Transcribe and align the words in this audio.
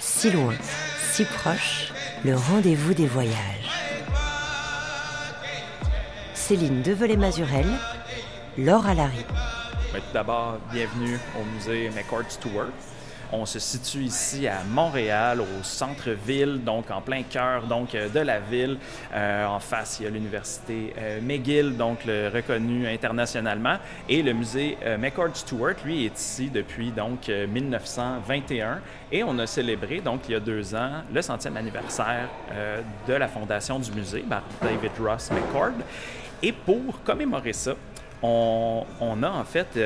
Si 0.00 0.32
loin, 0.32 0.54
si 1.12 1.24
proche, 1.24 1.92
le 2.24 2.34
rendez-vous 2.34 2.92
des 2.92 3.06
voyages. 3.06 3.34
Céline 6.34 6.82
Develay-Mazurel, 6.82 7.66
Laure 8.56 8.86
Alary. 8.86 9.24
Tout 9.92 10.00
d'abord, 10.12 10.58
bienvenue 10.72 11.18
au 11.40 11.44
musée 11.54 11.88
McCord 11.90 12.28
Stewart. 12.28 12.72
On 13.30 13.44
se 13.44 13.58
situe 13.58 14.04
ici 14.04 14.48
à 14.48 14.64
Montréal, 14.66 15.42
au 15.42 15.62
centre-ville, 15.62 16.64
donc 16.64 16.90
en 16.90 17.02
plein 17.02 17.22
cœur 17.24 17.66
donc 17.66 17.94
euh, 17.94 18.08
de 18.08 18.20
la 18.20 18.40
ville. 18.40 18.78
Euh, 19.12 19.44
en 19.44 19.60
face, 19.60 19.98
il 20.00 20.04
y 20.04 20.06
a 20.06 20.10
l'université 20.10 20.94
euh, 20.96 21.20
McGill, 21.20 21.76
donc 21.76 22.06
le 22.06 22.30
reconnu 22.32 22.88
internationalement, 22.88 23.76
et 24.08 24.22
le 24.22 24.32
musée 24.32 24.78
McCord 24.98 25.34
Stewart, 25.36 25.74
lui, 25.84 26.06
est 26.06 26.18
ici 26.18 26.48
depuis 26.48 26.90
donc 26.90 27.28
1921. 27.28 28.80
Et 29.12 29.22
on 29.22 29.38
a 29.38 29.46
célébré 29.46 30.00
donc 30.00 30.22
il 30.28 30.32
y 30.32 30.34
a 30.34 30.40
deux 30.40 30.74
ans 30.74 31.02
le 31.12 31.20
centième 31.20 31.56
anniversaire 31.56 32.28
de 33.06 33.12
la 33.12 33.28
fondation 33.28 33.78
du 33.78 33.92
musée 33.92 34.24
par 34.28 34.42
David 34.62 34.92
Ross 34.98 35.30
McCord. 35.30 35.74
Et 36.42 36.52
pour 36.52 37.02
commémorer 37.04 37.52
ça, 37.52 37.74
on, 38.22 38.84
a 39.22 39.30
en 39.30 39.44
fait 39.44 39.78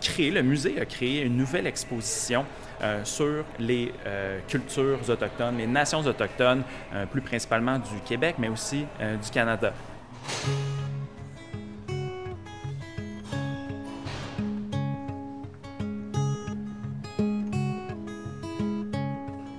créé, 0.00 0.30
le 0.30 0.42
musée 0.42 0.80
a 0.80 0.84
créé 0.84 1.22
une 1.22 1.36
nouvelle 1.36 1.66
exposition 1.66 2.44
euh, 2.80 3.04
sur 3.04 3.44
les 3.58 3.92
euh, 4.06 4.38
cultures 4.46 4.98
autochtones, 5.08 5.58
les 5.58 5.66
nations 5.66 6.00
autochtones, 6.00 6.62
euh, 6.94 7.06
plus 7.06 7.20
principalement 7.20 7.78
du 7.78 8.00
Québec, 8.04 8.36
mais 8.38 8.48
aussi 8.48 8.86
du 9.00 9.30
Canada. 9.32 9.72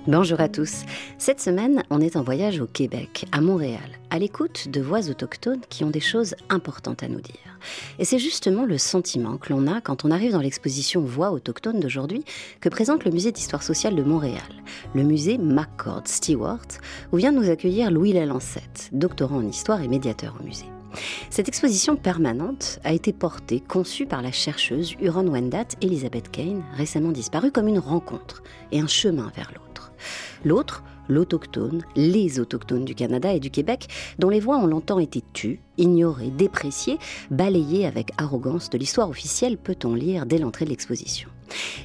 Bonjour 0.06 0.40
à 0.40 0.48
tous. 0.48 0.84
Cette 1.18 1.40
semaine, 1.40 1.82
on 1.90 2.00
est 2.00 2.16
en 2.16 2.22
voyage 2.22 2.60
au 2.60 2.66
Québec, 2.66 3.26
à 3.32 3.40
Montréal, 3.40 3.78
à 4.10 4.18
l'écoute 4.18 4.68
de 4.68 4.80
voix 4.80 5.08
autochtones 5.08 5.60
qui 5.68 5.84
ont 5.84 5.90
des 5.90 6.00
choses 6.00 6.34
importantes 6.48 7.02
à 7.02 7.08
nous 7.08 7.20
dire. 7.20 7.49
Et 7.98 8.04
c'est 8.04 8.18
justement 8.18 8.64
le 8.64 8.78
sentiment 8.78 9.36
que 9.36 9.52
l'on 9.52 9.66
a 9.66 9.80
quand 9.80 10.04
on 10.04 10.10
arrive 10.10 10.32
dans 10.32 10.40
l'exposition 10.40 11.02
Voix 11.02 11.32
autochtones 11.32 11.80
d'aujourd'hui 11.80 12.24
que 12.60 12.68
présente 12.68 13.04
le 13.04 13.10
musée 13.10 13.32
d'histoire 13.32 13.62
sociale 13.62 13.94
de 13.94 14.02
Montréal, 14.02 14.42
le 14.94 15.02
musée 15.02 15.38
McCord 15.38 16.02
Stewart, 16.06 16.66
où 17.12 17.16
vient 17.16 17.32
nous 17.32 17.50
accueillir 17.50 17.90
Louis 17.90 18.12
Lalancette, 18.12 18.88
doctorant 18.92 19.38
en 19.38 19.46
histoire 19.46 19.82
et 19.82 19.88
médiateur 19.88 20.36
au 20.40 20.44
musée. 20.44 20.66
Cette 21.30 21.48
exposition 21.48 21.96
permanente 21.96 22.80
a 22.84 22.92
été 22.92 23.12
portée, 23.12 23.60
conçue 23.60 24.06
par 24.06 24.22
la 24.22 24.32
chercheuse 24.32 24.96
Huron 25.00 25.28
Wendat 25.28 25.68
Elizabeth 25.80 26.30
Kane, 26.30 26.64
récemment 26.74 27.12
disparue, 27.12 27.52
comme 27.52 27.68
une 27.68 27.78
rencontre 27.78 28.42
et 28.72 28.80
un 28.80 28.88
chemin 28.88 29.30
vers 29.36 29.52
l'autre. 29.54 29.92
L'autre, 30.44 30.82
l'autochtone, 31.10 31.82
les 31.96 32.40
autochtones 32.40 32.84
du 32.84 32.94
Canada 32.94 33.32
et 33.32 33.40
du 33.40 33.50
Québec, 33.50 33.88
dont 34.18 34.30
les 34.30 34.40
voix 34.40 34.56
ont 34.56 34.66
longtemps 34.66 34.98
été 34.98 35.22
tues, 35.32 35.60
ignorées, 35.78 36.30
dépréciées, 36.30 36.98
balayées 37.30 37.86
avec 37.86 38.12
arrogance 38.18 38.70
de 38.70 38.78
l'histoire 38.78 39.10
officielle, 39.10 39.58
peut-on 39.58 39.94
lire 39.94 40.26
dès 40.26 40.38
l'entrée 40.38 40.64
de 40.64 40.70
l'exposition. 40.70 41.28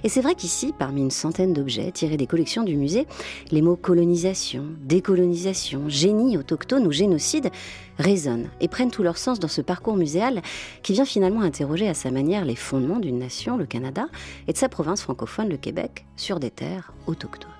Et 0.03 0.09
c'est 0.09 0.21
vrai 0.21 0.35
qu'ici, 0.35 0.73
parmi 0.77 1.01
une 1.01 1.11
centaine 1.11 1.53
d'objets 1.53 1.91
tirés 1.91 2.17
des 2.17 2.27
collections 2.27 2.63
du 2.63 2.77
musée, 2.77 3.07
les 3.51 3.61
mots 3.61 3.75
colonisation, 3.75 4.65
décolonisation, 4.81 5.89
génie 5.89 6.37
autochtone 6.37 6.85
ou 6.85 6.91
génocide 6.91 7.49
résonnent 7.97 8.49
et 8.61 8.67
prennent 8.67 8.91
tout 8.91 9.03
leur 9.03 9.17
sens 9.17 9.39
dans 9.39 9.47
ce 9.47 9.61
parcours 9.61 9.95
muséal 9.95 10.41
qui 10.83 10.93
vient 10.93 11.05
finalement 11.05 11.41
interroger 11.41 11.87
à 11.87 11.93
sa 11.93 12.11
manière 12.11 12.45
les 12.45 12.55
fondements 12.55 12.99
d'une 12.99 13.19
nation, 13.19 13.57
le 13.57 13.65
Canada, 13.65 14.07
et 14.47 14.53
de 14.53 14.57
sa 14.57 14.69
province 14.69 15.01
francophone, 15.01 15.49
le 15.49 15.57
Québec, 15.57 16.05
sur 16.15 16.39
des 16.39 16.51
terres 16.51 16.93
autochtones. 17.07 17.54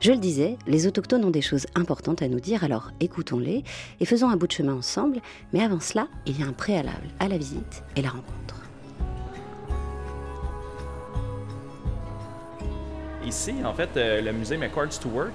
Je 0.00 0.12
le 0.12 0.18
disais, 0.18 0.56
les 0.66 0.86
autochtones 0.86 1.24
ont 1.24 1.30
des 1.30 1.42
choses 1.42 1.66
importantes 1.74 2.22
à 2.22 2.28
nous 2.28 2.40
dire, 2.40 2.64
alors 2.64 2.90
écoutons-les 3.00 3.64
et 4.00 4.04
faisons 4.04 4.28
un 4.30 4.36
bout 4.36 4.46
de 4.46 4.52
chemin 4.52 4.74
ensemble, 4.74 5.20
mais 5.52 5.62
avant 5.62 5.80
cela, 5.80 6.08
il 6.26 6.38
y 6.40 6.42
a 6.42 6.46
un 6.46 6.52
préalable 6.52 7.08
à 7.18 7.28
la 7.28 7.38
visite 7.38 7.82
et 7.96 8.02
la 8.02 8.10
rencontre. 8.10 8.56
Ici, 13.26 13.54
en 13.64 13.74
fait, 13.74 13.90
euh, 13.96 14.22
le 14.22 14.32
musée 14.32 14.56
McCord 14.56 14.92
Stewart 14.92 15.28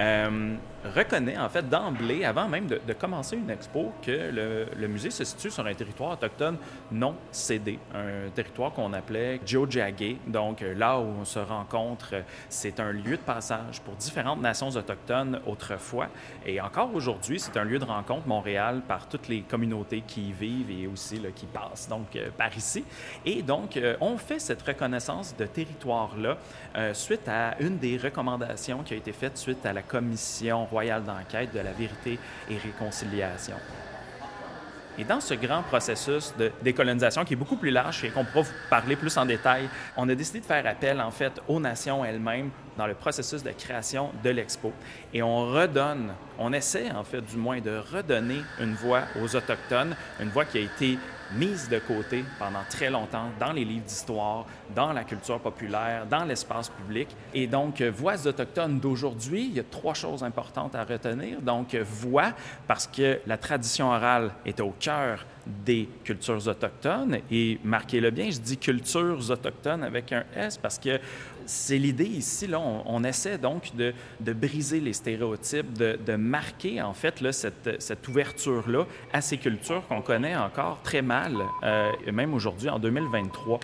euh, 0.00 0.56
reconnaît 0.94 1.38
en 1.38 1.48
fait 1.48 1.68
d'emblée, 1.68 2.24
avant 2.24 2.48
même 2.48 2.66
de, 2.66 2.92
commencer 2.92 3.36
une 3.36 3.50
expo, 3.50 3.92
que 4.02 4.66
le, 4.76 4.88
musée 4.88 5.10
se 5.10 5.24
situe 5.24 5.50
sur 5.50 5.66
un 5.66 5.74
territoire 5.74 6.12
autochtone 6.12 6.56
non 6.90 7.16
cédé, 7.30 7.78
un 7.94 8.30
territoire 8.30 8.72
qu'on 8.72 8.92
appelait 8.92 9.40
Geojagé. 9.44 10.18
Donc 10.26 10.62
euh, 10.62 10.74
là 10.74 10.98
où 10.98 11.06
on 11.20 11.24
se 11.24 11.38
rencontre, 11.38 12.14
c'est 12.48 12.80
un 12.80 12.92
lieu 12.92 13.16
de 13.16 13.22
passage 13.22 13.80
pour 13.80 13.94
différentes 13.94 14.40
nations 14.40 14.70
autochtones 14.70 15.40
autrefois. 15.46 16.08
Et 16.44 16.60
encore 16.60 16.94
aujourd'hui, 16.94 17.40
c'est 17.40 17.56
un 17.56 17.64
lieu 17.64 17.78
de 17.78 17.84
rencontre, 17.84 18.26
Montréal, 18.26 18.82
par 18.86 19.08
toutes 19.08 19.28
les 19.28 19.42
communautés 19.42 20.02
qui 20.06 20.28
y 20.28 20.32
vivent 20.32 20.70
et 20.70 20.86
aussi 20.86 21.18
là, 21.18 21.30
qui 21.34 21.46
passent 21.46 21.88
donc 21.88 22.16
euh, 22.16 22.30
par 22.36 22.56
ici. 22.56 22.84
Et 23.24 23.42
donc, 23.42 23.76
euh, 23.76 23.96
on 24.00 24.16
fait 24.16 24.38
cette 24.38 24.62
reconnaissance 24.62 25.36
de 25.36 25.46
territoire-là 25.46 26.38
suite 26.92 27.26
à 27.28 27.56
une 27.60 27.78
des 27.78 27.96
recommandations 27.96 28.82
qui 28.82 28.92
a 28.92 28.96
été 28.98 29.12
faite 29.12 29.38
suite 29.38 29.64
à 29.64 29.72
la 29.72 29.82
commission 29.82 30.66
royale 30.76 31.04
d'enquête 31.04 31.54
de 31.54 31.60
la 31.60 31.72
vérité 31.72 32.18
et 32.50 32.58
réconciliation. 32.58 33.56
Et 34.98 35.04
dans 35.04 35.20
ce 35.20 35.34
grand 35.34 35.62
processus 35.62 36.34
de 36.38 36.50
décolonisation 36.62 37.24
qui 37.24 37.32
est 37.34 37.36
beaucoup 37.36 37.56
plus 37.56 37.70
large 37.70 38.04
et 38.04 38.10
qu'on 38.10 38.24
pourra 38.24 38.42
vous 38.42 38.52
parler 38.70 38.96
plus 38.96 39.16
en 39.16 39.26
détail, 39.26 39.68
on 39.96 40.08
a 40.08 40.14
décidé 40.14 40.40
de 40.40 40.44
faire 40.44 40.66
appel 40.66 41.00
en 41.00 41.10
fait 41.10 41.40
aux 41.48 41.60
nations 41.60 42.04
elles-mêmes 42.04 42.50
dans 42.76 42.86
le 42.86 42.94
processus 42.94 43.42
de 43.42 43.50
création 43.50 44.10
de 44.22 44.30
l'expo. 44.30 44.72
Et 45.14 45.22
on 45.22 45.50
redonne, 45.50 46.12
on 46.38 46.52
essaie 46.52 46.90
en 46.90 47.04
fait 47.04 47.22
du 47.22 47.36
moins 47.36 47.60
de 47.60 47.78
redonner 47.92 48.40
une 48.60 48.74
voix 48.74 49.02
aux 49.22 49.34
Autochtones, 49.34 49.94
une 50.20 50.28
voix 50.28 50.44
qui 50.44 50.58
a 50.58 50.62
été 50.62 50.98
mise 51.34 51.68
de 51.68 51.78
côté 51.78 52.24
pendant 52.38 52.62
très 52.68 52.90
longtemps 52.90 53.30
dans 53.38 53.52
les 53.52 53.64
livres 53.64 53.84
d'histoire, 53.84 54.46
dans 54.74 54.92
la 54.92 55.04
culture 55.04 55.40
populaire, 55.40 56.06
dans 56.06 56.24
l'espace 56.24 56.68
public. 56.68 57.08
Et 57.34 57.46
donc, 57.46 57.80
euh, 57.80 57.90
voix 57.90 58.26
autochtones 58.26 58.78
d'aujourd'hui, 58.78 59.46
il 59.46 59.54
y 59.54 59.60
a 59.60 59.64
trois 59.64 59.94
choses 59.94 60.22
importantes 60.22 60.74
à 60.74 60.84
retenir. 60.84 61.40
Donc, 61.40 61.74
euh, 61.74 61.84
voix, 61.84 62.32
parce 62.66 62.86
que 62.86 63.20
la 63.26 63.36
tradition 63.36 63.88
orale 63.88 64.30
est 64.44 64.60
au 64.60 64.74
cœur 64.78 65.24
des 65.46 65.88
cultures 66.04 66.46
autochtones. 66.46 67.18
Et 67.30 67.58
marquez-le 67.62 68.10
bien, 68.10 68.30
je 68.30 68.38
dis 68.38 68.56
cultures 68.56 69.30
autochtones 69.30 69.84
avec 69.84 70.12
un 70.12 70.24
S 70.34 70.56
parce 70.58 70.78
que 70.78 70.98
c'est 71.46 71.78
l'idée 71.78 72.04
ici, 72.04 72.46
là, 72.46 72.60
on, 72.60 73.04
essaie 73.04 73.38
donc 73.38 73.72
de, 73.74 74.32
briser 74.32 74.80
les 74.80 74.92
stéréotypes, 74.92 75.72
de, 75.72 76.16
marquer 76.16 76.82
en 76.82 76.92
fait 76.92 77.24
cette 77.32 78.08
ouverture-là 78.08 78.84
à 79.12 79.20
ces 79.20 79.38
cultures 79.38 79.86
qu'on 79.88 80.02
connaît 80.02 80.36
encore 80.36 80.80
très 80.82 81.02
mal, 81.02 81.36
euh, 81.62 81.92
même 82.12 82.34
aujourd'hui 82.34 82.68
en 82.68 82.78
2023 82.78 83.60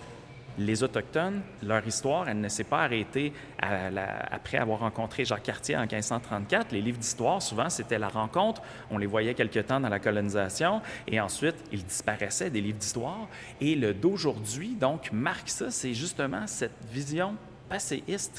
les 0.57 0.83
Autochtones, 0.83 1.41
leur 1.63 1.85
histoire, 1.85 2.29
elle 2.29 2.39
ne 2.39 2.47
s'est 2.47 2.63
pas 2.63 2.83
arrêtée 2.83 3.33
après 3.59 4.57
avoir 4.57 4.79
rencontré 4.79 5.25
Jacques 5.25 5.43
Cartier 5.43 5.75
en 5.75 5.81
1534. 5.81 6.71
Les 6.71 6.81
livres 6.81 6.97
d'histoire, 6.97 7.41
souvent, 7.41 7.69
c'était 7.69 7.97
la 7.97 8.07
rencontre. 8.07 8.61
On 8.91 8.97
les 8.97 9.05
voyait 9.05 9.33
quelque 9.33 9.59
temps 9.59 9.79
dans 9.79 9.89
la 9.89 9.99
colonisation 9.99 10.81
et 11.07 11.19
ensuite, 11.19 11.55
ils 11.71 11.83
disparaissaient 11.83 12.49
des 12.49 12.61
livres 12.61 12.77
d'histoire. 12.77 13.27
Et 13.61 13.75
le 13.75 13.93
d'aujourd'hui, 13.93 14.75
donc, 14.75 15.11
marque 15.11 15.49
ça. 15.49 15.71
C'est 15.71 15.93
justement 15.93 16.45
cette 16.45 16.77
vision 16.91 17.35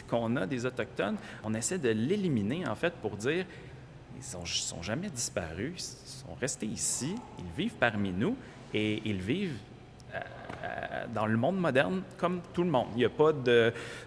qu'on 0.09 0.37
a 0.37 0.47
des 0.47 0.67
Autochtones. 0.67 1.17
On 1.43 1.55
essaie 1.55 1.79
de 1.79 1.91
l'éliminer, 1.91 2.67
en 2.67 2.75
fait, 2.75 2.93
pour 2.95 3.17
dire 3.17 3.45
ils 4.17 4.23
sont, 4.23 4.45
sont 4.45 4.83
jamais 4.83 5.11
disparus, 5.11 5.97
ils 6.05 6.09
sont 6.09 6.35
restés 6.41 6.67
ici, 6.67 7.15
ils 7.39 7.57
vivent 7.57 7.75
parmi 7.79 8.13
nous 8.13 8.37
et 8.73 9.03
ils 9.05 9.21
vivent 9.21 9.59
dans 11.13 11.27
le 11.27 11.37
monde 11.37 11.59
moderne 11.59 12.03
comme 12.19 12.41
tout 12.53 12.63
le 12.63 12.71
monde. 12.71 12.89
Il 12.93 12.99
n'y 12.99 13.05
a 13.05 13.09
pas 13.09 13.33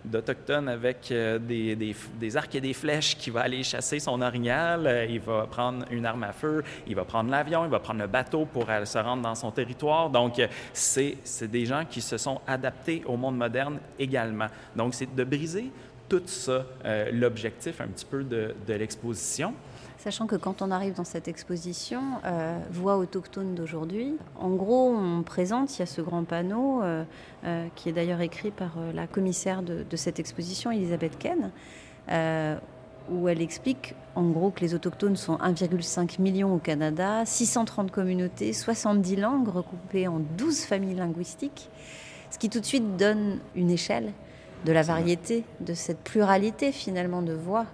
d'Autochtone 0.05 0.69
avec 0.69 1.11
euh, 1.11 1.39
des, 1.39 2.37
arcs 2.37 2.55
et 2.55 2.61
des 2.61 2.73
flèches 2.73 3.17
qui 3.17 3.29
va 3.29 3.41
aller 3.41 3.63
chasser 3.63 3.99
son 3.99 4.21
orignal. 4.21 4.87
Euh, 4.87 5.05
il 5.05 5.19
va 5.19 5.47
prendre 5.47 5.85
une 5.91 6.05
arme 6.05 6.23
à 6.23 6.33
feu, 6.33 6.63
il 6.87 6.95
va 6.95 7.05
prendre 7.05 7.29
l'avion, 7.29 7.65
il 7.65 7.71
va 7.71 7.79
prendre 7.79 8.01
le 8.01 8.07
bateau 8.07 8.45
pour 8.45 8.65
se 8.65 8.97
rendre 8.97 9.23
dans 9.23 9.35
son 9.35 9.51
territoire. 9.51 10.09
Donc, 10.09 10.41
c'est 10.73 11.17
des 11.43 11.65
gens 11.65 11.83
qui 11.89 12.01
se 12.01 12.17
sont 12.17 12.41
adaptés 12.47 13.03
au 13.05 13.17
monde 13.17 13.37
moderne 13.37 13.79
également. 13.97 14.47
Donc, 14.75 14.93
c'est 14.93 15.13
de 15.13 15.23
briser 15.23 15.71
tout 16.09 16.23
ça, 16.25 16.65
l'objectif 17.11 17.81
un 17.81 17.87
petit 17.87 18.05
peu 18.05 18.23
de 18.23 18.73
l'exposition. 18.73 19.53
Sachant 19.97 20.27
que 20.27 20.35
quand 20.35 20.61
on 20.61 20.69
arrive 20.69 20.93
dans 20.93 21.03
cette 21.03 21.27
exposition, 21.27 22.01
euh, 22.23 22.59
Voix 22.71 22.97
autochtone 22.97 23.55
d'aujourd'hui, 23.55 24.15
en 24.39 24.51
gros, 24.51 24.93
on 24.95 25.23
présente, 25.23 25.75
il 25.75 25.79
y 25.79 25.81
a 25.81 25.87
ce 25.87 26.01
grand 26.01 26.23
panneau 26.23 26.83
euh, 26.83 27.03
euh, 27.45 27.65
qui 27.75 27.89
est 27.89 27.93
d'ailleurs 27.93 28.21
écrit 28.21 28.51
par 28.51 28.77
la 28.93 29.07
commissaire 29.07 29.63
de, 29.63 29.95
cette 29.95 30.19
exposition, 30.19 30.69
Elisabeth 30.69 31.17
Ken, 31.17 31.51
où 33.09 33.27
elle 33.27 33.41
explique 33.41 33.95
en 34.15 34.29
gros 34.29 34.51
que 34.51 34.59
les 34.61 34.75
autochtones 34.75 35.15
sont 35.15 35.37
1,5 35.37 36.21
million 36.21 36.53
au 36.53 36.59
Canada, 36.59 37.25
630 37.25 37.89
communautés, 37.89 38.53
70 38.53 39.15
langues 39.15 39.47
recoupées 39.47 40.07
en 40.07 40.19
12 40.19 40.65
familles 40.65 40.95
linguistiques, 40.95 41.71
ce 42.29 42.37
qui 42.37 42.49
tout 42.49 42.59
de 42.59 42.65
suite 42.65 42.97
donne 42.97 43.39
une 43.55 43.71
échelle 43.71 44.13
de 44.65 44.71
la 44.71 44.83
variété, 44.83 45.43
de 45.61 45.73
cette 45.73 45.99
pluralité 45.99 46.71
finalement 46.71 47.21
de 47.21 47.33
voix 47.33 47.65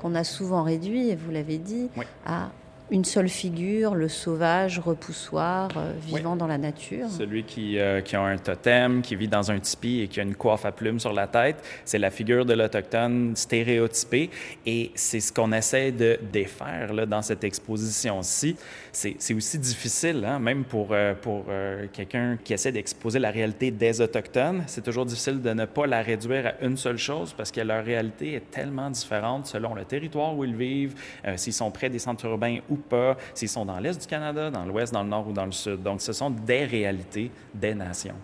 qu'on 0.00 0.14
a 0.14 0.24
souvent 0.24 0.62
réduit, 0.62 1.10
et 1.10 1.16
vous 1.16 1.30
l'avez 1.30 1.58
dit, 1.58 1.88
à 2.26 2.50
une 2.90 3.04
seule 3.04 3.28
figure, 3.28 3.94
le 3.94 4.08
sauvage, 4.08 4.80
repoussoir, 4.80 5.68
euh, 5.76 5.92
vivant 6.02 6.34
dans 6.34 6.46
la 6.46 6.58
nature. 6.58 7.08
Celui 7.08 7.44
qui, 7.44 7.78
euh, 7.78 8.00
qui, 8.00 8.16
a 8.16 8.20
un 8.20 8.36
totem, 8.36 9.00
qui 9.02 9.14
vit 9.14 9.28
dans 9.28 9.50
un 9.50 9.60
tipi 9.60 10.00
et 10.00 10.08
qui 10.08 10.18
a 10.18 10.22
une 10.24 10.34
coiffe 10.34 10.64
à 10.64 10.72
plumes 10.72 10.98
sur 10.98 11.12
la 11.12 11.26
tête, 11.26 11.56
c'est 11.84 11.98
la 11.98 12.10
figure 12.10 12.44
de 12.44 12.54
l'Autochtone 12.54 13.36
stéréotypée. 13.36 14.30
Et 14.66 14.90
c'est 14.94 15.20
ce 15.20 15.32
qu'on 15.32 15.52
essaie 15.52 15.92
de 15.92 16.18
défaire 16.32 16.92
là, 16.92 17.06
dans 17.06 17.22
cette 17.22 17.44
exposition-ci. 17.44 18.56
C'est 18.92 19.34
aussi 19.34 19.58
difficile, 19.58 20.24
hein, 20.24 20.38
même 20.38 20.64
pour, 20.64 20.88
euh, 20.90 21.14
pour 21.14 21.44
quelqu'un 21.92 22.38
qui 22.42 22.52
essaie 22.52 22.72
d'exposer 22.72 23.18
la 23.18 23.30
réalité 23.30 23.70
des 23.70 24.00
Autochtones. 24.00 24.64
C'est 24.66 24.82
toujours 24.82 25.06
difficile 25.06 25.40
de 25.40 25.50
ne 25.50 25.64
pas 25.64 25.86
la 25.86 26.02
réduire 26.02 26.46
à 26.46 26.64
une 26.64 26.76
seule 26.76 26.98
chose 26.98 27.32
parce 27.32 27.50
que 27.50 27.60
leur 27.60 27.84
réalité 27.84 28.34
est 28.34 28.50
tellement 28.50 28.90
différente 28.90 29.46
selon 29.46 29.74
le 29.74 29.84
territoire 29.84 30.36
où 30.36 30.44
ils 30.44 30.56
vivent, 30.56 30.94
s'ils 31.36 31.52
sont 31.52 31.70
près 31.70 31.88
des 31.88 31.98
centres 31.98 32.24
urbains 32.26 32.58
ou 32.68 32.76
pas, 32.76 33.16
s'ils 33.34 33.48
sont 33.48 33.64
dans 33.64 33.78
l'Est 33.78 34.00
du 34.00 34.06
Canada, 34.06 34.50
dans 34.50 34.64
l'Ouest, 34.64 34.92
dans 34.92 35.02
le 35.02 35.08
Nord 35.08 35.28
ou 35.28 35.32
dans 35.32 35.46
le 35.46 35.52
Sud. 35.52 35.82
Donc, 35.82 36.00
ce 36.00 36.12
sont 36.12 36.30
des 36.30 36.64
réalités 36.64 37.30
des 37.54 37.74
nations. 37.74 38.16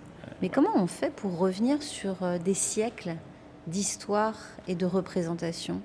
Mais 0.43 0.49
comment 0.49 0.77
on 0.77 0.87
fait 0.87 1.11
pour 1.11 1.39
revenir 1.39 1.83
sur 1.83 2.23
euh, 2.23 2.39
des 2.39 2.55
siècles 2.55 3.15
d'histoire 3.67 4.39
et 4.69 4.75
de 4.75 4.85
représentation? 4.85 5.81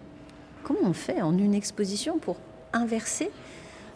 Comment 0.64 0.82
on 0.84 0.94
fait 0.94 1.22
en 1.22 1.38
une 1.38 1.54
exposition 1.54 2.20
pour 2.20 2.38
inverser 2.74 3.32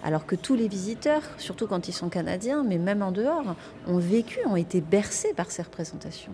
alors 0.05 0.27
que 0.27 0.35
tous 0.35 0.53
les 0.53 0.67
visiteurs, 0.67 1.23
surtout 1.39 1.65
quand 1.65 1.87
ils 1.87 1.93
sont 1.93 2.09
canadiens, 2.09 2.63
mais 2.63 2.77
même 2.77 3.01
en 3.01 3.11
dehors, 3.11 3.55
ont 3.87 3.97
vécu, 3.97 4.37
ont 4.45 4.55
été 4.55 4.79
bercés 4.79 5.33
par 5.35 5.49
ces 5.49 5.63
représentations. 5.63 6.31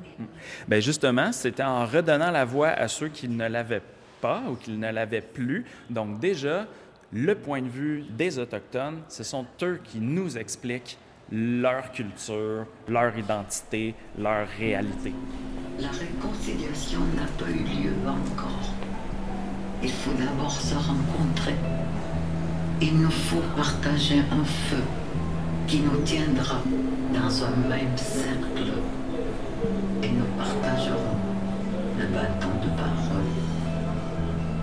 Bien 0.68 0.82
justement, 0.82 1.32
c'était 1.32 1.64
en 1.64 1.86
redonnant 1.86 2.32
la 2.32 2.44
voix 2.44 2.68
à 2.68 2.90
ceux 2.90 3.08
qui 3.08 3.30
ne 3.30 3.48
l'avaient 3.48 3.82
pas 4.20 4.44
ou 4.50 4.56
qui 4.56 4.72
ne 4.72 4.92
l'avaient 4.92 5.22
plus. 5.22 5.66
Donc 5.90 6.20
déjà, 6.20 6.68
le 7.14 7.34
point 7.34 7.62
de 7.62 7.70
vue 7.70 8.04
des 8.10 8.40
Autochtones, 8.40 9.00
ce 9.08 9.24
sont 9.24 9.46
eux 9.64 9.80
qui 9.82 10.00
nous 10.00 10.38
expliquent 10.38 10.98
leur 11.32 11.94
culture, 11.94 12.66
leur 12.90 13.18
identité, 13.18 13.96
leur 14.20 14.50
réalité. 14.60 15.14
La 15.80 15.92
réconciliation 15.92 17.00
n'a 17.16 17.26
pas 17.40 17.50
eu 17.50 17.64
lieu 17.64 17.94
encore. 18.06 18.74
Il 19.82 19.90
faut 19.90 20.12
d'abord 20.12 20.52
se 20.52 20.76
rencontrer. 20.76 21.56
Il 22.84 22.98
nous 22.98 23.12
faut 23.12 23.44
partager 23.56 24.20
un 24.32 24.44
feu 24.44 24.82
qui 25.68 25.82
nous 25.82 26.02
tiendra 26.04 26.64
dans 27.14 27.44
un 27.44 27.70
même 27.70 27.96
cercle. 27.96 28.74
Et 30.02 30.10
nous 30.10 30.26
partagerons 30.36 31.18
le 32.00 32.08
bâton 32.08 32.50
de 32.64 32.70
parole. 32.76 33.30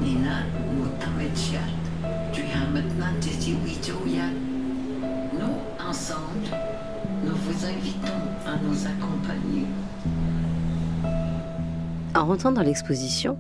Nina 0.01 0.43
Mutamechiat. 0.75 1.61
maintenant 2.73 3.07
Nous, 5.39 5.89
ensemble, 5.89 6.49
nous 7.25 7.37
vous 7.37 7.65
invitons 7.65 8.25
à 8.45 8.57
nous 8.65 8.85
accompagner. 8.85 9.67
En 12.15 12.27
rentrant 12.27 12.53
dans 12.53 12.63
l'exposition, 12.63 13.39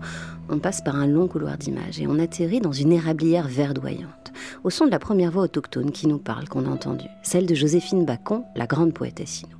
on 0.48 0.58
passe 0.58 0.80
par 0.82 0.96
un 0.96 1.06
long 1.06 1.26
couloir 1.26 1.56
d'images 1.56 2.00
et 2.00 2.06
on 2.06 2.18
atterrit 2.18 2.60
dans 2.60 2.72
une 2.72 2.92
érablière 2.92 3.48
verdoyante, 3.48 4.32
au 4.64 4.70
son 4.70 4.86
de 4.86 4.90
la 4.90 4.98
première 4.98 5.30
voix 5.30 5.44
autochtone 5.44 5.90
qui 5.90 6.06
nous 6.06 6.18
parle, 6.18 6.48
qu'on 6.48 6.66
a 6.66 6.70
entendue, 6.70 7.08
celle 7.22 7.46
de 7.46 7.54
Joséphine 7.54 8.04
Bacon, 8.04 8.44
la 8.54 8.66
grande 8.66 8.92
poétesse 8.92 9.42
Inou. 9.42 9.57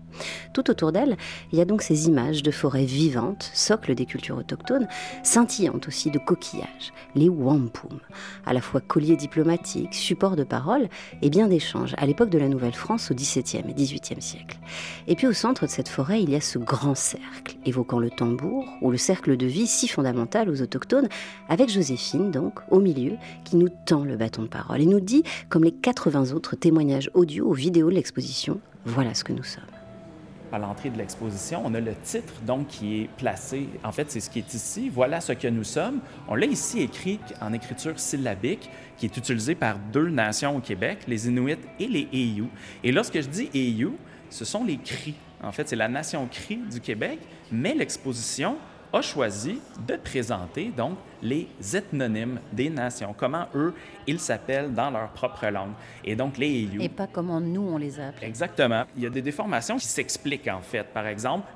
Tout 0.53 0.71
autour 0.71 0.93
d'elle, 0.93 1.17
il 1.53 1.59
y 1.59 1.61
a 1.61 1.65
donc 1.65 1.83
ces 1.83 2.07
images 2.07 2.43
de 2.43 2.51
forêts 2.51 2.85
vivantes, 2.85 3.51
socle 3.55 3.95
des 3.95 4.07
cultures 4.07 4.39
autochtones, 4.39 4.89
scintillantes 5.23 5.89
aussi 5.89 6.11
de 6.11 6.19
coquillages, 6.19 6.93
les 7.15 7.29
wampum, 7.29 8.01
à 8.47 8.53
la 8.53 8.61
fois 8.61 8.81
colliers 8.81 9.17
diplomatiques, 9.17 9.95
supports 9.95 10.37
de 10.37 10.45
parole 10.45 10.89
et 11.23 11.31
bien 11.31 11.49
d'échanges, 11.49 11.95
à 11.99 12.07
l'époque 12.07 12.31
de 12.31 12.39
la 12.39 12.49
Nouvelle-France 12.49 13.11
au 13.11 13.15
XVIIe 13.15 13.65
et 13.69 13.75
XVIIIe 13.75 14.23
siècle. 14.23 14.59
Et 15.07 15.15
puis 15.15 15.27
au 15.27 15.33
centre 15.33 15.67
de 15.67 15.71
cette 15.71 15.89
forêt, 15.89 16.23
il 16.23 16.31
y 16.31 16.37
a 16.37 16.41
ce 16.41 16.59
grand 16.59 16.95
cercle, 16.95 17.57
évoquant 17.65 17.99
le 17.99 18.11
tambour, 18.11 18.65
ou 18.83 18.91
le 18.91 18.99
cercle 18.99 19.37
de 19.37 19.47
vie 19.47 19.67
si 19.67 19.89
fondamental 19.89 20.49
aux 20.51 20.63
autochtones, 20.63 21.09
avec 21.49 21.71
Joséphine 21.71 22.31
donc, 22.31 22.61
au 22.71 22.81
milieu, 22.81 23.17
qui 23.45 23.57
nous 23.57 23.69
tend 23.87 24.05
le 24.05 24.17
bâton 24.17 24.43
de 24.43 24.49
parole 24.49 24.81
et 24.81 24.87
nous 24.87 25.01
dit, 25.01 25.23
comme 25.49 25.65
les 25.65 25.73
80 25.73 26.33
autres 26.33 26.57
témoignages 26.57 27.11
audio 27.15 27.47
ou 27.47 27.53
vidéo 27.53 27.91
de 27.91 27.95
l'exposition, 27.95 28.61
voilà 28.85 29.15
ce 29.15 29.25
que 29.25 29.33
nous 29.33 29.45
sommes 29.45 29.78
à 30.53 30.59
l'entrée 30.59 30.91
de 30.91 30.99
l'exposition, 30.99 31.63
on 31.65 31.75
a 31.75 31.81
le 31.81 31.95
titre 31.95 32.33
donc 32.47 32.69
qui 32.69 33.03
est 33.03 33.09
placé. 33.17 33.69
En 33.85 33.93
fait, 33.93 34.11
c'est 34.11 34.21
ce 34.21 34.31
qui 34.31 34.39
est 34.39 34.55
ici. 34.55 34.91
Voilà 34.93 35.21
ce 35.21 35.33
que 35.33 35.49
nous 35.49 35.65
sommes. 35.65 36.01
On 36.29 36.35
l'a 36.35 36.47
ici 36.47 36.81
écrit 36.81 37.21
en 37.41 37.53
écriture 37.53 37.99
syllabique, 37.99 38.71
qui 38.97 39.07
est 39.07 39.17
utilisée 39.17 39.55
par 39.55 39.79
deux 39.79 40.09
nations 40.09 40.57
au 40.57 40.61
Québec, 40.61 41.01
les 41.07 41.29
Inuits 41.29 41.57
et 41.79 41.87
les 41.87 42.09
Eyu. 42.13 42.47
Et 42.83 42.93
lorsque 42.93 43.21
je 43.21 43.29
dis 43.29 43.51
Eyu, 43.55 43.93
ce 44.31 44.45
sont 44.45 44.65
les 44.65 44.79
cris. 44.79 45.15
En 45.43 45.53
fait, 45.53 45.69
c'est 45.69 45.77
la 45.77 45.89
nation 45.89 46.27
cri 46.27 46.57
du 46.57 46.81
Québec, 46.81 47.19
mais 47.53 47.75
l'exposition 47.75 48.57
a 48.93 49.03
choisi 49.03 49.61
de 49.87 49.97
présenter 49.97 50.73
donc 50.77 50.97
les 51.23 51.49
ethnonymes 51.75 52.41
des 52.53 52.71
nations, 52.71 53.15
comment 53.17 53.47
eux, 53.55 53.75
ils 54.07 54.21
s'appellent 54.21 54.73
dans 54.73 54.91
leur 54.91 55.09
propre 55.09 55.47
langue. 55.47 55.73
Et 56.05 56.15
donc 56.17 56.39
les 56.39 56.49
Eyu. 56.49 56.83
Et 56.83 56.89
pas 56.89 57.07
comment 57.07 57.41
nous, 57.41 57.63
on 57.63 57.77
les 57.77 57.99
appelle. 58.01 58.29
Exactement. 58.29 58.85
Il 58.97 59.03
y 59.03 59.07
a 59.07 59.11
des 59.11 59.23
déformations 59.23 59.77
qui 59.77 59.87
s'expliquent 59.87 60.49
en 60.49 60.61
fait. 60.61 60.85
Par 60.85 61.07
exemple, 61.07 61.47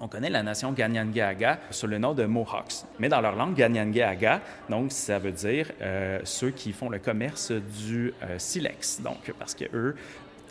on 0.00 0.08
connaît 0.08 0.30
la 0.30 0.42
nation 0.42 0.72
Ganyangaga 0.72 1.58
sous 1.70 1.86
le 1.86 1.98
nom 1.98 2.12
de 2.12 2.24
Mohawks. 2.24 2.84
Mais 2.98 3.08
dans 3.08 3.20
leur 3.20 3.34
langue 3.34 3.54
Ganyangaga, 3.54 4.40
donc 4.68 4.92
ça 4.92 5.18
veut 5.18 5.32
dire 5.32 5.72
euh, 5.80 6.20
ceux 6.24 6.50
qui 6.50 6.72
font 6.72 6.90
le 6.90 6.98
commerce 6.98 7.50
du 7.52 8.12
euh, 8.22 8.38
silex. 8.38 9.00
Donc 9.00 9.32
parce 9.38 9.54
que 9.54 9.64
eux 9.74 9.96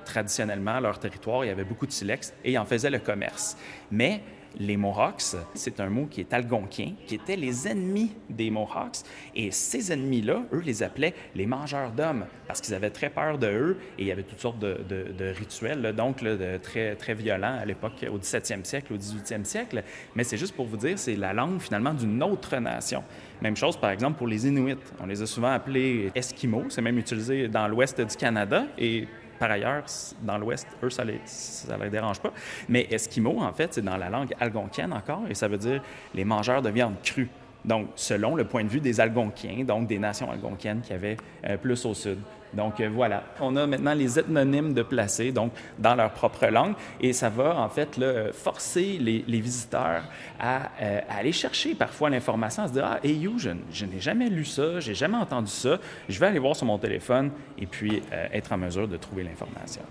traditionnellement, 0.03 0.79
leur 0.79 0.99
territoire, 0.99 1.43
il 1.43 1.47
y 1.47 1.51
avait 1.51 1.63
beaucoup 1.63 1.87
de 1.87 1.91
silex 1.91 2.33
et 2.43 2.53
ils 2.53 2.57
en 2.57 2.65
faisaient 2.65 2.89
le 2.89 2.99
commerce. 2.99 3.57
Mais 3.91 4.21
les 4.57 4.77
Mohawks, 4.77 5.35
c'est 5.53 5.79
un 5.79 5.89
mot 5.89 6.05
qui 6.05 6.21
est 6.21 6.33
algonquien, 6.33 6.93
qui 7.05 7.15
étaient 7.15 7.35
les 7.35 7.67
ennemis 7.67 8.11
des 8.29 8.49
Mohawks. 8.49 8.97
Et 9.35 9.51
ces 9.51 9.91
ennemis-là, 9.91 10.43
eux, 10.53 10.61
les 10.65 10.83
appelaient 10.83 11.13
les 11.35 11.45
mangeurs 11.45 11.91
d'hommes, 11.91 12.25
parce 12.47 12.61
qu'ils 12.61 12.73
avaient 12.73 12.89
très 12.89 13.09
peur 13.09 13.37
de 13.37 13.47
eux 13.47 13.77
et 13.97 14.03
il 14.03 14.07
y 14.07 14.11
avait 14.11 14.23
toutes 14.23 14.39
sortes 14.39 14.59
de, 14.59 15.33
rituels, 15.37 15.93
donc 15.95 16.23
de, 16.23 16.57
très, 16.57 16.95
très 16.95 17.13
violents 17.13 17.57
à 17.59 17.65
l'époque, 17.65 18.05
au 18.11 18.17
17e 18.17 18.63
siècle, 18.63 18.93
au 18.93 18.97
18e 18.97 19.43
siècle. 19.43 19.83
Mais 20.15 20.23
c'est 20.23 20.37
juste 20.37 20.55
pour 20.55 20.65
vous 20.65 20.77
dire, 20.77 20.97
c'est 20.97 21.15
la 21.15 21.33
langue 21.33 21.59
finalement 21.59 21.93
d'une 21.93 22.21
autre 22.23 22.55
nation. 22.57 23.03
Même 23.41 23.57
chose, 23.57 23.77
par 23.77 23.89
exemple, 23.89 24.17
pour 24.17 24.27
les 24.27 24.47
Inuits. 24.47 24.77
On 24.99 25.05
les 25.05 25.21
a 25.21 25.25
souvent 25.25 25.51
appelés 25.51 26.11
Esquimaux, 26.15 26.65
c'est 26.69 26.81
même 26.81 26.97
utilisé 26.97 27.47
dans 27.47 27.67
l'ouest 27.67 27.99
du 27.99 28.15
Canada. 28.15 28.65
Et 28.77 29.07
par 29.39 29.51
ailleurs, 29.51 29.83
dans 30.21 30.37
l'Ouest, 30.37 30.67
eux, 30.83 30.89
ça 30.89 31.03
les, 31.03 31.19
les 31.81 31.89
dérange 31.89 32.19
pas. 32.19 32.31
Mais 32.69 32.87
Esquimaux, 32.89 33.41
en 33.41 33.53
fait, 33.53 33.73
c'est 33.73 33.83
dans 33.83 33.97
la 33.97 34.09
langue 34.09 34.33
algonquienne 34.39 34.93
encore, 34.93 35.23
et 35.29 35.35
ça 35.35 35.47
veut 35.47 35.57
dire 35.57 35.81
les 36.13 36.25
mangeurs 36.25 36.61
de 36.61 36.69
viande 36.69 36.95
crue. 37.03 37.29
Donc, 37.65 37.87
selon 37.95 38.35
le 38.35 38.45
point 38.45 38.63
de 38.63 38.69
vue 38.69 38.79
des 38.79 38.99
Algonquiens, 39.01 39.63
donc 39.63 39.87
des 39.87 39.97
nations 39.97 40.29
algonquiennes 40.29 40.81
qui 40.81 40.93
avaient 40.93 41.17
euh, 41.45 41.57
plus 41.57 41.83
au 41.85 41.95
sud. 41.95 42.19
Donc 42.55 42.79
euh, 42.79 42.89
voilà, 42.91 43.23
on 43.41 43.55
a 43.55 43.67
maintenant 43.67 43.93
les 43.93 44.17
ethnonymes 44.19 44.73
de 44.73 44.83
placer, 44.83 45.31
donc 45.31 45.51
dans 45.77 45.95
leur 45.95 46.11
propre 46.11 46.45
langue, 46.47 46.75
et 47.01 47.13
ça 47.13 47.29
va 47.29 47.57
en 47.57 47.69
fait 47.69 47.99
forcer 48.33 48.97
les, 48.99 49.39
visiteurs 49.39 50.03
euh, 50.41 50.59
à, 51.09 51.17
aller 51.17 51.31
chercher 51.31 51.75
parfois 51.75 52.09
l'information, 52.09 52.63
à 52.63 52.67
se 52.67 52.73
dire 52.73 52.85
ah, 52.85 52.99
hey 53.03 53.15
you, 53.15 53.37
je, 53.37 53.51
je 53.71 53.85
n'ai 53.85 53.99
jamais 53.99 54.29
lu 54.29 54.45
ça, 54.45 54.79
j'ai 54.79 54.95
jamais 54.95 55.17
entendu 55.17 55.51
ça, 55.51 55.77
je 56.07 56.19
vais 56.19 56.27
aller 56.27 56.39
voir 56.39 56.55
sur 56.55 56.65
mon 56.65 56.77
téléphone 56.77 57.31
et 57.57 57.65
puis 57.65 58.01
euh, 58.11 58.27
être 58.31 58.51
en 58.51 58.57
mesure 58.57 58.87
de 58.87 58.97
trouver 58.97 59.23
l'information. 59.23 59.81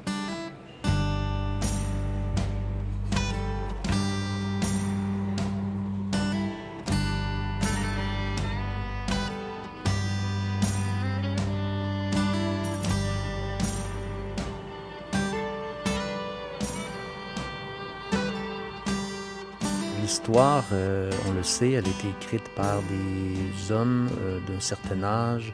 Euh, 20.37 21.11
on 21.29 21.33
le 21.33 21.43
sait, 21.45 21.73
elle 21.73 21.85
a 21.85 21.89
été 21.89 22.09
écrite 22.09 22.49
par 22.57 22.83
des 22.83 23.73
hommes 23.73 24.09
euh, 24.21 24.41
d'un 24.49 24.59
certain 24.59 25.03
âge, 25.05 25.53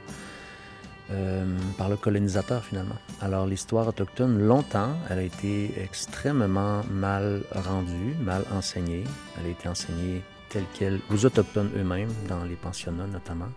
euh, 1.10 1.44
par 1.76 1.90
le 1.90 1.96
colonisateur 1.96 2.64
finalement. 2.64 2.96
Alors 3.20 3.46
l'histoire 3.46 3.88
autochtone, 3.88 4.38
longtemps, 4.38 4.96
elle 5.10 5.18
a 5.18 5.22
été 5.22 5.74
extrêmement 5.82 6.82
mal 6.90 7.42
rendue, 7.54 8.14
mal 8.22 8.44
enseignée. 8.52 9.04
Elle 9.38 9.46
a 9.46 9.50
été 9.50 9.68
enseignée 9.68 10.22
telle 10.48 10.64
qu'elle, 10.72 11.00
aux 11.10 11.26
autochtones 11.26 11.70
eux-mêmes, 11.76 12.12
dans 12.26 12.44
les 12.44 12.56
pensionnats 12.56 13.06
notamment. 13.06 13.50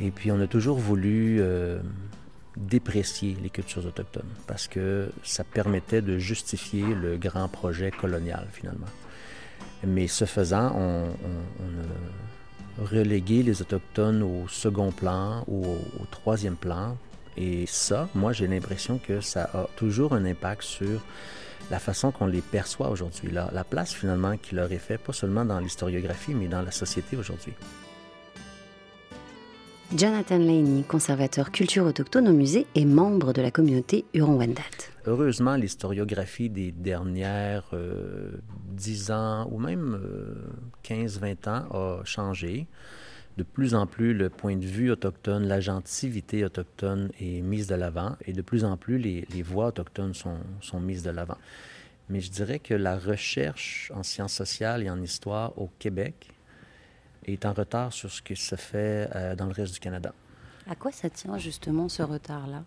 Et 0.00 0.10
puis 0.10 0.32
on 0.32 0.40
a 0.40 0.48
toujours 0.48 0.78
voulu 0.78 1.40
déprécier 2.56 3.36
les 3.40 3.50
cultures 3.50 3.86
autochtones 3.86 4.22
parce 4.48 4.66
que 4.66 5.10
ça 5.22 5.44
permettait 5.44 6.02
de 6.02 6.18
justifier 6.18 6.82
le 6.82 7.16
grand 7.16 7.48
projet 7.48 7.92
colonial 7.92 8.48
finalement. 8.52 8.86
Mais 9.86 10.06
ce 10.06 10.24
faisant, 10.24 10.72
on, 10.76 11.04
a 12.82 12.84
relégué 12.84 13.42
les 13.42 13.62
Autochtones 13.62 14.22
au 14.22 14.48
second 14.48 14.90
plan 14.90 15.44
ou 15.46 15.64
au, 15.64 16.06
troisième 16.10 16.56
plan. 16.56 16.96
Et 17.36 17.66
ça, 17.66 18.08
moi, 18.14 18.32
j'ai 18.32 18.46
l'impression 18.46 18.98
que 18.98 19.20
ça 19.20 19.50
a 19.52 19.66
toujours 19.76 20.14
un 20.14 20.24
impact 20.24 20.62
sur 20.62 21.00
la 21.70 21.78
façon 21.78 22.10
qu'on 22.10 22.26
les 22.26 22.42
perçoit 22.42 22.90
aujourd'hui, 22.90 23.30
la, 23.30 23.50
la 23.52 23.64
place 23.64 23.94
finalement 23.94 24.36
qu'il 24.36 24.58
leur 24.58 24.70
est 24.70 24.78
fait, 24.78 24.98
pas 24.98 25.12
seulement 25.12 25.44
dans 25.44 25.58
l'historiographie, 25.58 26.34
mais 26.34 26.46
dans 26.46 26.62
la 26.62 26.70
société 26.70 27.16
aujourd'hui. 27.16 27.54
Jonathan 29.96 30.38
Laney, 30.38 30.82
conservateur 30.82 31.52
culture 31.52 31.84
autochtone 31.84 32.28
au 32.28 32.32
musée 32.32 32.66
et 32.74 32.84
membre 32.84 33.32
de 33.32 33.40
la 33.40 33.50
communauté 33.50 34.04
Huron-Wendat. 34.12 34.93
Heureusement, 35.06 35.56
l'historiographie 35.56 36.48
des 36.48 36.72
dernières 36.72 37.68
euh, 37.74 38.32
10 38.68 39.10
ans 39.10 39.48
ou 39.50 39.58
même 39.58 40.00
15-20 40.82 41.36
euh, 41.46 41.50
ans 41.50 42.00
a 42.00 42.04
changé. 42.04 42.66
De 43.36 43.42
plus 43.42 43.74
en 43.74 43.86
plus, 43.86 44.14
le 44.14 44.30
point 44.30 44.56
de 44.56 44.64
vue 44.64 44.90
autochtone, 44.90 45.46
l'agentivité 45.46 46.44
autochtone 46.44 47.10
est 47.20 47.42
mise 47.42 47.66
de 47.66 47.74
l'avant 47.74 48.16
et 48.24 48.32
de 48.32 48.42
plus 48.42 48.64
en 48.64 48.76
plus, 48.76 48.96
les, 48.96 49.26
les 49.30 49.42
voix 49.42 49.66
autochtones 49.66 50.14
sont, 50.14 50.38
sont 50.60 50.80
mises 50.80 51.02
de 51.02 51.10
l'avant. 51.10 51.38
Mais 52.08 52.20
je 52.20 52.30
dirais 52.30 52.58
que 52.58 52.74
la 52.74 52.96
recherche 52.96 53.90
en 53.94 54.02
sciences 54.02 54.34
sociales 54.34 54.82
et 54.82 54.90
en 54.90 55.02
histoire 55.02 55.58
au 55.58 55.70
Québec 55.78 56.30
est 57.26 57.44
en 57.44 57.52
retard 57.52 57.92
sur 57.92 58.10
ce 58.10 58.22
qui 58.22 58.36
se 58.36 58.56
fait 58.56 59.08
euh, 59.14 59.34
dans 59.34 59.46
le 59.46 59.52
reste 59.52 59.74
du 59.74 59.80
Canada. 59.80 60.14
À 60.68 60.74
quoi 60.76 60.92
ça 60.92 61.10
tient 61.10 61.36
justement 61.38 61.88
ce 61.88 62.02
retard-là? 62.02 62.62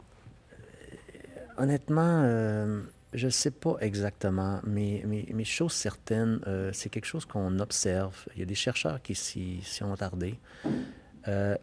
Honnêtement, 1.57 2.21
euh, 2.23 2.81
je 3.13 3.25
ne 3.25 3.31
sais 3.31 3.51
pas 3.51 3.77
exactement, 3.81 4.59
mais, 4.63 5.03
mais, 5.05 5.25
mais 5.33 5.43
chose 5.43 5.73
certaine, 5.73 6.39
c'est 6.73 6.89
quelque 6.89 7.05
chose 7.05 7.25
qu'on 7.25 7.59
observe. 7.59 8.15
Il 8.35 8.39
y 8.39 8.43
a 8.43 8.45
des 8.45 8.55
chercheurs 8.55 9.01
qui 9.01 9.15
s'y 9.15 9.61
ont 9.81 9.93
attardés. 9.93 10.39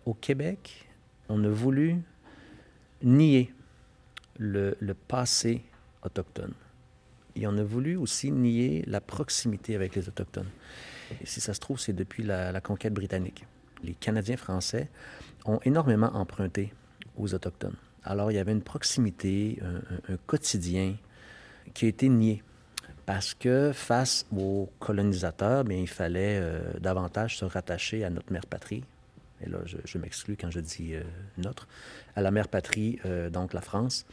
au 0.04 0.14
Québec, 0.14 0.88
on 1.28 1.42
a 1.44 1.48
voulu 1.48 2.02
nier 3.02 3.52
le, 4.38 4.76
passé 5.06 5.62
autochtone. 6.02 6.52
Et 7.36 7.46
on 7.46 7.56
a 7.56 7.62
voulu 7.62 7.96
aussi 7.96 8.30
nier 8.30 8.84
la 8.86 9.00
proximité 9.00 9.74
avec 9.74 9.94
les 9.94 10.08
Autochtones. 10.08 10.50
Si 11.24 11.40
ça 11.40 11.52
se 11.54 11.60
trouve, 11.60 11.78
c'est 11.78 11.92
depuis 11.92 12.22
la, 12.22 12.60
conquête 12.60 12.94
britannique. 12.94 13.44
Les 13.82 13.94
Canadiens 13.94 14.36
français 14.36 14.88
ont 15.44 15.60
énormément 15.64 16.14
emprunté 16.14 16.72
aux 17.16 17.34
Autochtones. 17.34 17.76
Alors, 18.04 18.30
il 18.30 18.34
y 18.34 18.38
avait 18.38 18.52
une 18.52 18.62
proximité, 18.62 19.58
un, 19.62 20.16
quotidien 20.26 20.94
qui 21.73 21.87
a 21.87 21.88
été 21.88 22.08
nié. 22.08 22.42
Parce 23.06 23.34
que 23.34 23.73
face 23.75 24.26
aux 24.34 24.70
colonisateurs, 24.78 25.64
il 25.70 25.88
fallait 25.88 26.38
euh, 26.40 26.73
davantage 26.80 27.38
se 27.38 27.44
rattacher 27.44 28.04
à 28.04 28.11
notre 28.11 28.32
mère 28.32 28.46
patrie. 28.46 28.82
Et 29.44 29.49
là, 29.49 29.58
je, 29.64 29.99
m'exclus 29.99 30.37
quand 30.40 30.50
je 30.50 30.61
dis 30.61 30.94
euh, 30.94 31.02
notre, 31.37 31.68
à 32.16 32.23
la 32.23 32.30
mère 32.30 32.49
patrie, 32.49 32.99
euh, 33.04 33.28
donc 33.28 33.52
la 33.52 33.61
France, 33.61 34.06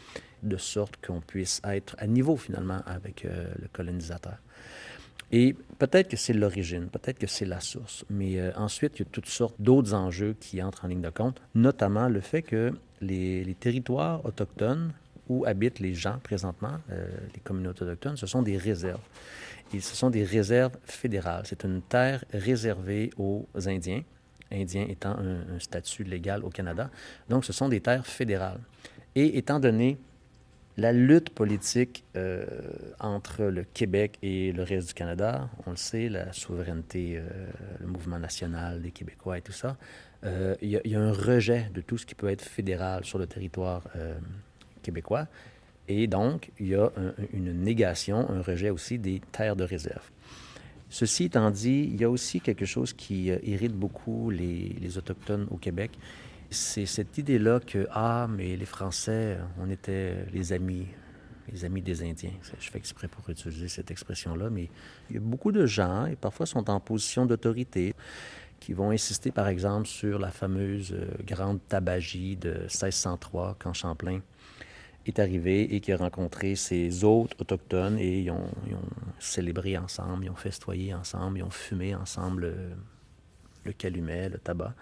de 0.44 0.58
sorte 0.58 0.98
qu'on 1.06 1.22
puisse 1.22 1.62
être 1.64 1.96
à 2.00 2.08
niveau 2.08 2.36
finalement 2.36 2.82
avec 2.86 3.24
le 3.24 3.68
colonisateur. 3.72 4.38
Et 5.32 5.56
peut-être 5.78 6.10
que 6.10 6.18
c'est 6.18 6.34
l'origine, 6.34 6.88
peut-être 6.88 7.20
que 7.20 7.28
c'est 7.28 7.46
la 7.46 7.60
source, 7.60 8.04
mais 8.10 8.52
ensuite, 8.56 8.98
il 8.98 9.04
y 9.04 9.08
a 9.08 9.10
toutes 9.12 9.28
sortes 9.28 9.56
d'autres 9.60 9.94
enjeux 9.94 10.36
qui 10.40 10.64
entrent 10.64 10.84
en 10.84 10.88
ligne 10.88 11.02
de 11.02 11.12
compte, 11.12 11.40
notamment 11.54 12.10
le 12.10 12.22
fait 12.22 12.42
que 12.42 12.74
les, 13.02 13.56
territoires 13.60 14.24
autochtones 14.26 14.94
où 15.28 15.46
habitent 15.46 15.80
les 15.80 15.94
gens 15.94 16.20
présentement, 16.24 16.78
euh, 16.92 17.08
les 17.34 17.40
communautés 17.42 17.84
autochtones, 17.84 18.18
ce 18.18 18.28
sont 18.28 18.42
des 18.42 18.58
réserves. 18.58 19.02
Et 19.74 19.80
ce 19.80 19.96
sont 19.96 20.10
des 20.10 20.24
réserves 20.24 20.76
fédérales. 20.84 21.44
C'est 21.46 21.64
une 21.64 21.82
terre 21.82 22.26
réservée 22.34 23.10
aux 23.18 23.48
Indiens, 23.66 24.04
Indiens 24.52 24.86
étant 24.90 25.16
un 25.18 25.60
statut 25.60 26.04
légal 26.04 26.44
au 26.44 26.50
Canada. 26.50 26.90
Donc, 27.30 27.46
ce 27.46 27.54
sont 27.54 27.70
des 27.70 27.80
terres 27.80 28.06
fédérales. 28.06 28.60
Et 29.16 29.38
étant 29.38 29.60
donné 29.60 29.98
la 30.78 30.94
lutte 30.94 31.30
politique 31.32 32.06
euh, 32.16 32.46
entre 33.00 33.44
le 33.44 33.64
Québec 33.64 34.18
et 34.22 34.52
le 34.52 34.64
reste 34.64 34.90
du 34.90 34.94
Canada, 34.94 35.50
on 35.68 35.72
le 35.72 35.76
sait, 35.76 36.10
la 36.10 36.32
souveraineté, 36.34 37.18
euh, 37.18 37.28
le 37.80 37.88
mouvement 37.88 38.20
national 38.20 38.82
des 38.82 38.92
Québécois 38.92 39.38
et 39.38 39.42
tout 39.42 39.52
ça, 39.52 39.78
euh, 40.24 40.56
y, 40.62 40.96
a 40.96 41.00
un 41.00 41.12
rejet 41.12 41.70
de 41.74 41.82
tout 41.82 41.98
ce 41.98 42.06
qui 42.06 42.16
peut 42.16 42.30
être 42.30 42.44
fédéral 42.44 43.06
sur 43.06 43.18
le 43.18 43.28
territoire 43.28 43.84
québécois. 44.84 45.28
Et 45.88 46.08
donc, 46.08 46.52
il 46.60 46.68
y 46.68 46.76
a 46.76 46.90
une 47.34 47.54
négation, 47.64 48.30
un 48.30 48.42
rejet 48.42 48.70
aussi 48.70 49.00
des 49.00 49.22
terres 49.32 49.56
de 49.56 49.64
réserve. 49.64 50.10
Ceci 50.90 51.26
étant 51.26 51.50
dit, 51.52 51.90
il 51.92 52.00
y 52.00 52.04
a 52.04 52.10
aussi 52.10 52.40
quelque 52.42 52.66
chose 52.66 52.94
qui 52.94 53.26
irrite 53.26 53.74
beaucoup 53.74 54.30
les, 54.30 54.76
les 54.80 54.98
Autochtones 54.98 55.48
au 55.50 55.58
Québec 55.58 55.92
c'est 56.52 56.86
cette 56.86 57.18
idée-là 57.18 57.62
que, 57.62 57.88
ah, 57.92 58.28
mais 58.30 58.58
les 58.58 58.66
Français, 58.66 59.38
on 59.58 59.70
était 59.70 60.26
les 60.34 60.52
amis, 60.52 60.86
les 61.52 61.64
amis 61.64 61.82
des 61.82 62.04
Indiens. 62.04 62.34
Je 62.60 62.70
fais 62.70 62.78
exprès 62.78 63.08
pour 63.08 63.28
utiliser 63.30 63.70
cette 63.70 63.90
expression-là, 63.90 64.50
mais 64.50 64.70
il 65.10 65.16
y 65.16 65.18
a 65.18 65.22
beaucoup 65.22 65.54
de 65.54 65.66
gens, 65.66 66.06
et 66.06 66.18
parfois 66.18 66.46
sont 66.46 66.70
en 66.70 66.80
position 66.82 67.26
d'autorité, 67.26 67.96
qui 68.62 68.74
vont 68.74 68.92
insister, 68.92 69.32
par 69.32 69.48
exemple, 69.50 69.88
sur 69.88 70.20
la 70.20 70.30
fameuse 70.30 70.94
euh, 70.94 71.08
grande 71.26 71.60
tabagie 71.68 72.38
de 72.38 72.52
1603, 72.62 73.58
quand 73.60 73.74
Champlain 73.74 74.22
est 75.08 75.18
arrivé 75.18 75.76
et 75.76 75.82
qui 75.82 75.92
a 75.92 75.98
rencontré 75.98 76.56
ses 76.56 77.04
hôtes 77.04 77.36
autochtones 77.42 77.98
et 77.98 78.20
ils 78.20 78.30
ont, 78.30 78.46
célébré 79.20 79.78
ensemble, 79.78 80.26
ils 80.26 80.30
ont 80.30 80.36
festoyé 80.36 80.94
ensemble, 80.94 81.40
ils 81.40 81.44
ont 81.44 81.50
fumé 81.50 81.96
ensemble 81.96 82.42
le, 82.42 82.56
le 83.66 83.74
calumet, 83.74 84.30
le 84.30 84.38
tabac. 84.38 84.76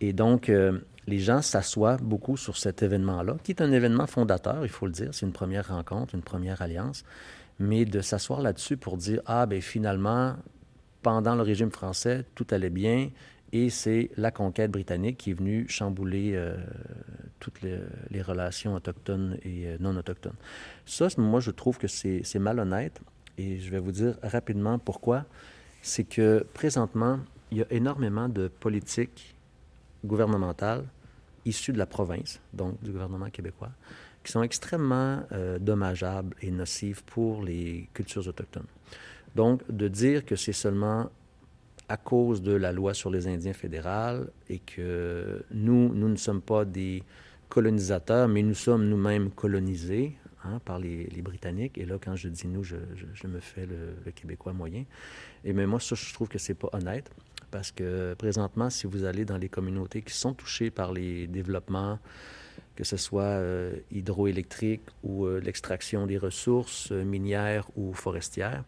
Et 0.00 0.12
donc, 0.12 0.48
euh, 0.48 0.78
les 1.08 1.18
gens 1.18 1.42
s'assoient 1.42 1.96
beaucoup 1.96 2.36
sur 2.36 2.56
cet 2.56 2.82
événement-là, 2.84 3.38
qui 3.42 3.50
est 3.50 3.60
un 3.60 3.72
événement 3.72 4.06
fondateur, 4.06 4.62
il 4.62 4.68
faut 4.68 4.86
le 4.86 4.92
dire. 4.92 5.08
C'est 5.12 5.26
une 5.26 5.32
première 5.32 5.68
rencontre, 5.68 6.14
une 6.14 6.22
première 6.22 6.62
alliance. 6.62 7.04
Mais 7.58 7.84
de 7.84 8.00
s'asseoir 8.00 8.40
là-dessus 8.40 8.76
pour 8.76 8.96
dire, 8.96 9.20
ah, 9.26 9.46
ben 9.46 9.60
finalement, 9.60 10.36
pendant 11.02 11.34
le 11.34 11.42
régime 11.42 11.70
français, 11.70 12.24
tout 12.34 12.46
allait 12.50 12.70
bien. 12.70 13.10
Et 13.52 13.68
c'est 13.68 14.10
la 14.16 14.30
conquête 14.30 14.70
britannique 14.70 15.18
qui 15.18 15.30
est 15.30 15.34
venue 15.34 15.66
chambouler 15.68 16.32
euh, 16.34 16.56
toutes 17.40 17.62
les, 17.62 18.22
relations 18.22 18.74
autochtones 18.74 19.38
et 19.42 19.66
euh, 19.66 19.76
non 19.80 19.96
autochtones. 19.96 20.36
Ça, 20.86 21.08
moi, 21.18 21.40
je 21.40 21.50
trouve 21.50 21.78
que 21.78 21.88
c'est 21.88 22.38
malhonnête. 22.38 23.00
Et 23.38 23.58
je 23.58 23.70
vais 23.70 23.80
vous 23.80 23.92
dire 23.92 24.16
rapidement 24.22 24.78
pourquoi. 24.78 25.24
C'est 25.82 26.04
que 26.04 26.46
présentement, 26.54 27.18
il 27.50 27.58
y 27.58 27.62
a 27.62 27.66
énormément 27.70 28.28
de 28.28 28.48
politiques 28.48 29.34
gouvernementales 30.04 30.84
issues 31.44 31.72
de 31.72 31.78
la 31.78 31.86
province, 31.86 32.40
donc 32.52 32.80
du 32.82 32.92
gouvernement 32.92 33.30
québécois, 33.30 33.70
qui 34.22 34.32
sont 34.32 34.42
extrêmement 34.42 35.22
euh, 35.32 35.58
dommageables 35.58 36.36
et 36.42 36.50
nocives 36.50 37.02
pour 37.04 37.42
les 37.42 37.88
cultures 37.94 38.26
autochtones. 38.28 38.66
Donc, 39.34 39.62
de 39.70 39.88
dire 39.88 40.24
que 40.24 40.36
c'est 40.36 40.52
seulement 40.52 41.10
à 41.88 41.96
cause 41.96 42.42
de 42.42 42.52
la 42.52 42.72
loi 42.72 42.94
sur 42.94 43.10
les 43.10 43.26
Indiens 43.26 43.52
fédérales 43.52 44.30
et 44.48 44.60
que 44.60 45.44
nous, 45.50 45.92
nous 45.94 46.08
ne 46.08 46.16
sommes 46.16 46.40
pas 46.40 46.64
des 46.64 47.02
colonisateurs, 47.48 48.28
mais 48.28 48.42
nous 48.42 48.54
sommes 48.54 48.88
nous-mêmes 48.88 49.30
colonisés 49.30 50.16
hein, 50.44 50.60
par 50.64 50.78
les, 50.78 51.08
Britanniques. 51.22 51.76
Et 51.78 51.84
là, 51.84 51.96
quand 52.02 52.14
je 52.14 52.28
dis 52.28 52.46
nous, 52.46 52.62
je, 52.62 52.76
me 53.26 53.40
fais 53.40 53.66
le, 53.66 54.10
Québécois 54.12 54.52
moyen. 54.52 54.84
Et 55.44 55.52
mais 55.52 55.66
moi, 55.66 55.80
ça, 55.80 55.96
je 55.96 56.14
trouve 56.14 56.28
que 56.28 56.38
c'est 56.38 56.54
pas 56.54 56.68
honnête 56.72 57.10
parce 57.50 57.72
que 57.72 58.14
présentement, 58.14 58.70
si 58.70 58.86
vous 58.86 59.04
allez 59.04 59.24
dans 59.24 59.38
les 59.38 59.48
communautés 59.48 60.02
qui 60.02 60.14
sont 60.14 60.32
touchées 60.32 60.70
par 60.70 60.92
les 60.92 61.26
développements, 61.26 61.98
que 62.76 62.84
ce 62.84 62.96
soit 62.96 63.22
euh, 63.22 63.74
hydroélectrique 63.90 64.82
ou 65.02 65.26
euh, 65.26 65.40
l'extraction 65.40 66.06
des 66.06 66.18
ressources 66.18 66.92
euh, 66.92 67.04
minières 67.04 67.68
ou 67.76 67.92
forestières, 67.92 68.64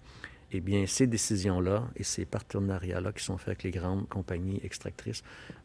eh 0.52 0.61
bien, 0.61 0.87
ces 0.87 1.06
décisions-là 1.06 1.88
et 1.97 2.04
ces 2.04 2.25
partenariats-là 2.25 3.12
qui 3.12 3.25
sont 3.25 3.38
faits 3.38 3.49
avec 3.49 3.62
les 3.64 3.71
grandes 3.71 4.09
compagnies 4.09 4.61
extractrices 4.62 5.23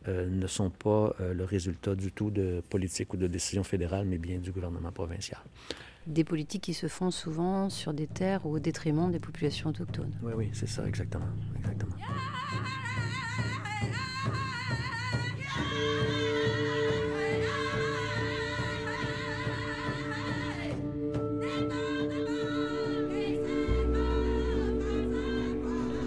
ne 0.07 0.47
sont 0.47 0.69
pas 0.69 1.15
le 1.19 1.43
résultat 1.43 1.95
du 1.95 2.11
tout 2.11 2.31
de 2.31 2.61
politique 2.69 3.13
ou 3.13 3.17
de 3.17 3.27
décisions 3.27 3.63
fédérales, 3.63 4.05
mais 4.05 4.17
bien 4.17 4.39
du 4.39 4.51
gouvernement 4.51 4.91
provincial. 4.91 5.41
Des 6.07 6.23
politiques 6.23 6.63
qui 6.63 6.73
se 6.73 6.87
font 6.87 7.11
souvent 7.11 7.69
sur 7.69 7.93
des 7.93 8.07
terres 8.07 8.45
au 8.45 8.59
détriment 8.59 9.11
des 9.11 9.19
populations 9.19 9.69
autochtones. 9.71 10.17
Oui, 10.23 10.31
oui, 10.35 10.49
c'est 10.53 10.69
ça, 10.69 10.87
exactement. 10.87 11.27
exactement. 11.57 11.95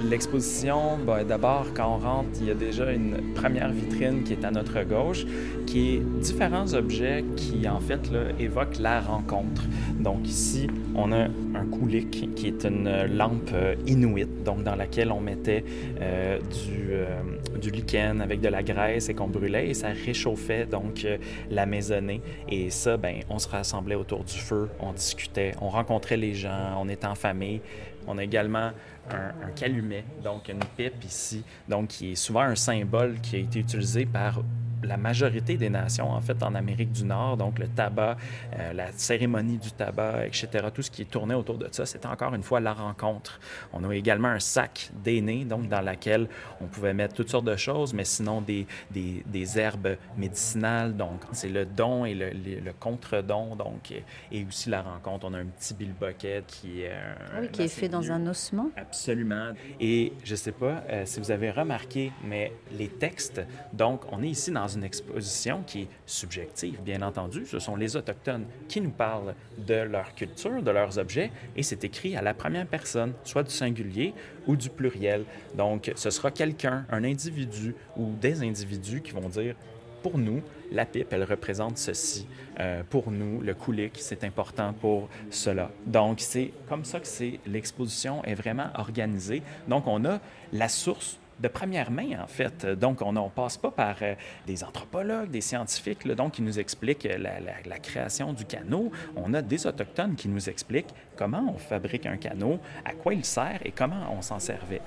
L'exposition, 0.03 0.99
ben, 1.07 1.25
d'abord, 1.25 1.67
quand 1.75 1.97
on 1.97 1.99
rentre, 1.99 2.31
il 2.41 2.47
y 2.47 2.51
a 2.51 2.55
déjà 2.55 2.91
une 2.91 3.35
première 3.35 3.71
vitrine 3.71 4.25
qui 4.25 4.33
est 4.33 4.45
à 4.45 4.51
notre 4.51 4.83
gauche, 4.83 5.27
qui 5.67 5.97
est 5.97 5.99
différents 6.21 6.73
objets 6.73 7.25
qui, 7.37 7.69
en 7.69 7.81
fait, 7.81 8.01
évoquent 8.39 8.79
la 8.79 9.01
rencontre. 9.01 9.63
Donc 9.99 10.27
ici, 10.27 10.69
on 10.95 11.13
a 11.13 11.27
un 11.55 11.67
koulik, 11.71 12.35
qui 12.35 12.47
est 12.47 12.65
une 12.65 13.07
lampe 13.07 13.51
euh, 13.53 13.75
inuit, 13.87 14.29
donc 14.45 14.63
dans 14.63 14.75
laquelle 14.75 15.13
on 15.13 15.21
mettait 15.21 15.65
euh, 16.01 16.39
du, 16.39 16.93
euh, 16.93 17.21
du 17.61 17.71
lichen 17.71 18.21
avec 18.21 18.41
de 18.41 18.49
la 18.49 18.63
graisse 18.63 19.09
et 19.09 19.15
qu'on 19.15 19.29
brûlait 19.29 19.69
et 19.69 19.75
ça 19.75 19.89
réchauffait 19.89 20.67
donc 20.67 21.07
la 21.51 21.67
maisonnée. 21.67 22.23
Et 22.49 22.71
ça, 22.71 22.97
ben, 22.97 23.17
on 23.29 23.39
se 23.39 23.49
rassemblait 23.49 23.95
autour 23.95 24.25
du 24.25 24.39
feu, 24.39 24.69
on 24.81 24.93
discutait, 24.93 25.53
on 25.61 25.69
rencontrait 25.69 26.17
les 26.17 26.35
gens, 26.35 26.75
on 26.81 26.89
était 26.89 27.07
en 27.07 27.15
famille. 27.15 27.61
On 28.07 28.19
a 28.19 28.25
également 28.25 28.73
un, 29.11 29.51
calumet, 29.57 30.05
donc 30.23 30.49
une 30.49 30.61
pipe 30.77 31.05
ici, 31.05 31.43
donc 31.69 31.89
qui 31.89 32.13
est 32.13 32.15
souvent 32.15 32.43
un 32.43 32.55
symbole 32.55 33.21
qui 33.21 33.37
a 33.37 33.39
été 33.41 33.61
utilisé 33.61 34.07
par 34.07 34.41
la 34.83 34.97
majorité 34.97 35.57
des 35.57 35.71
nations, 35.71 36.11
en 36.11 36.21
fait, 36.21 36.43
en 36.43 36.55
Amérique 36.55 36.93
du 36.93 37.05
Nord, 37.05 37.37
donc 37.37 37.59
le 37.59 37.69
tabac, 37.69 38.17
euh, 38.59 38.73
la 38.73 38.93
cérémonie 38.93 39.59
du 39.59 39.73
tabac, 39.73 40.27
etc., 40.27 40.49
tout 40.73 40.83
ce 40.83 40.91
qui 40.91 41.03
est 41.03 41.11
tourné 41.11 41.35
autour 41.35 41.59
de 41.59 41.69
ça, 41.71 41.87
c'est 41.87 42.07
encore 42.07 42.35
une 42.35 42.43
fois 42.43 42.61
la 42.61 42.73
rencontre. 42.73 43.41
On 43.73 43.89
a 43.89 43.95
également 43.95 44.29
un 44.29 44.41
sac 44.41 44.91
d'aînés, 45.05 45.45
donc 45.45 45.69
dans 45.69 45.81
lequel 45.81 46.29
on 46.61 46.67
pouvait 46.67 46.95
mettre 46.95 47.15
toutes 47.15 47.31
sortes 47.31 47.45
de 47.45 47.57
choses, 47.57 47.93
mais 47.93 48.05
sinon 48.05 48.41
des, 48.41 48.67
des, 48.91 49.23
des 49.27 49.59
herbes 49.59 49.97
médicinales, 50.17 50.97
donc 50.97 51.21
c'est 51.33 51.49
le 51.49 51.67
don 51.67 52.05
et 52.05 52.15
le, 52.15 52.31
le, 52.31 52.61
le 52.61 52.73
contre-don, 52.73 53.57
donc, 53.57 53.93
et 54.33 54.47
aussi 54.47 54.71
la 54.71 54.83
rencontre. 54.83 55.27
On 55.29 55.35
a 55.35 55.39
un 55.39 55.47
petit 55.47 55.75
bilboquet 55.75 56.45
qui 56.47 56.83
est... 56.83 56.93
Ah 56.93 57.39
oui, 57.41 57.49
qui 57.51 57.63
est 57.63 57.69
fait 57.69 57.89
dans 57.89 58.11
un 58.11 58.27
ossement. 58.27 58.71
Absolument. 58.77 59.53
Et 59.79 60.13
je 60.25 60.33
ne 60.33 60.37
sais 60.37 60.53
pas 60.53 60.83
euh, 60.89 61.03
si 61.05 61.21
vous 61.21 61.31
avez 61.31 61.51
remarqué, 61.51 62.13
mais 62.25 62.53
les 62.73 62.89
textes, 62.89 63.43
donc 63.73 64.03
on 64.13 64.23
est 64.23 64.29
ici 64.29 64.51
dans 64.51 64.69
une 64.75 64.85
exposition 64.85 65.63
qui 65.67 65.83
est 65.83 65.89
subjective, 66.07 66.81
bien 66.83 67.03
entendu. 67.03 67.47
Ce 67.47 67.59
sont 67.59 67.77
les 67.77 67.97
Autochtones 67.97 68.47
qui 68.69 68.81
nous 68.81 68.91
parlent 68.91 69.35
de 69.59 69.75
leur 69.75 70.15
culture, 70.15 70.63
de 70.63 70.71
leurs 70.71 70.99
objets, 70.99 71.31
et 71.57 71.63
c'est 71.63 71.85
écrit 71.85 72.17
à 72.17 72.23
la 72.23 72.35
première 72.35 72.67
personne, 72.67 73.13
soit 73.25 73.43
du 73.43 73.51
singulier 73.51 74.15
ou 74.47 74.57
du 74.57 74.71
pluriel. 74.71 75.25
Donc, 75.55 75.93
ce 75.95 76.11
sera 76.11 76.31
quelqu'un, 76.31 76.87
un 76.91 77.05
individu 77.05 77.75
ou 77.97 78.13
des 78.21 78.43
individus 78.43 79.01
qui 79.01 79.13
vont 79.13 79.29
dire 79.29 79.55
pour 80.03 80.19
nous, 80.19 80.43
la 80.73 80.87
pipe, 80.87 81.13
elle 81.13 81.25
représente 81.25 81.79
ceci. 81.79 82.27
Euh, 82.59 82.83
pour 82.89 83.11
nous, 83.11 83.41
le 83.41 83.55
koulik, 83.55 83.99
c'est 83.99 84.25
important 84.25 84.73
pour 84.73 85.09
cela. 85.31 85.71
Donc, 85.87 86.21
c'est 86.21 86.53
comme 86.69 86.85
ça 86.85 87.01
que 87.01 87.07
c'est 87.07 87.41
l'exposition 87.47 88.25
est 88.25 88.35
vraiment 88.35 88.69
organisée. 88.75 89.43
Donc, 89.69 89.87
on 89.87 90.05
a 90.05 90.21
la 90.53 90.69
source 90.69 91.19
de 91.41 91.49
première 91.49 91.91
main, 91.91 92.23
en 92.23 92.27
fait. 92.27 92.67
Donc, 92.67 93.03
on 93.03 93.13
ne 93.13 93.29
passe 93.31 93.57
pas 93.57 93.71
par 93.71 93.97
euh, 94.03 94.15
des 94.47 94.63
anthropologues, 94.63 95.31
des 95.31 95.41
scientifiques, 95.41 96.05
là, 96.05 96.15
donc, 96.15 96.33
qui 96.33 96.43
nous 96.43 96.59
expliquent 96.59 97.05
la, 97.05 97.41
la, 97.41 97.55
la, 97.65 97.79
création 97.79 98.33
du 98.33 98.45
canot. 98.45 98.91
On 99.17 99.33
a 99.35 99.43
des 99.43 99.67
autochtones 99.67 100.17
qui 100.17 100.29
nous 100.29 100.49
expliquent 100.49 100.95
comment 101.17 101.53
on 101.55 101.59
fabrique 101.59 102.07
un 102.07 102.17
canot, 102.17 102.59
à 102.85 102.93
quoi 102.93 103.15
il 103.15 103.25
sert 103.25 103.61
et 103.65 103.73
comment 103.73 104.15
on 104.17 104.23
s'en 104.23 104.39
servait. 104.39 104.83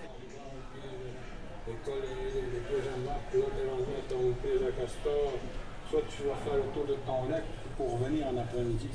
Soit 5.89 6.01
tu 6.09 6.23
vas 6.23 6.35
faire 6.35 6.55
le 6.55 6.73
tour 6.73 6.85
de 6.87 6.95
ton 7.05 7.29
lac 7.29 7.43
pour 7.77 7.99
revenir 7.99 8.27
en 8.27 8.37
après-midi. 8.37 8.87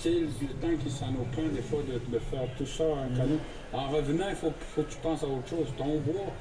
C'est 0.00 0.10
le 0.10 0.28
temps 0.60 0.82
qui 0.82 0.90
s'en 0.90 1.12
prend 1.32 1.48
des 1.52 1.62
fois 1.62 1.80
de, 1.82 2.12
de, 2.12 2.18
faire 2.18 2.46
tout 2.56 2.66
ça 2.66 2.84
en 2.84 3.16
canot. 3.16 3.38
En 3.72 3.88
revenant, 3.88 4.28
il 4.28 4.36
faut, 4.36 4.52
faut 4.74 4.82
que 4.82 4.90
tu 4.90 4.98
penses 4.98 5.22
à 5.22 5.26
autre 5.26 5.48
chose. 5.48 5.68
Ton 5.76 5.98
bois, 6.00 6.32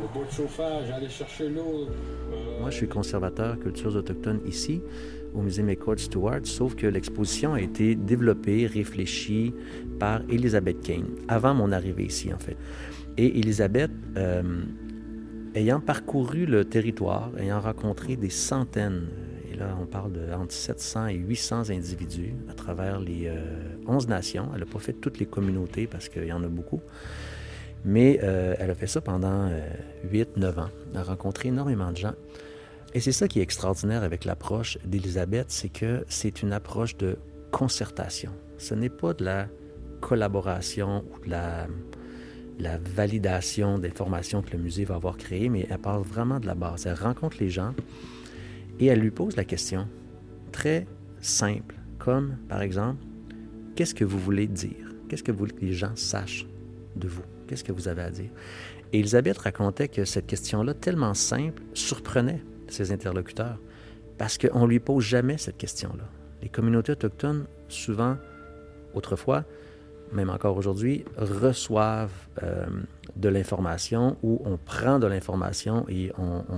le 0.00 0.08
bois 0.12 0.24
de 0.24 0.32
chauffage, 0.32 0.90
aller 0.90 1.08
chercher 1.08 1.48
l'eau. 1.48 1.88
Euh... 2.32 2.60
Moi, 2.60 2.70
je 2.70 2.76
suis 2.76 2.88
conservateur 2.88 3.58
cultures 3.58 3.94
autochtones 3.96 4.40
ici, 4.46 4.80
au 5.34 5.42
musée 5.42 5.62
McCord 5.62 5.98
Stewart, 5.98 6.40
sauf 6.44 6.74
que 6.74 6.86
l'exposition 6.86 7.54
a 7.54 7.60
été 7.60 7.94
développée, 7.94 8.66
réfléchie 8.66 9.54
par 9.98 10.20
Elizabeth 10.28 10.80
Kane, 10.82 11.08
avant 11.28 11.54
mon 11.54 11.72
arrivée 11.72 12.04
ici, 12.04 12.32
en 12.32 12.38
fait. 12.38 12.56
Et 13.16 13.38
Elizabeth, 13.38 13.90
euh, 14.16 14.62
ayant 15.54 15.80
parcouru 15.80 16.46
le 16.46 16.64
territoire, 16.64 17.30
ayant 17.38 17.60
rencontré 17.60 18.16
des 18.16 18.30
centaines, 18.30 19.08
et 19.50 19.56
là 19.56 19.76
on 19.80 19.86
parle 19.86 20.12
de 20.12 20.32
entre 20.32 20.52
700 20.52 21.08
et 21.08 21.14
800 21.14 21.70
individus 21.70 22.34
à 22.48 22.54
travers 22.54 23.00
les 23.00 23.26
euh, 23.26 23.76
11 23.86 24.08
nations, 24.08 24.48
elle 24.54 24.60
n'a 24.60 24.66
pas 24.66 24.78
fait 24.78 24.94
toutes 24.94 25.18
les 25.18 25.26
communautés 25.26 25.86
parce 25.86 26.08
qu'il 26.08 26.24
y 26.24 26.32
en 26.32 26.42
a 26.42 26.48
beaucoup, 26.48 26.80
mais 27.84 28.20
euh, 28.22 28.54
elle 28.58 28.70
a 28.70 28.74
fait 28.74 28.86
ça 28.86 29.00
pendant 29.00 29.48
euh, 29.50 29.60
8-9 30.10 30.60
ans. 30.60 30.68
Elle 30.92 30.98
a 30.98 31.02
rencontré 31.02 31.48
énormément 31.48 31.90
de 31.90 31.96
gens. 31.96 32.14
Et 32.94 33.00
c'est 33.00 33.12
ça 33.12 33.26
qui 33.26 33.40
est 33.40 33.42
extraordinaire 33.42 34.02
avec 34.02 34.24
l'approche 34.24 34.78
d'Elisabeth, 34.84 35.46
c'est 35.48 35.70
que 35.70 36.04
c'est 36.08 36.42
une 36.42 36.52
approche 36.52 36.96
de 36.96 37.16
concertation. 37.50 38.32
Ce 38.58 38.74
n'est 38.74 38.90
pas 38.90 39.14
de 39.14 39.24
la 39.24 39.48
collaboration 40.00 41.04
ou 41.12 41.24
de 41.24 41.30
la, 41.30 41.66
la 42.58 42.78
validation 42.78 43.78
des 43.78 43.90
formations 43.90 44.42
que 44.42 44.52
le 44.52 44.58
musée 44.58 44.84
va 44.84 44.96
avoir 44.96 45.16
créées, 45.16 45.48
mais 45.48 45.66
elle 45.70 45.78
parle 45.78 46.02
vraiment 46.02 46.38
de 46.38 46.46
la 46.46 46.54
base. 46.54 46.86
Elle 46.86 46.94
rencontre 46.94 47.38
les 47.40 47.48
gens 47.48 47.74
et 48.78 48.86
elle 48.86 49.00
lui 49.00 49.10
pose 49.10 49.36
la 49.36 49.44
question 49.44 49.88
très 50.50 50.86
simple, 51.20 51.76
comme 51.98 52.36
par 52.48 52.62
exemple, 52.62 53.02
qu'est-ce 53.74 53.94
que 53.94 54.04
vous 54.04 54.18
voulez 54.18 54.46
dire? 54.46 54.92
Qu'est-ce 55.08 55.22
que 55.22 55.32
vous 55.32 55.38
voulez 55.38 55.52
que 55.52 55.64
les 55.64 55.72
gens 55.72 55.96
sachent 55.96 56.46
de 56.96 57.08
vous? 57.08 57.31
Qu'est-ce 57.52 57.64
que 57.64 57.72
vous 57.72 57.86
avez 57.86 58.00
à 58.00 58.10
dire? 58.10 58.30
Et 58.94 59.00
Elisabeth 59.00 59.36
racontait 59.36 59.88
que 59.88 60.06
cette 60.06 60.26
question-là, 60.26 60.72
tellement 60.72 61.12
simple, 61.12 61.62
surprenait 61.74 62.42
ses 62.68 62.92
interlocuteurs 62.92 63.58
parce 64.16 64.38
qu'on 64.38 64.62
ne 64.62 64.68
lui 64.68 64.80
pose 64.80 65.04
jamais 65.04 65.36
cette 65.36 65.58
question-là. 65.58 66.04
Les 66.40 66.48
communautés 66.48 66.92
autochtones, 66.92 67.44
souvent, 67.68 68.16
autrefois, 68.94 69.44
même 70.12 70.30
encore 70.30 70.56
aujourd'hui, 70.56 71.04
reçoivent 71.18 72.26
euh, 72.42 72.64
de 73.16 73.28
l'information 73.28 74.16
ou 74.22 74.40
on 74.46 74.56
prend 74.56 74.98
de 74.98 75.06
l'information 75.06 75.84
et 75.90 76.10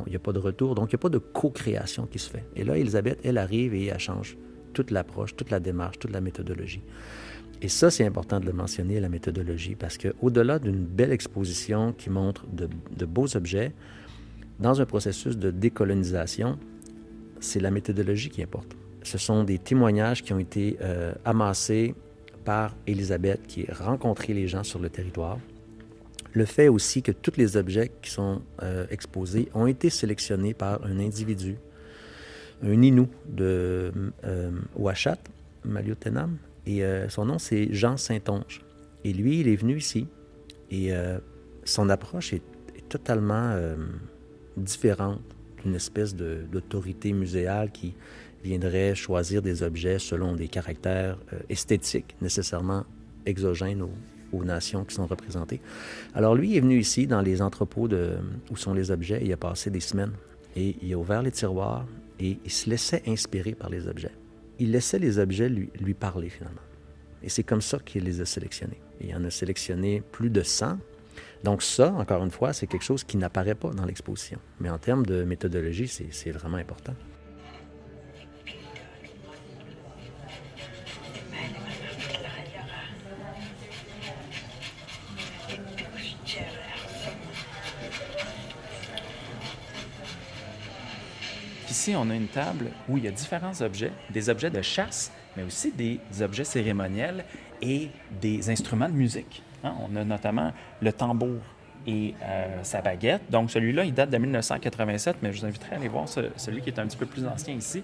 il 0.06 0.10
n'y 0.10 0.14
a 0.14 0.20
pas 0.20 0.32
de 0.32 0.38
retour. 0.38 0.76
Donc, 0.76 0.92
il 0.92 0.94
n'y 0.94 1.00
a 1.00 1.02
pas 1.02 1.08
de 1.08 1.18
co-création 1.18 2.06
qui 2.06 2.20
se 2.20 2.30
fait. 2.30 2.44
Et 2.54 2.62
là, 2.62 2.78
Elisabeth, 2.78 3.18
elle 3.24 3.38
arrive 3.38 3.74
et 3.74 3.86
elle 3.86 3.98
change 3.98 4.38
toute 4.72 4.92
l'approche, 4.92 5.34
toute 5.34 5.50
la 5.50 5.58
démarche, 5.58 5.98
toute 5.98 6.12
la 6.12 6.20
méthodologie. 6.20 6.82
Et 7.64 7.68
ça, 7.68 7.90
c'est 7.90 8.04
important 8.04 8.40
de 8.40 8.44
le 8.44 8.52
mentionner, 8.52 9.00
la 9.00 9.08
méthodologie, 9.08 9.74
parce 9.74 9.96
qu'au-delà 9.96 10.58
d'une 10.58 10.84
belle 10.84 11.12
exposition 11.12 11.94
qui 11.94 12.10
montre 12.10 12.44
de, 12.46 13.06
beaux 13.06 13.38
objets, 13.38 13.72
dans 14.60 14.82
un 14.82 14.84
processus 14.84 15.38
de 15.38 15.50
décolonisation, 15.50 16.58
c'est 17.40 17.60
la 17.60 17.70
méthodologie 17.70 18.28
qui 18.28 18.42
importe. 18.42 18.76
Ce 19.02 19.16
sont 19.16 19.44
des 19.44 19.58
témoignages 19.58 20.22
qui 20.22 20.34
ont 20.34 20.38
été 20.38 20.76
euh, 20.82 21.14
amassés 21.24 21.94
par 22.44 22.76
Elisabeth, 22.86 23.46
qui 23.46 23.64
a 23.66 23.72
rencontré 23.82 24.34
les 24.34 24.46
gens 24.46 24.62
sur 24.62 24.78
le 24.78 24.90
territoire. 24.90 25.38
Le 26.34 26.44
fait 26.44 26.68
aussi 26.68 27.00
que 27.00 27.12
tous 27.12 27.38
les 27.38 27.56
objets 27.56 27.90
qui 28.02 28.10
sont 28.10 28.42
euh, 28.62 28.84
exposés 28.90 29.48
ont 29.54 29.66
été 29.66 29.88
sélectionnés 29.88 30.52
par 30.52 30.84
un 30.84 30.98
individu, 30.98 31.56
un 32.62 32.82
Inou 32.82 33.08
de 33.26 33.90
euh, 34.24 34.50
Ouachat, 34.76 35.16
Maliotenam, 35.64 36.36
et 36.66 36.84
euh, 36.84 37.08
son 37.08 37.26
nom, 37.26 37.38
c'est 37.38 37.72
Jean 37.72 37.96
Saint-Onge. 37.96 38.62
Et 39.04 39.12
lui, 39.12 39.40
il 39.40 39.48
est 39.48 39.56
venu 39.56 39.76
ici. 39.76 40.06
Et 40.70 40.92
euh, 40.92 41.18
son 41.64 41.88
approche 41.88 42.32
est, 42.32 42.42
totalement 42.88 43.50
euh, 43.54 43.76
différente 44.56 45.20
d'une 45.62 45.74
espèce 45.74 46.14
d'autorité 46.14 47.12
muséale 47.12 47.72
qui 47.72 47.94
viendrait 48.44 48.94
choisir 48.94 49.42
des 49.42 49.62
objets 49.64 49.98
selon 49.98 50.34
des 50.34 50.46
caractères 50.46 51.18
esthétiques 51.48 52.14
nécessairement 52.20 52.84
exogènes 53.26 53.82
aux, 53.82 53.90
aux, 54.32 54.44
nations 54.44 54.84
qui 54.84 54.94
sont 54.94 55.06
représentées. 55.06 55.60
Alors 56.14 56.36
lui, 56.36 56.50
il 56.50 56.56
est 56.58 56.60
venu 56.60 56.78
ici 56.78 57.08
dans 57.08 57.22
les 57.22 57.42
entrepôts 57.42 57.88
de, 57.88 58.12
où 58.50 58.56
sont 58.56 58.74
les 58.74 58.92
objets. 58.92 59.20
Il 59.24 59.32
a 59.32 59.38
passé 59.38 59.70
des 59.70 59.80
semaines. 59.80 60.12
Et 60.54 60.76
il 60.82 60.92
a 60.92 60.98
ouvert 60.98 61.22
les 61.22 61.32
tiroirs 61.32 61.86
et 62.20 62.38
il 62.44 62.50
se 62.50 62.70
laissait 62.70 63.02
inspirer 63.08 63.54
par 63.54 63.70
les 63.70 63.88
objets 63.88 64.12
il 64.64 64.72
laissait 64.72 64.98
les 64.98 65.18
objets 65.18 65.48
lui, 65.48 65.70
lui 65.78 65.94
parler 65.94 66.30
finalement. 66.30 66.62
Et 67.22 67.28
c'est 67.28 67.42
comme 67.42 67.60
ça 67.60 67.78
qu'il 67.78 68.04
les 68.04 68.20
a 68.20 68.24
sélectionnés. 68.24 68.80
Il 69.00 69.14
en 69.14 69.24
a 69.24 69.30
sélectionné 69.30 70.02
plus 70.12 70.30
de 70.30 70.42
100. 70.42 70.78
Donc 71.42 71.62
ça, 71.62 71.92
encore 71.92 72.24
une 72.24 72.30
fois, 72.30 72.54
c'est 72.54 72.66
quelque 72.66 72.84
chose 72.84 73.04
qui 73.04 73.18
n'apparaît 73.18 73.54
pas 73.54 73.70
dans 73.70 73.84
l'exposition. 73.84 74.38
Mais 74.60 74.70
en 74.70 74.78
termes 74.78 75.04
de 75.04 75.24
méthodologie, 75.24 75.88
c'est 75.88 76.30
vraiment 76.30 76.56
important. 76.56 76.94
Ici, 91.74 91.92
on 91.96 92.08
a 92.08 92.14
une 92.14 92.28
table 92.28 92.66
où 92.88 92.98
il 92.98 93.04
y 93.04 93.08
a 93.08 93.10
différents 93.10 93.60
objets, 93.60 93.90
des 94.10 94.28
objets 94.30 94.48
de 94.48 94.62
chasse, 94.62 95.10
mais 95.36 95.42
aussi 95.42 95.72
des 95.72 95.98
objets 96.22 96.44
cérémoniels 96.44 97.24
et 97.60 97.88
des 98.20 98.48
instruments 98.48 98.88
de 98.88 98.94
musique. 98.94 99.42
Hein? 99.64 99.74
On 99.80 99.96
a 99.96 100.04
notamment 100.04 100.52
le 100.80 100.92
tambour 100.92 101.40
et 101.84 102.14
euh, 102.22 102.62
sa 102.62 102.80
baguette. 102.80 103.22
Donc 103.28 103.50
celui-là, 103.50 103.82
il 103.82 103.92
date 103.92 104.10
de 104.10 104.18
1987, 104.18 105.16
mais 105.20 105.32
je 105.32 105.40
vous 105.40 105.46
inviterai 105.46 105.74
à 105.74 105.78
aller 105.80 105.88
voir 105.88 106.08
ce- 106.08 106.30
celui 106.36 106.62
qui 106.62 106.70
est 106.70 106.78
un 106.78 106.86
petit 106.86 106.96
peu 106.96 107.06
plus 107.06 107.26
ancien 107.26 107.54
ici. 107.54 107.82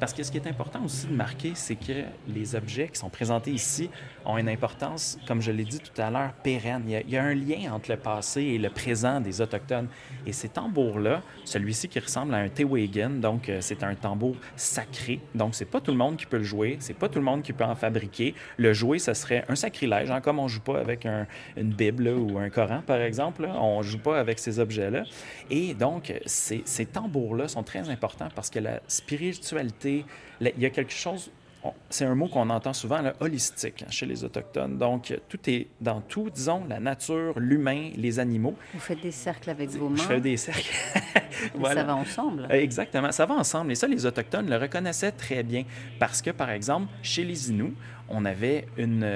Parce 0.00 0.14
que 0.14 0.22
ce 0.22 0.32
qui 0.32 0.38
est 0.38 0.46
important 0.46 0.82
aussi 0.82 1.06
de 1.06 1.12
marquer, 1.12 1.52
c'est 1.54 1.76
que 1.76 2.04
les 2.26 2.54
objets 2.54 2.88
qui 2.88 2.98
sont 2.98 3.10
présentés 3.10 3.50
ici 3.50 3.90
ont 4.24 4.38
une 4.38 4.48
importance, 4.48 5.18
comme 5.28 5.42
je 5.42 5.52
l'ai 5.52 5.64
dit 5.64 5.78
tout 5.78 6.00
à 6.00 6.10
l'heure, 6.10 6.32
pérenne. 6.42 6.84
Il 6.86 7.10
y, 7.10 7.16
a, 7.18 7.22
un 7.22 7.34
lien 7.34 7.72
entre 7.74 7.90
le 7.90 7.98
passé 7.98 8.40
et 8.40 8.58
le 8.58 8.70
présent 8.70 9.20
des 9.20 9.42
Autochtones. 9.42 9.88
Et 10.26 10.32
ces 10.32 10.48
tambours-là, 10.48 11.22
celui-ci 11.44 11.88
qui 11.88 11.98
ressemble 11.98 12.32
à 12.34 12.38
un 12.38 12.48
Tewagen, 12.48 13.20
donc 13.20 13.50
euh, 13.50 13.58
c'est 13.60 13.82
un 13.82 13.94
tambour 13.94 14.36
sacré. 14.56 15.20
Donc 15.34 15.54
c'est 15.54 15.66
pas 15.66 15.82
tout 15.82 15.90
le 15.90 15.98
monde 15.98 16.16
qui 16.16 16.24
peut 16.24 16.38
le 16.38 16.44
jouer, 16.44 16.78
c'est 16.80 16.94
pas 16.94 17.10
tout 17.10 17.18
le 17.18 17.24
monde 17.26 17.42
qui 17.42 17.52
peut 17.52 17.64
en 17.64 17.74
fabriquer. 17.74 18.34
Le 18.56 18.72
jouer, 18.72 18.98
ce 18.98 19.12
serait 19.12 19.44
un 19.48 19.54
sacrilège, 19.54 20.10
hein, 20.10 20.22
comme 20.22 20.38
on 20.38 20.48
joue 20.48 20.60
pas 20.60 20.80
avec 20.80 21.04
un- 21.04 21.26
une 21.58 21.74
Bible 21.74 22.08
ou 22.08 22.38
un 22.38 22.48
Coran, 22.48 22.80
par 22.86 23.02
exemple. 23.02 23.42
là. 23.42 23.54
On 23.60 23.82
joue 23.82 23.98
pas 23.98 24.18
avec 24.18 24.38
ces 24.38 24.58
objets-là. 24.60 25.04
Et 25.50 25.74
donc, 25.74 26.14
ces, 26.24 26.62
ces 26.64 26.86
tambours-là 26.86 27.48
sont 27.48 27.62
très 27.62 27.90
importants 27.90 28.28
parce 28.34 28.48
que 28.48 28.60
la 28.60 28.80
spiritualité, 28.88 29.89
il 30.40 30.58
y 30.58 30.66
a 30.66 30.70
quelque 30.70 30.92
chose, 30.92 31.30
c'est 31.90 32.04
un 32.04 32.14
mot 32.14 32.28
qu'on 32.28 32.48
entend 32.48 32.72
souvent, 32.72 33.02
là, 33.02 33.12
holistique, 33.20 33.82
hein, 33.82 33.90
chez 33.90 34.06
les 34.06 34.24
Autochtones. 34.24 34.78
Donc, 34.78 35.14
tout 35.28 35.38
est 35.48 35.66
dans 35.80 36.00
tout, 36.00 36.30
disons, 36.30 36.64
la 36.68 36.80
nature, 36.80 37.38
l'humain, 37.38 37.90
les 37.96 38.18
animaux. 38.18 38.54
Vous 38.72 38.80
faites 38.80 39.02
des 39.02 39.10
cercles 39.10 39.50
avec 39.50 39.68
vos 39.70 39.88
mains. 39.88 39.96
Je 39.96 40.02
fais 40.02 40.20
des 40.20 40.36
cercles. 40.36 40.70
Voilà. 41.54 41.80
Ça 41.80 41.86
va 41.86 41.96
ensemble. 41.96 42.46
Exactement, 42.50 43.12
ça 43.12 43.24
va 43.24 43.34
ensemble. 43.34 43.72
Et 43.72 43.74
ça, 43.74 43.86
les 43.86 44.04
Autochtones 44.04 44.50
le 44.50 44.56
reconnaissaient 44.56 45.12
très 45.12 45.42
bien. 45.42 45.64
Parce 45.98 46.20
que, 46.20 46.30
par 46.30 46.50
exemple, 46.50 46.88
chez 47.02 47.24
les 47.24 47.50
Inuits, 47.50 47.74
on 48.10 48.24
avait 48.24 48.66
une, 48.76 49.06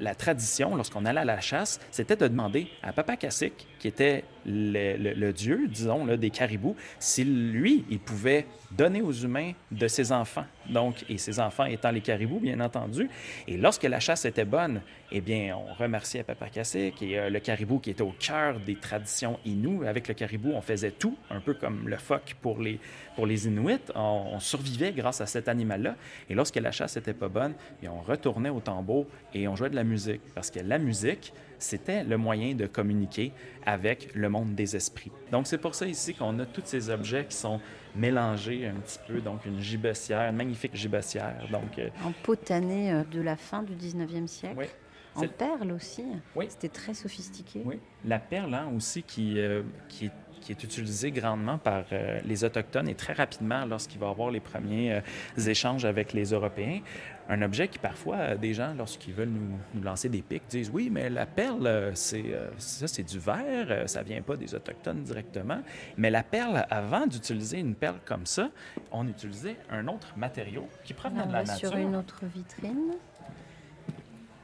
la, 0.00 0.14
tradition, 0.14 0.76
lorsqu'on 0.76 1.04
allait 1.04 1.20
à 1.20 1.24
la 1.24 1.40
chasse, 1.40 1.80
c'était 1.90 2.16
de 2.16 2.28
demander 2.28 2.68
à 2.82 2.92
Papa 2.92 3.16
Cacique, 3.16 3.66
qui 3.78 3.88
était 3.88 4.24
le, 4.46 5.30
dieu, 5.32 5.68
disons, 5.68 6.06
des 6.06 6.30
caribous, 6.30 6.76
si 6.98 7.24
lui, 7.24 7.84
il 7.90 7.98
pouvait 7.98 8.46
donner 8.70 9.02
aux 9.02 9.12
humains 9.12 9.52
de 9.70 9.88
ses 9.88 10.12
enfants. 10.12 10.44
Donc, 10.68 11.04
et 11.08 11.18
ses 11.18 11.40
enfants 11.40 11.64
étant 11.64 11.90
les 11.90 12.00
caribous, 12.00 12.40
bien 12.40 12.60
entendu. 12.60 13.08
Et 13.48 13.56
lorsque 13.56 13.82
la 13.84 14.00
chasse 14.00 14.24
était 14.24 14.44
bonne, 14.44 14.80
eh 15.10 15.20
bien, 15.20 15.56
on 15.56 15.74
remerciait 15.74 16.22
Papa 16.22 16.48
Cacique 16.48 17.02
et 17.02 17.18
euh, 17.18 17.28
le 17.28 17.40
caribou 17.40 17.78
qui 17.78 17.90
était 17.90 18.02
au 18.02 18.14
cœur 18.18 18.60
des 18.60 18.76
traditions 18.76 19.38
Inuits. 19.44 19.86
Avec 19.86 20.08
le 20.08 20.14
caribou, 20.14 20.52
on 20.54 20.62
faisait 20.62 20.92
tout, 20.92 21.16
un 21.30 21.40
peu 21.40 21.54
comme 21.54 21.88
le 21.88 21.96
phoque 21.96 22.36
pour 22.40 22.60
les, 22.60 22.78
pour 23.14 23.26
les 23.26 23.46
Inuits. 23.46 23.80
On, 23.94 24.30
on 24.32 24.40
survivait 24.40 24.92
grâce 24.92 25.20
à 25.20 25.26
cet 25.26 25.48
animal-là. 25.48 25.96
Et 26.30 26.34
lorsque 26.34 26.56
la 26.56 26.72
chasse 26.72 26.96
n'était 26.96 27.12
pas 27.12 27.28
bonne, 27.28 27.54
eh 27.82 27.88
on 27.88 28.00
retournait 28.00 28.50
au 28.50 28.60
tambour 28.60 29.06
et 29.34 29.48
on 29.48 29.56
jouait 29.56 29.70
de 29.70 29.76
la 29.76 29.84
musique. 29.84 30.20
Parce 30.34 30.50
que 30.50 30.60
la 30.60 30.78
musique, 30.78 31.32
c'était 31.58 32.04
le 32.04 32.16
moyen 32.16 32.54
de 32.54 32.66
communiquer 32.66 33.32
avec 33.64 34.14
le 34.14 34.28
monde 34.28 34.54
des 34.54 34.76
esprits. 34.76 35.12
Donc, 35.30 35.46
c'est 35.46 35.58
pour 35.58 35.74
ça 35.74 35.86
ici 35.86 36.14
qu'on 36.14 36.38
a 36.38 36.46
tous 36.46 36.62
ces 36.64 36.90
objets 36.90 37.24
qui 37.28 37.36
sont 37.36 37.60
mélangés 37.94 38.66
un 38.66 38.74
petit 38.74 38.98
peu. 39.06 39.20
Donc, 39.20 39.44
une 39.46 39.60
gibecière, 39.60 40.30
une 40.30 40.36
magnifique 40.36 40.74
gibecière. 40.74 41.46
Donc, 41.50 41.78
euh, 41.78 41.88
En 42.04 42.12
potané 42.22 42.92
euh, 42.92 43.04
de 43.04 43.20
la 43.20 43.36
fin 43.36 43.62
du 43.62 43.74
19e 43.74 44.26
siècle. 44.26 44.56
oui. 44.58 44.66
En 45.14 45.28
perles 45.28 45.72
aussi. 45.72 46.04
Oui. 46.34 46.46
C'était 46.48 46.68
très 46.68 46.94
sophistiqué. 46.94 47.60
Oui. 47.64 47.78
La 48.04 48.18
perle 48.18 48.54
hein, 48.54 48.70
aussi 48.74 49.02
qui, 49.02 49.38
euh, 49.38 49.62
qui, 49.88 50.06
est, 50.06 50.12
qui 50.40 50.52
est 50.52 50.64
utilisée 50.64 51.10
grandement 51.10 51.58
par 51.58 51.84
euh, 51.92 52.18
les 52.24 52.44
Autochtones 52.44 52.88
et 52.88 52.94
très 52.94 53.12
rapidement 53.12 53.64
lorsqu'il 53.66 54.00
va 54.00 54.06
y 54.06 54.10
avoir 54.10 54.30
les 54.30 54.40
premiers 54.40 54.94
euh, 54.94 55.46
échanges 55.46 55.84
avec 55.84 56.12
les 56.14 56.30
Européens. 56.32 56.80
Un 57.28 57.40
objet 57.42 57.68
qui 57.68 57.78
parfois, 57.78 58.16
euh, 58.16 58.36
des 58.36 58.52
gens, 58.52 58.74
lorsqu'ils 58.76 59.14
veulent 59.14 59.28
nous, 59.28 59.58
nous 59.74 59.82
lancer 59.82 60.08
des 60.08 60.22
pics, 60.22 60.42
disent 60.48 60.70
oui, 60.72 60.90
mais 60.90 61.08
la 61.08 61.24
perle, 61.26 61.66
euh, 61.66 61.94
c'est 61.94 62.34
euh, 62.34 62.50
ça, 62.58 62.88
c'est 62.88 63.04
du 63.04 63.18
verre, 63.18 63.88
ça 63.88 64.02
vient 64.02 64.22
pas 64.22 64.36
des 64.36 64.54
Autochtones 64.54 65.02
directement. 65.02 65.60
Mais 65.96 66.10
la 66.10 66.22
perle, 66.22 66.66
avant 66.68 67.06
d'utiliser 67.06 67.58
une 67.58 67.74
perle 67.74 67.98
comme 68.04 68.26
ça, 68.26 68.50
on 68.90 69.06
utilisait 69.08 69.56
un 69.70 69.86
autre 69.88 70.12
matériau 70.16 70.68
qui 70.84 70.94
provenait 70.94 71.22
de 71.22 71.28
on 71.28 71.32
la 71.32 71.44
nature. 71.44 71.68
sur 71.70 71.78
une 71.78 71.94
autre 71.96 72.22
vitrine 72.26 72.92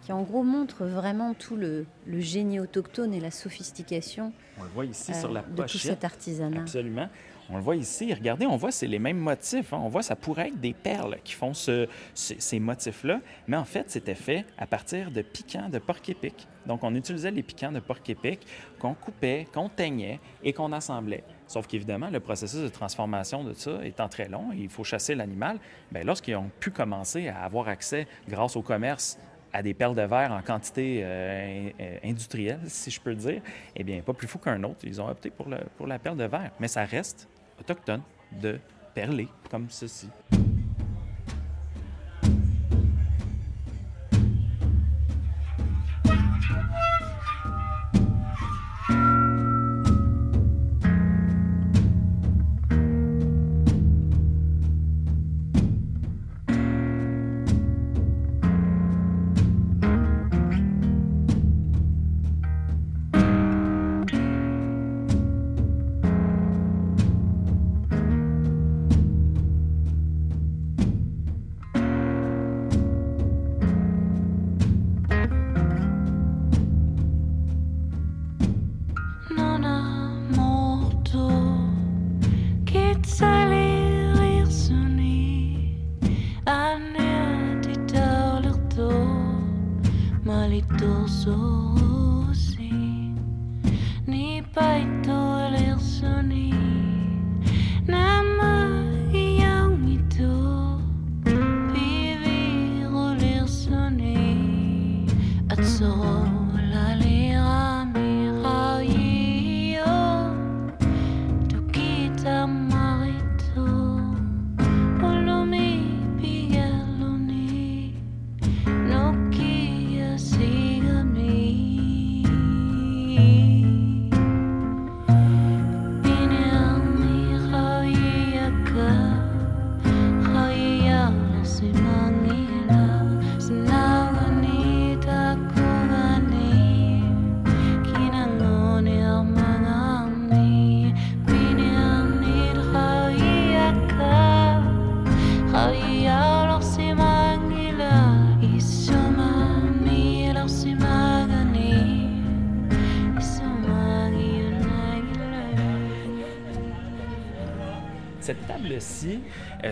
qui 0.08 0.12
en 0.14 0.22
gros 0.22 0.42
montre 0.42 0.86
vraiment 0.86 1.34
tout 1.34 1.54
le, 1.54 1.84
le 2.06 2.20
génie 2.20 2.60
autochtone 2.60 3.12
et 3.12 3.20
la 3.20 3.30
sophistication 3.30 4.32
On 4.58 4.62
le 4.62 4.70
voit 4.70 4.86
ici 4.86 5.12
euh, 5.12 5.20
sur 5.20 5.30
la 5.30 5.42
de 5.42 5.48
tout 5.48 5.54
pochette. 5.62 5.80
cet 5.82 6.04
artisanat. 6.04 6.62
Absolument. 6.62 7.10
On 7.50 7.56
le 7.56 7.62
voit 7.62 7.76
ici. 7.76 8.12
Regardez, 8.12 8.46
on 8.46 8.56
voit 8.56 8.70
c'est 8.70 8.86
les 8.86 8.98
mêmes 8.98 9.18
motifs. 9.18 9.72
hein. 9.72 9.80
On 9.82 9.88
voit 9.88 10.02
ça 10.02 10.16
pourrait 10.16 10.48
être 10.48 10.60
des 10.60 10.74
perles 10.74 11.16
qui 11.24 11.32
font 11.32 11.54
ce- 11.54 11.86
ce- 12.14 12.34
ces 12.38 12.60
motifs-là, 12.60 13.20
mais 13.46 13.56
en 13.56 13.64
fait, 13.64 13.90
c'était 13.90 14.14
fait 14.14 14.44
à 14.58 14.66
partir 14.66 15.10
de 15.10 15.22
piquants 15.22 15.68
de 15.68 15.78
porc-épic. 15.78 16.46
Donc, 16.66 16.84
on 16.84 16.94
utilisait 16.94 17.30
les 17.30 17.42
piquants 17.42 17.72
de 17.72 17.80
porc-épic 17.80 18.40
qu'on 18.78 18.92
coupait, 18.94 19.46
qu'on 19.54 19.68
teignait 19.70 20.20
et 20.42 20.52
qu'on 20.52 20.72
assemblait. 20.72 21.24
Sauf 21.46 21.66
qu'évidemment, 21.66 22.10
le 22.10 22.20
processus 22.20 22.60
de 22.60 22.68
transformation 22.68 23.42
de 23.42 23.54
ça 23.54 23.78
étant 23.82 24.08
très 24.08 24.28
long, 24.28 24.50
il 24.54 24.68
faut 24.68 24.84
chasser 24.84 25.14
l'animal. 25.14 25.58
Bien, 25.90 26.04
lorsqu'ils 26.04 26.36
ont 26.36 26.50
pu 26.60 26.70
commencer 26.70 27.28
à 27.28 27.44
avoir 27.44 27.68
accès, 27.68 28.06
grâce 28.28 28.56
au 28.56 28.62
commerce, 28.62 29.18
à 29.50 29.62
des 29.62 29.72
perles 29.72 29.94
de 29.94 30.02
verre 30.02 30.32
en 30.32 30.42
quantité 30.42 31.00
euh, 31.02 31.70
euh, 31.80 31.96
industrielle, 32.04 32.60
si 32.66 32.90
je 32.90 33.00
peux 33.00 33.14
dire, 33.14 33.40
eh 33.74 33.82
bien, 33.82 34.02
pas 34.02 34.12
plus 34.12 34.28
fou 34.28 34.38
qu'un 34.38 34.62
autre. 34.62 34.80
Ils 34.84 35.00
ont 35.00 35.08
opté 35.08 35.30
pour 35.30 35.86
la 35.86 35.98
perle 35.98 36.18
de 36.18 36.24
verre. 36.24 36.50
Mais 36.60 36.68
ça 36.68 36.84
reste 36.84 37.26
autochtone 37.58 38.02
de 38.40 38.58
perler 38.94 39.28
comme 39.50 39.68
ceci. 39.70 40.08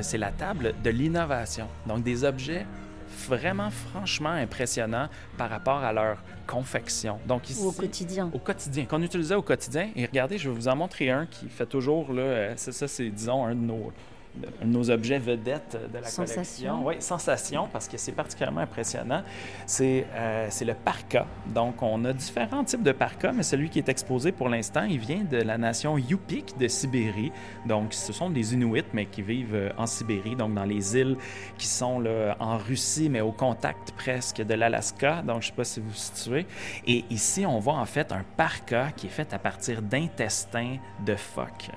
C'est 0.03 0.19
la 0.19 0.31
table 0.31 0.75
de 0.83 0.91
l'innovation. 0.91 1.69
Donc, 1.87 2.03
des 2.03 2.25
objets 2.25 2.67
vraiment 3.29 3.71
franchement 3.71 4.31
impressionnants 4.31 5.09
par 5.37 5.51
rapport 5.51 5.83
à 5.83 5.93
leur 5.93 6.23
confection. 6.47 7.19
Donc 7.27 7.51
ici, 7.51 7.65
au 7.65 7.73
quotidien. 7.73 8.31
au 8.33 8.39
quotidien, 8.39 8.85
qu'on 8.85 9.03
utilisait 9.03 9.35
au 9.35 9.43
quotidien. 9.43 9.91
Et 9.97 10.07
regardez, 10.07 10.39
je 10.39 10.49
vais 10.49 10.55
vous 10.55 10.69
en 10.69 10.77
montrer 10.77 11.11
un 11.11 11.27
qui 11.27 11.49
fait 11.49 11.67
toujours, 11.67 12.13
là, 12.13 12.23
euh, 12.23 12.53
ça, 12.57 12.89
c'est, 12.89 13.09
disons, 13.11 13.45
un 13.45 13.55
de 13.55 13.61
nos, 13.61 13.93
nos 14.65 14.91
objets 14.91 15.19
vedettes 15.19 15.79
de 15.93 15.99
la 15.99 16.05
Sensation. 16.05 16.79
collection. 16.79 16.87
Oui, 16.87 16.95
sensation, 17.01 17.69
parce 17.73 17.89
que 17.89 17.97
c'est 17.97 18.13
particulièrement 18.13 18.61
impressionnant. 18.61 19.23
C'est, 19.67 20.07
euh, 20.15 20.47
c'est 20.51 20.65
le 20.65 20.75
parka. 20.75 21.27
Donc, 21.47 21.83
on 21.83 22.05
a 22.05 22.13
différents 22.13 22.65
types 22.65 22.83
de 22.83 22.93
parka, 22.93 23.33
mais 23.33 23.43
celui 23.43 23.71
qui 23.71 23.79
est 23.79 23.89
exposé 23.89 24.33
pour 24.33 24.49
l'instant, 24.49 24.85
il 24.85 24.99
vient 24.99 25.25
de 25.25 25.39
la 25.39 25.59
nation 25.59 25.99
Yupik 25.99 26.59
de 26.59 26.69
Sibérie. 26.69 27.33
Donc, 27.67 27.95
ce 27.95 28.13
sont 28.13 28.31
des 28.31 28.55
Inuits, 28.55 28.85
mais 28.93 29.07
qui 29.07 29.23
vivent 29.23 29.55
euh, 29.55 29.71
en 29.77 29.87
Sibérie, 29.87 30.37
donc 30.37 30.55
dans 30.55 30.65
les 30.65 30.97
îles 30.97 31.17
qui 31.59 31.67
sont 31.67 32.01
là, 32.01 32.37
en 32.41 32.59
Russie, 32.59 33.09
mais 33.09 33.21
au 33.21 33.33
contact 33.33 33.93
presque 33.93 34.43
de 34.43 34.55
l'Alaska. 34.55 35.23
Donc, 35.23 35.43
je 35.43 35.49
ne 35.49 35.51
sais 35.51 35.57
pas 35.57 35.65
si 35.65 35.81
vous 35.81 35.89
vous 35.89 35.95
situez. 35.95 36.47
Et 36.87 37.05
ici, 37.11 37.45
on 37.47 37.59
voit 37.59 37.75
en 37.75 37.87
fait 37.87 38.13
un 38.13 38.25
parka 38.37 38.91
qui 38.97 39.07
est 39.07 39.11
fait 39.11 39.33
à 39.33 39.39
partir 39.39 39.83
d'intestins 39.83 40.77
de 41.05 41.15
phoques. 41.15 41.71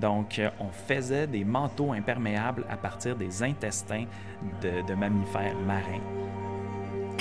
Donc, 0.00 0.38
euh, 0.38 0.50
on 0.60 0.68
faisait 0.70 1.26
des 1.26 1.44
manteaux 1.44 1.92
imperméables 1.92 2.64
à 2.68 2.76
partir 2.76 3.16
des 3.16 3.42
intestins 3.42 4.04
de, 4.62 4.94
mammifères 4.94 5.58
marins. 5.66 6.00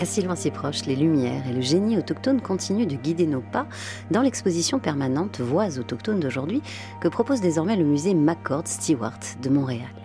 Si 0.04 0.22
loin 0.22 0.36
si 0.36 0.52
proche, 0.52 0.86
les 0.86 0.96
lumières 0.96 1.48
et 1.48 1.54
le 1.54 1.62
génie 1.62 1.98
autochtone 1.98 2.42
continuent 2.42 2.86
de 2.86 2.96
guider 2.96 3.28
nos 3.28 3.40
pas 3.40 3.66
dans 4.12 4.22
l'exposition 4.22 4.78
permanente 4.78 5.40
Voix 5.40 5.80
autochtones 5.80 6.20
d'aujourd'hui 6.20 6.62
que 7.00 7.08
propose 7.08 7.40
désormais 7.40 7.78
le 7.78 7.86
musée 7.86 8.14
McCord 8.14 8.68
Stewart 8.68 9.20
de 9.42 9.50
Montréal. 9.50 10.05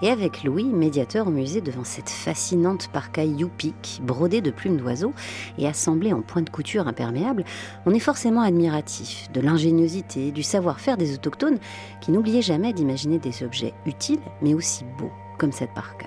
Et 0.00 0.10
avec 0.10 0.44
Louis, 0.44 0.64
médiateur 0.64 1.26
au 1.26 1.30
musée 1.30 1.60
devant 1.60 1.82
cette 1.82 2.08
fascinante 2.08 2.88
parka 2.92 3.24
Yupik, 3.24 4.00
brodée 4.04 4.40
de 4.40 4.52
plumes 4.52 4.76
d'oiseaux 4.76 5.12
et 5.58 5.66
assemblée 5.66 6.12
en 6.12 6.22
point 6.22 6.42
de 6.42 6.50
couture 6.50 6.86
imperméable, 6.86 7.44
on 7.84 7.92
est 7.92 7.98
forcément 7.98 8.42
admiratif 8.42 9.28
de 9.32 9.40
l'ingéniosité, 9.40 10.30
du 10.30 10.44
savoir-faire 10.44 10.96
des 10.96 11.14
autochtones 11.14 11.58
qui 12.00 12.12
n'oubliaient 12.12 12.42
jamais 12.42 12.72
d'imaginer 12.72 13.18
des 13.18 13.42
objets 13.42 13.74
utiles 13.86 14.20
mais 14.40 14.54
aussi 14.54 14.84
beaux, 14.98 15.12
comme 15.36 15.52
cette 15.52 15.74
parka. 15.74 16.06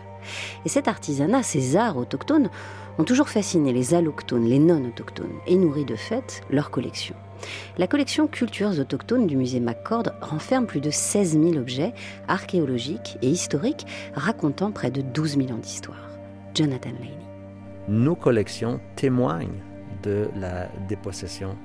Et 0.65 0.69
cet 0.69 0.88
artisanat, 0.88 1.43
ces 1.43 1.75
arts 1.75 1.97
autochtones, 1.97 2.49
ont 2.97 3.04
toujours 3.04 3.30
fasciné 3.30 3.73
les 3.73 3.93
allochtones, 3.93 4.45
les 4.45 4.60
non-autochtones, 4.60 5.39
et 5.47 5.56
nourri 5.56 5.84
de 5.84 5.95
fait 5.95 6.41
leur 6.49 6.71
collection. 6.71 7.15
La 7.77 7.88
collection 7.88 8.27
Cultures 8.27 8.80
autochtones 8.80 9.27
du 9.27 9.38
musée 9.38 9.60
McCord 9.60 10.12
renferme 10.21 10.65
plus 10.65 10.82
de 10.82 10.89
16 10.89 11.39
000 11.39 11.58
objets 11.58 11.93
archéologiques 12.27 13.17
et 13.21 13.30
historiques 13.30 13.86
racontant 14.13 14.71
près 14.71 14.91
de 14.91 15.01
12 15.01 15.38
000 15.38 15.51
ans 15.51 15.58
d'histoire. 15.58 16.10
Jonathan 16.54 16.91
Laney. 16.91 17.17
Nos 17.88 18.15
collections 18.15 18.80
témoignent 18.95 19.62
de 20.04 20.30
la 20.36 20.67
dépossession 20.88 21.58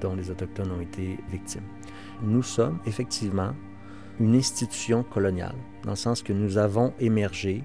dont 0.00 0.14
les 0.14 0.30
Autochtones 0.30 0.72
ont 0.72 0.80
été 0.80 1.18
victimes. 1.30 1.66
Nous 2.22 2.42
sommes 2.42 2.78
effectivement 2.86 3.52
une 4.20 4.34
institution 4.34 5.02
coloniale, 5.02 5.54
dans 5.84 5.90
le 5.90 5.96
sens 5.96 6.22
que 6.22 6.32
nous 6.32 6.58
avons 6.58 6.92
émergé 7.00 7.64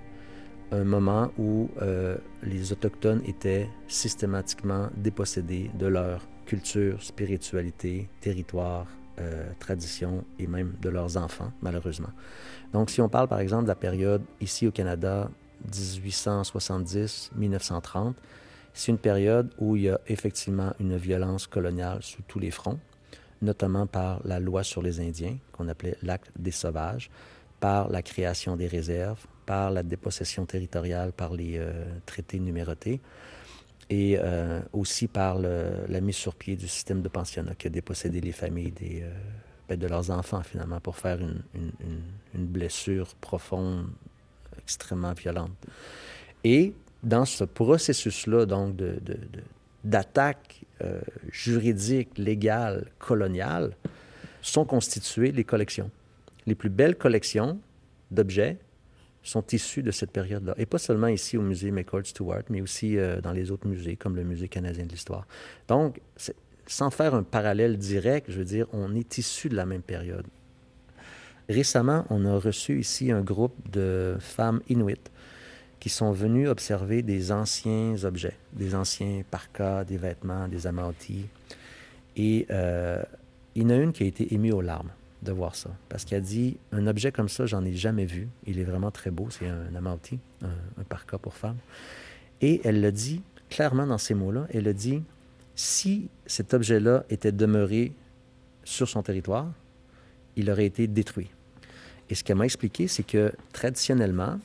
un 0.72 0.84
moment 0.84 1.32
où 1.38 1.70
euh, 1.82 2.18
les 2.44 2.72
Autochtones 2.72 3.22
étaient 3.26 3.70
systématiquement 3.88 4.90
dépossédés 4.96 5.72
de 5.74 5.88
leur 5.88 6.28
culture, 6.48 7.04
spiritualité, 7.04 8.10
territoire, 8.22 8.88
euh, 9.20 9.52
tradition 9.60 10.24
et 10.40 10.48
même 10.48 10.74
de 10.82 10.90
leurs 10.90 11.18
enfants, 11.18 11.52
malheureusement. 11.62 12.10
Donc, 12.74 12.90
si 12.90 13.02
on 13.02 13.10
parle 13.10 13.28
par 13.28 13.40
exemple 13.40 13.64
de 13.64 13.68
la 13.68 13.76
période 13.76 14.24
ici 14.42 14.66
au 14.66 14.72
Canada, 14.72 15.30
1870-1930, 15.72 18.14
c'est 18.74 18.92
une 18.92 18.98
période 18.98 19.54
où 19.58 19.76
il 19.76 19.84
y 19.84 19.90
a 19.90 20.00
effectivement 20.08 20.74
une 20.80 20.98
violence 20.98 21.48
coloniale 21.48 22.00
sous 22.02 22.22
tous 22.28 22.40
les 22.40 22.52
fronts, 22.52 22.80
notamment 23.42 23.88
par 23.88 24.22
la 24.24 24.40
loi 24.40 24.64
sur 24.64 24.82
les 24.82 25.00
Indiens, 25.00 25.38
qu'on 25.52 25.68
appelait 25.68 25.98
l'acte 26.04 26.32
des 26.38 26.52
sauvages, 26.52 27.10
par 27.60 27.90
la 27.90 28.04
création 28.04 28.56
des 28.56 28.68
réserves, 28.68 29.26
par 29.48 29.72
la 29.72 29.82
dépossession 29.82 30.46
territoriale, 30.46 31.12
par 31.12 31.34
les 31.34 31.58
euh, 31.58 31.72
traités 32.06 32.40
numérotés, 32.40 33.02
et 33.90 34.18
euh, 34.20 34.60
aussi 34.74 35.08
par 35.08 35.40
la 35.40 36.02
mise 36.02 36.16
sur 36.16 36.36
pied 36.36 36.56
du 36.56 36.68
système 36.68 37.02
de 37.02 37.08
pensionnat 37.08 37.56
qui 37.56 37.68
a 37.68 37.70
dépossédé 37.70 38.20
les 38.20 38.34
familles 38.34 38.74
euh, 38.82 39.10
ben, 39.70 39.80
de 39.80 39.88
leurs 39.88 40.12
enfants, 40.12 40.44
finalement, 40.44 40.80
pour 40.80 40.98
faire 40.98 41.20
une, 41.20 41.42
blessure 42.34 43.16
profonde, 43.16 43.88
extrêmement 44.60 45.14
violente. 45.14 45.52
Et 46.44 46.74
dans 47.02 47.26
ce 47.26 47.44
processus-là, 47.44 48.46
donc, 48.46 48.76
d'attaque 49.84 50.66
euh, 50.82 51.02
juridique, 51.32 52.18
légale, 52.18 52.88
coloniale, 53.00 53.76
sont 54.42 54.66
constituées 54.66 55.32
les 55.32 55.44
collections. 55.44 55.90
Les 56.46 56.56
plus 56.56 56.70
belles 56.70 56.96
collections 56.96 57.60
d'objets 58.12 58.58
sont 59.28 59.46
issues 59.52 59.84
de 59.84 59.92
cette 59.92 60.12
période-là. 60.12 60.54
Et 60.58 60.66
pas 60.66 60.78
seulement 60.78 61.08
ici 61.08 61.38
au 61.38 61.42
musée 61.42 61.72
McCord 61.72 62.06
Stewart, 62.06 62.44
mais 62.50 62.62
aussi 62.62 62.98
euh, 62.98 63.20
dans 63.22 63.34
les 63.34 63.52
autres 63.52 63.68
musées, 63.68 63.96
comme 63.96 64.16
le 64.16 64.24
Musée 64.24 64.48
canadien 64.48 64.86
de 64.86 64.92
l'histoire. 64.92 65.28
Donc, 65.68 66.00
sans 66.66 66.90
faire 66.90 67.14
un 67.14 67.24
parallèle 67.24 67.78
direct, 67.78 68.32
je 68.32 68.40
veux 68.40 68.46
dire, 68.46 68.68
on 68.74 68.96
est 68.96 69.18
issu 69.18 69.50
de 69.50 69.56
la 69.56 69.66
même 69.66 69.82
période. 69.82 70.26
Récemment, 71.50 72.06
on 72.10 72.26
a 72.26 72.38
reçu 72.38 72.80
ici 72.80 73.12
un 73.12 73.22
groupe 73.22 73.56
de 73.72 74.16
femmes 74.20 74.62
inuites 74.70 75.12
qui 75.80 75.90
sont 75.90 76.12
venues 76.12 76.48
observer 76.50 77.04
des 77.04 77.32
anciens 77.32 77.96
objets, 78.04 78.36
des 78.54 78.76
anciens 78.76 79.24
parkas, 79.30 79.84
des 79.84 79.98
vêtements, 79.98 80.48
des 80.48 80.68
amautis. 80.68 81.28
Et 82.16 82.48
euh, 82.50 83.02
il 83.56 83.64
y 83.64 83.66
en 83.66 83.70
a 83.70 83.76
une 83.76 83.94
qui 83.94 84.04
a 84.04 84.08
été 84.08 84.34
émue 84.34 84.52
aux 84.52 84.62
larmes 84.62 84.92
de 85.24 85.32
voir 85.32 85.56
ça. 85.56 85.72
Parce 85.90 86.06
qu'elle 86.06 86.22
dit, 86.22 86.58
un 86.72 86.88
objet 86.88 87.12
comme 87.12 87.30
ça, 87.30 87.46
j'en 87.46 87.64
ai 87.66 87.74
jamais 87.74 88.06
vu. 88.06 88.28
Il 88.46 88.60
est 88.60 88.64
vraiment 88.64 88.92
très 88.92 89.12
beau. 89.12 89.28
C'est 89.30 89.48
un 89.48 89.74
amauti, 89.76 90.20
un, 90.44 90.82
un 90.82 90.84
parka 90.84 91.18
pour 91.18 91.34
femmes. 91.34 91.58
Et 92.42 92.62
elle 92.64 92.82
le 92.82 92.92
dit 92.92 93.22
clairement 93.50 93.88
dans 93.88 93.98
ces 93.98 94.14
mots-là. 94.14 94.48
Elle 94.52 94.68
a 94.68 94.74
dit, 94.74 95.02
si 95.56 96.10
cet 96.26 96.54
objet-là 96.54 97.04
était 97.10 97.32
demeuré 97.32 97.92
sur 98.64 98.88
son 98.88 99.02
territoire, 99.02 99.52
il 100.36 100.52
aurait 100.52 100.66
été 100.66 100.88
détruit. 100.88 101.30
Et 102.10 102.16
ce 102.16 102.24
qu'elle 102.24 102.38
m'a 102.38 102.46
expliqué, 102.46 102.88
c'est 102.88 103.04
que 103.04 103.34
traditionnellement, 103.54 104.40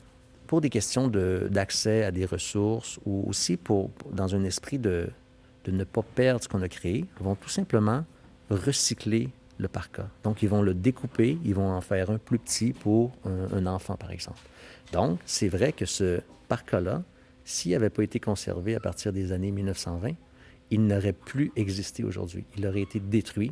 pour 0.47 0.59
des 0.59 0.69
questions 0.69 1.07
d'accès 1.07 2.03
à 2.03 2.11
des 2.11 2.25
ressources 2.25 2.99
ou 3.05 3.23
aussi 3.27 3.57
pour, 3.57 3.91
dans 4.11 4.35
un 4.35 4.43
esprit 4.43 4.79
de, 4.79 5.09
de 5.65 5.71
ne 5.71 5.83
pas 5.83 6.03
perdre 6.03 6.43
ce 6.43 6.49
qu'on 6.49 6.61
a 6.61 6.67
créé, 6.67 7.05
vont 7.19 7.35
tout 7.35 7.49
simplement 7.49 8.05
recycler 8.49 9.29
le 9.57 9.67
parka. 9.67 10.09
Donc, 10.23 10.41
ils 10.43 10.49
vont 10.49 10.61
le 10.61 10.73
découper, 10.73 11.37
ils 11.43 11.53
vont 11.53 11.71
en 11.71 11.81
faire 11.81 12.09
un 12.09 12.17
plus 12.17 12.39
petit 12.39 12.73
pour 12.73 13.11
un, 13.25 13.65
enfant, 13.65 13.95
par 13.95 14.11
exemple. 14.11 14.39
Donc, 14.91 15.19
c'est 15.25 15.47
vrai 15.47 15.71
que 15.71 15.85
ce 15.85 16.21
parka-là, 16.47 17.03
s'il 17.45 17.71
n'avait 17.71 17.89
pas 17.89 18.03
été 18.03 18.19
conservé 18.19 18.75
à 18.75 18.79
partir 18.79 19.13
des 19.13 19.31
années 19.31 19.51
1920, 19.51 20.11
il 20.71 20.85
n'aurait 20.85 21.13
plus 21.13 21.51
existé 21.55 22.03
aujourd'hui. 22.03 22.45
Il 22.57 22.65
aurait 22.65 22.81
été 22.81 22.99
détruit 22.99 23.51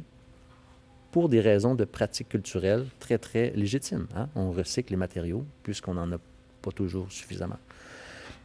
pour 1.12 1.30
des 1.30 1.42
raisons 1.42 1.76
de 1.76 1.86
pratique 1.86 2.30
culturelle 2.30 2.86
très, 3.00 3.18
très 3.18 3.52
légitimes. 3.52 4.08
hein. 4.16 4.30
On 4.36 4.52
recycle 4.52 4.94
les 4.94 4.98
matériaux 4.98 5.46
puisqu'on 5.62 5.94
n'en 5.94 6.12
a 6.12 6.18
pas 6.62 6.72
toujours 6.72 7.12
suffisamment. 7.12 7.58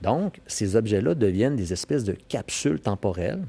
Donc, 0.02 0.40
ces 0.46 0.76
objets-là 0.76 1.14
deviennent 1.14 1.56
des 1.56 1.72
espèces 1.72 2.04
de 2.04 2.12
capsules 2.12 2.80
temporelles. 2.80 3.42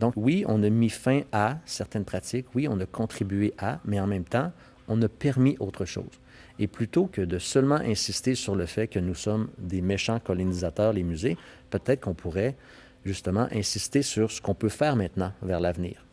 Donc, 0.00 0.14
oui, 0.16 0.44
on 0.48 0.62
a 0.62 0.70
mis 0.70 0.90
fin 0.90 1.22
à 1.32 1.58
certaines 1.66 2.04
pratiques, 2.04 2.46
oui, 2.54 2.66
on 2.68 2.78
a 2.80 2.86
contribué 2.86 3.54
à, 3.58 3.80
mais 3.84 4.00
en 4.00 4.06
même 4.06 4.24
temps, 4.24 4.52
on 4.88 5.00
a 5.02 5.08
permis 5.08 5.56
autre 5.60 5.84
chose. 5.84 6.20
Et 6.58 6.66
plutôt 6.66 7.06
que 7.06 7.20
de 7.20 7.38
seulement 7.38 7.76
insister 7.76 8.34
sur 8.34 8.54
le 8.54 8.66
fait 8.66 8.86
que 8.86 8.98
nous 8.98 9.14
sommes 9.14 9.48
des 9.58 9.80
méchants 9.80 10.20
colonisateurs, 10.20 10.92
les 10.92 11.02
musées, 11.02 11.36
peut-être 11.70 12.02
qu'on 12.02 12.14
pourrait 12.14 12.56
justement 13.04 13.48
insister 13.52 14.02
sur 14.02 14.30
ce 14.30 14.40
qu'on 14.40 14.54
peut 14.54 14.68
faire 14.68 14.96
maintenant 14.96 15.32
vers 15.42 15.60
l'avenir. 15.60 16.04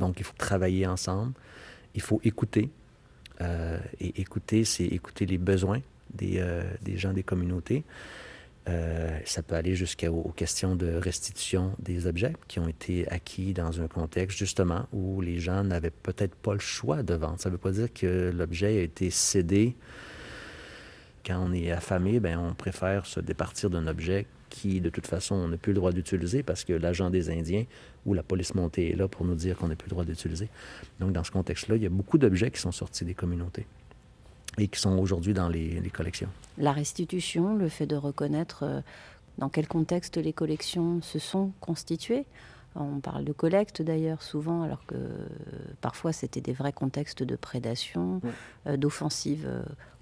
Donc, 0.00 0.18
il 0.18 0.24
faut 0.24 0.34
travailler 0.36 0.86
ensemble, 0.86 1.32
il 1.94 2.00
faut 2.00 2.20
écouter. 2.24 2.70
Euh, 3.40 3.78
et 4.00 4.20
écouter, 4.20 4.64
c'est 4.64 4.84
écouter 4.84 5.26
les 5.26 5.38
besoins 5.38 5.80
des, 6.12 6.38
euh, 6.38 6.62
des 6.82 6.96
gens 6.96 7.12
des 7.12 7.22
communautés. 7.22 7.84
Euh, 8.66 9.18
ça 9.26 9.42
peut 9.42 9.56
aller 9.56 9.74
jusqu'aux 9.74 10.22
aux 10.24 10.32
questions 10.32 10.74
de 10.74 10.94
restitution 10.94 11.72
des 11.80 12.06
objets 12.06 12.32
qui 12.48 12.58
ont 12.60 12.68
été 12.68 13.06
acquis 13.08 13.52
dans 13.52 13.82
un 13.82 13.88
contexte 13.88 14.38
justement 14.38 14.86
où 14.92 15.20
les 15.20 15.38
gens 15.38 15.64
n'avaient 15.64 15.90
peut-être 15.90 16.34
pas 16.34 16.54
le 16.54 16.60
choix 16.60 17.02
de 17.02 17.14
vendre. 17.14 17.38
Ça 17.38 17.50
ne 17.50 17.54
veut 17.54 17.60
pas 17.60 17.72
dire 17.72 17.92
que 17.92 18.32
l'objet 18.34 18.78
a 18.78 18.82
été 18.82 19.10
cédé. 19.10 19.76
Quand 21.26 21.44
on 21.46 21.52
est 21.52 21.70
affamé, 21.70 22.20
ben, 22.20 22.38
on 22.38 22.54
préfère 22.54 23.04
se 23.04 23.20
départir 23.20 23.68
d'un 23.68 23.86
objet 23.86 24.26
qui, 24.48 24.80
de 24.80 24.88
toute 24.88 25.06
façon, 25.06 25.34
on 25.34 25.48
n'a 25.48 25.56
plus 25.56 25.72
le 25.72 25.76
droit 25.76 25.92
d'utiliser 25.92 26.42
parce 26.42 26.64
que 26.64 26.72
l'agent 26.72 27.10
des 27.10 27.28
Indiens 27.28 27.64
ou 28.06 28.14
la 28.14 28.22
police 28.22 28.54
montée 28.54 28.92
est 28.92 28.96
là 28.96 29.08
pour 29.08 29.26
nous 29.26 29.34
dire 29.34 29.56
qu'on 29.56 29.68
n'a 29.68 29.76
plus 29.76 29.86
le 29.86 29.90
droit 29.90 30.04
d'utiliser. 30.04 30.48
Donc, 31.00 31.12
dans 31.12 31.24
ce 31.24 31.30
contexte-là, 31.30 31.76
il 31.76 31.82
y 31.82 31.86
a 31.86 31.90
beaucoup 31.90 32.18
d'objets 32.18 32.50
qui 32.50 32.60
sont 32.60 32.72
sortis 32.72 33.04
des 33.04 33.14
communautés 33.14 33.66
et 34.58 34.68
qui 34.68 34.80
sont 34.80 34.98
aujourd'hui 34.98 35.34
dans 35.34 35.48
les, 35.48 35.80
les 35.80 35.90
collections. 35.90 36.28
La 36.58 36.72
restitution, 36.72 37.54
le 37.56 37.68
fait 37.68 37.86
de 37.86 37.96
reconnaître 37.96 38.62
euh, 38.62 38.80
dans 39.38 39.48
quel 39.48 39.66
contexte 39.66 40.16
les 40.16 40.32
collections 40.32 41.02
se 41.02 41.18
sont 41.18 41.52
constituées. 41.60 42.24
On 42.76 42.98
parle 42.98 43.24
de 43.24 43.32
collecte 43.32 43.82
d'ailleurs 43.82 44.22
souvent, 44.22 44.62
alors 44.62 44.84
que 44.86 44.96
euh, 44.96 45.26
parfois 45.80 46.12
c'était 46.12 46.40
des 46.40 46.52
vrais 46.52 46.72
contextes 46.72 47.22
de 47.22 47.36
prédation, 47.36 48.20
Ouais. 48.24 48.30
euh, 48.66 48.76
d'offensive 48.76 49.48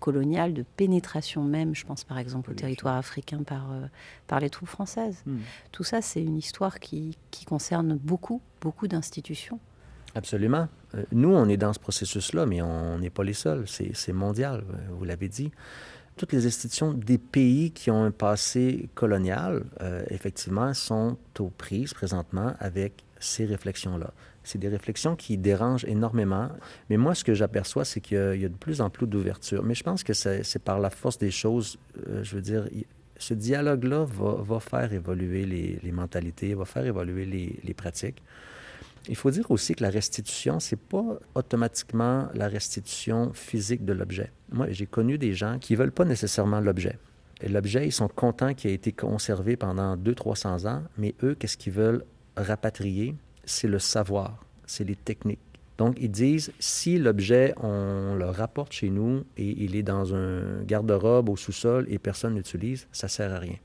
coloniale, 0.00 0.52
de 0.54 0.62
pénétration 0.76 1.44
même. 1.44 1.74
Je 1.74 1.84
pense 1.86 2.02
par 2.04 2.18
exemple 2.18 2.50
au 2.50 2.54
territoire 2.54 2.96
africain 2.96 3.42
par, 3.42 3.68
par 4.26 4.40
les 4.40 4.50
troupes 4.50 4.68
françaises. 4.68 5.22
Hmm. 5.26 5.38
Tout 5.70 5.84
ça, 5.84 6.02
c'est 6.02 6.22
une 6.22 6.36
histoire 6.36 6.80
qui, 6.80 7.16
qui 7.30 7.44
concerne 7.44 7.94
beaucoup, 7.96 8.40
beaucoup 8.60 8.88
d'institutions. 8.88 9.60
Absolument. 10.14 10.68
Euh, 10.94 11.04
Nous, 11.12 11.34
on 11.34 11.48
est 11.48 11.56
dans 11.56 11.72
ce 11.72 11.78
processus-là, 11.78 12.46
mais 12.46 12.60
on 12.62 12.98
n'est 12.98 13.10
pas 13.10 13.24
les 13.24 13.32
seuls. 13.32 13.64
C'est 13.66 14.12
mondial, 14.12 14.62
euh, 14.70 14.76
vous 14.90 15.04
l'avez 15.04 15.28
dit. 15.28 15.50
Toutes 16.16 16.32
les 16.32 16.46
institutions 16.46 16.92
des 16.92 17.16
pays 17.16 17.70
qui 17.70 17.90
ont 17.90 18.04
un 18.04 18.10
passé 18.10 18.90
colonial, 18.94 19.64
euh, 19.80 20.02
effectivement, 20.10 20.74
sont 20.74 21.16
aux 21.38 21.48
prises 21.48 21.94
présentement 21.94 22.52
avec 22.58 23.04
ces 23.18 23.46
réflexions-là. 23.46 24.12
C'est 24.44 24.58
des 24.58 24.68
réflexions 24.68 25.16
qui 25.16 25.38
dérangent 25.38 25.86
énormément. 25.86 26.50
Mais 26.90 26.98
moi, 26.98 27.14
ce 27.14 27.24
que 27.24 27.32
j'aperçois, 27.32 27.84
c'est 27.86 28.00
qu'il 28.00 28.16
y 28.18 28.44
a- 28.44 28.48
de 28.48 28.54
plus 28.54 28.80
en 28.82 28.90
plus 28.90 29.06
d'ouverture. 29.06 29.62
Mais 29.62 29.74
je 29.74 29.84
pense 29.84 30.02
que 30.02 30.12
c'est 30.12 30.58
par 30.58 30.80
la 30.80 30.90
force 30.90 31.16
des 31.16 31.30
choses, 31.30 31.78
je 32.22 32.34
veux 32.34 32.42
dire, 32.42 32.68
ce 33.16 33.34
dialogue-là 33.34 34.04
va, 34.04 34.60
faire 34.60 34.92
évoluer 34.92 35.46
les, 35.46 35.92
mentalités, 35.92 36.54
va 36.54 36.64
faire 36.64 36.84
évoluer 36.84 37.24
les 37.62 37.74
pratiques. 37.74 38.20
Il 39.08 39.16
faut 39.16 39.30
dire 39.30 39.50
aussi 39.50 39.74
que 39.74 39.82
la 39.82 39.90
restitution, 39.90 40.60
c'est 40.60 40.78
pas 40.78 41.18
automatiquement 41.34 42.28
la 42.34 42.48
restitution 42.48 43.32
physique 43.32 43.84
de 43.84 43.92
l'objet. 43.92 44.30
Moi, 44.50 44.66
j'ai 44.70 44.86
connu 44.86 45.18
des 45.18 45.34
gens 45.34 45.58
qui 45.58 45.74
veulent 45.74 45.92
pas 45.92 46.04
nécessairement 46.04 46.60
l'objet. 46.60 46.98
Et 47.40 47.48
L'objet, 47.48 47.86
ils 47.86 47.92
sont 47.92 48.08
contents 48.08 48.54
qu'il 48.54 48.70
ait 48.70 48.74
été 48.74 48.92
conservé 48.92 49.56
pendant 49.56 49.96
200-300 49.96 50.68
ans, 50.68 50.82
mais 50.96 51.14
eux, 51.24 51.34
qu'est-ce 51.34 51.56
qu'ils 51.56 51.72
veulent 51.72 52.04
rapatrier? 52.36 53.16
C'est 53.44 53.66
le 53.66 53.80
savoir, 53.80 54.44
c'est 54.66 54.84
les 54.84 54.94
techniques. 54.94 55.40
Donc, 55.78 55.96
ils 56.00 56.10
disent, 56.10 56.52
si 56.60 56.98
l'objet, 56.98 57.54
on 57.56 58.14
le 58.14 58.26
rapporte 58.26 58.72
chez 58.72 58.90
nous 58.90 59.24
et 59.36 59.64
il 59.64 59.74
est 59.74 59.82
dans 59.82 60.14
un 60.14 60.62
garde-robe 60.62 61.28
au 61.28 61.36
sous-sol 61.36 61.86
et 61.88 61.98
personne 61.98 62.34
n'utilise, 62.34 62.86
ça 62.92 63.08
sert 63.08 63.32
à 63.32 63.38
rien. 63.40 63.56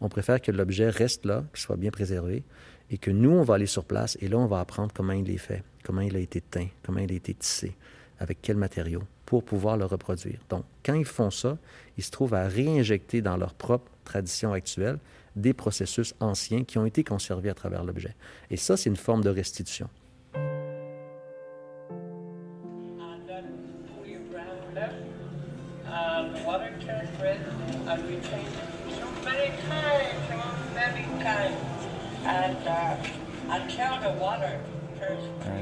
On 0.00 0.08
préfère 0.08 0.40
que 0.40 0.50
l'objet 0.50 0.88
reste 0.88 1.24
là, 1.26 1.44
qu'il 1.52 1.60
soit 1.60 1.76
bien 1.76 1.90
préservé, 1.90 2.42
et 2.90 2.98
que 2.98 3.10
nous, 3.10 3.30
on 3.30 3.42
va 3.42 3.54
aller 3.54 3.66
sur 3.66 3.84
place 3.84 4.18
et 4.20 4.28
là, 4.28 4.36
on 4.36 4.46
va 4.46 4.60
apprendre 4.60 4.92
comment 4.92 5.12
il 5.12 5.30
est 5.30 5.38
fait, 5.38 5.62
comment 5.84 6.00
il 6.00 6.16
a 6.16 6.18
été 6.18 6.40
teint, 6.40 6.68
comment 6.82 6.98
il 6.98 7.12
a 7.12 7.14
été 7.14 7.34
tissé, 7.34 7.74
avec 8.18 8.38
quel 8.42 8.56
matériau, 8.56 9.02
pour 9.24 9.44
pouvoir 9.44 9.76
le 9.76 9.84
reproduire. 9.84 10.40
Donc, 10.48 10.64
quand 10.84 10.94
ils 10.94 11.04
font 11.04 11.30
ça, 11.30 11.56
ils 11.96 12.02
se 12.02 12.10
trouvent 12.10 12.34
à 12.34 12.48
réinjecter 12.48 13.22
dans 13.22 13.36
leur 13.36 13.54
propre 13.54 13.90
tradition 14.04 14.52
actuelle 14.52 14.98
des 15.36 15.52
processus 15.52 16.14
anciens 16.18 16.64
qui 16.64 16.78
ont 16.78 16.86
été 16.86 17.04
conservés 17.04 17.50
à 17.50 17.54
travers 17.54 17.84
l'objet. 17.84 18.16
Et 18.50 18.56
ça, 18.56 18.76
c'est 18.76 18.90
une 18.90 18.96
forme 18.96 19.22
de 19.22 19.30
restitution. 19.30 19.88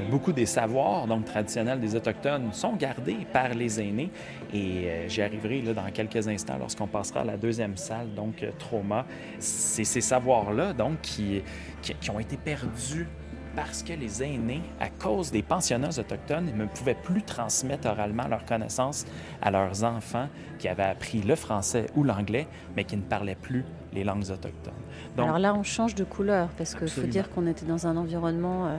Beaucoup 0.09 0.33
des 0.33 0.45
savoirs 0.45 1.07
donc 1.07 1.25
traditionnels 1.25 1.79
des 1.79 1.95
Autochtones 1.95 2.51
sont 2.51 2.73
gardés 2.73 3.25
par 3.31 3.49
les 3.49 3.79
aînés 3.79 4.11
et 4.53 4.89
euh, 4.89 5.07
j'y 5.07 5.21
arriverai 5.21 5.61
là, 5.61 5.73
dans 5.73 5.89
quelques 5.91 6.27
instants 6.27 6.57
lorsqu'on 6.59 6.87
passera 6.87 7.21
à 7.21 7.23
la 7.23 7.37
deuxième 7.37 7.77
salle, 7.77 8.13
donc 8.13 8.43
euh, 8.43 8.51
trauma. 8.57 9.05
C'est 9.39 9.83
ces 9.83 10.01
savoirs-là 10.01 10.73
donc 10.73 11.01
qui, 11.01 11.41
qui, 11.81 11.93
qui 11.93 12.09
ont 12.09 12.19
été 12.19 12.37
perdus 12.37 13.07
parce 13.55 13.83
que 13.83 13.93
les 13.93 14.23
aînés, 14.23 14.61
à 14.79 14.89
cause 14.89 15.31
des 15.31 15.41
pensionnats 15.41 15.89
autochtones, 15.97 16.51
ne 16.55 16.65
pouvaient 16.65 16.95
plus 16.95 17.23
transmettre 17.23 17.87
oralement 17.89 18.27
leurs 18.27 18.45
connaissances 18.45 19.05
à 19.41 19.51
leurs 19.51 19.83
enfants 19.83 20.27
qui 20.59 20.67
avaient 20.67 20.83
appris 20.83 21.21
le 21.21 21.35
français 21.35 21.87
ou 21.95 22.03
l'anglais, 22.03 22.47
mais 22.75 22.83
qui 22.83 22.95
ne 22.97 23.01
parlaient 23.01 23.35
plus 23.35 23.65
les 23.93 24.03
langues 24.03 24.29
autochtones. 24.29 24.73
Donc, 25.17 25.25
Alors 25.27 25.39
là, 25.39 25.53
on 25.55 25.63
change 25.63 25.95
de 25.95 26.03
couleur 26.03 26.49
parce 26.57 26.75
qu'il 26.75 26.87
faut 26.89 27.01
dire 27.01 27.29
qu'on 27.31 27.47
était 27.47 27.65
dans 27.65 27.87
un 27.87 27.97
environnement 27.97 28.67
euh, 28.67 28.77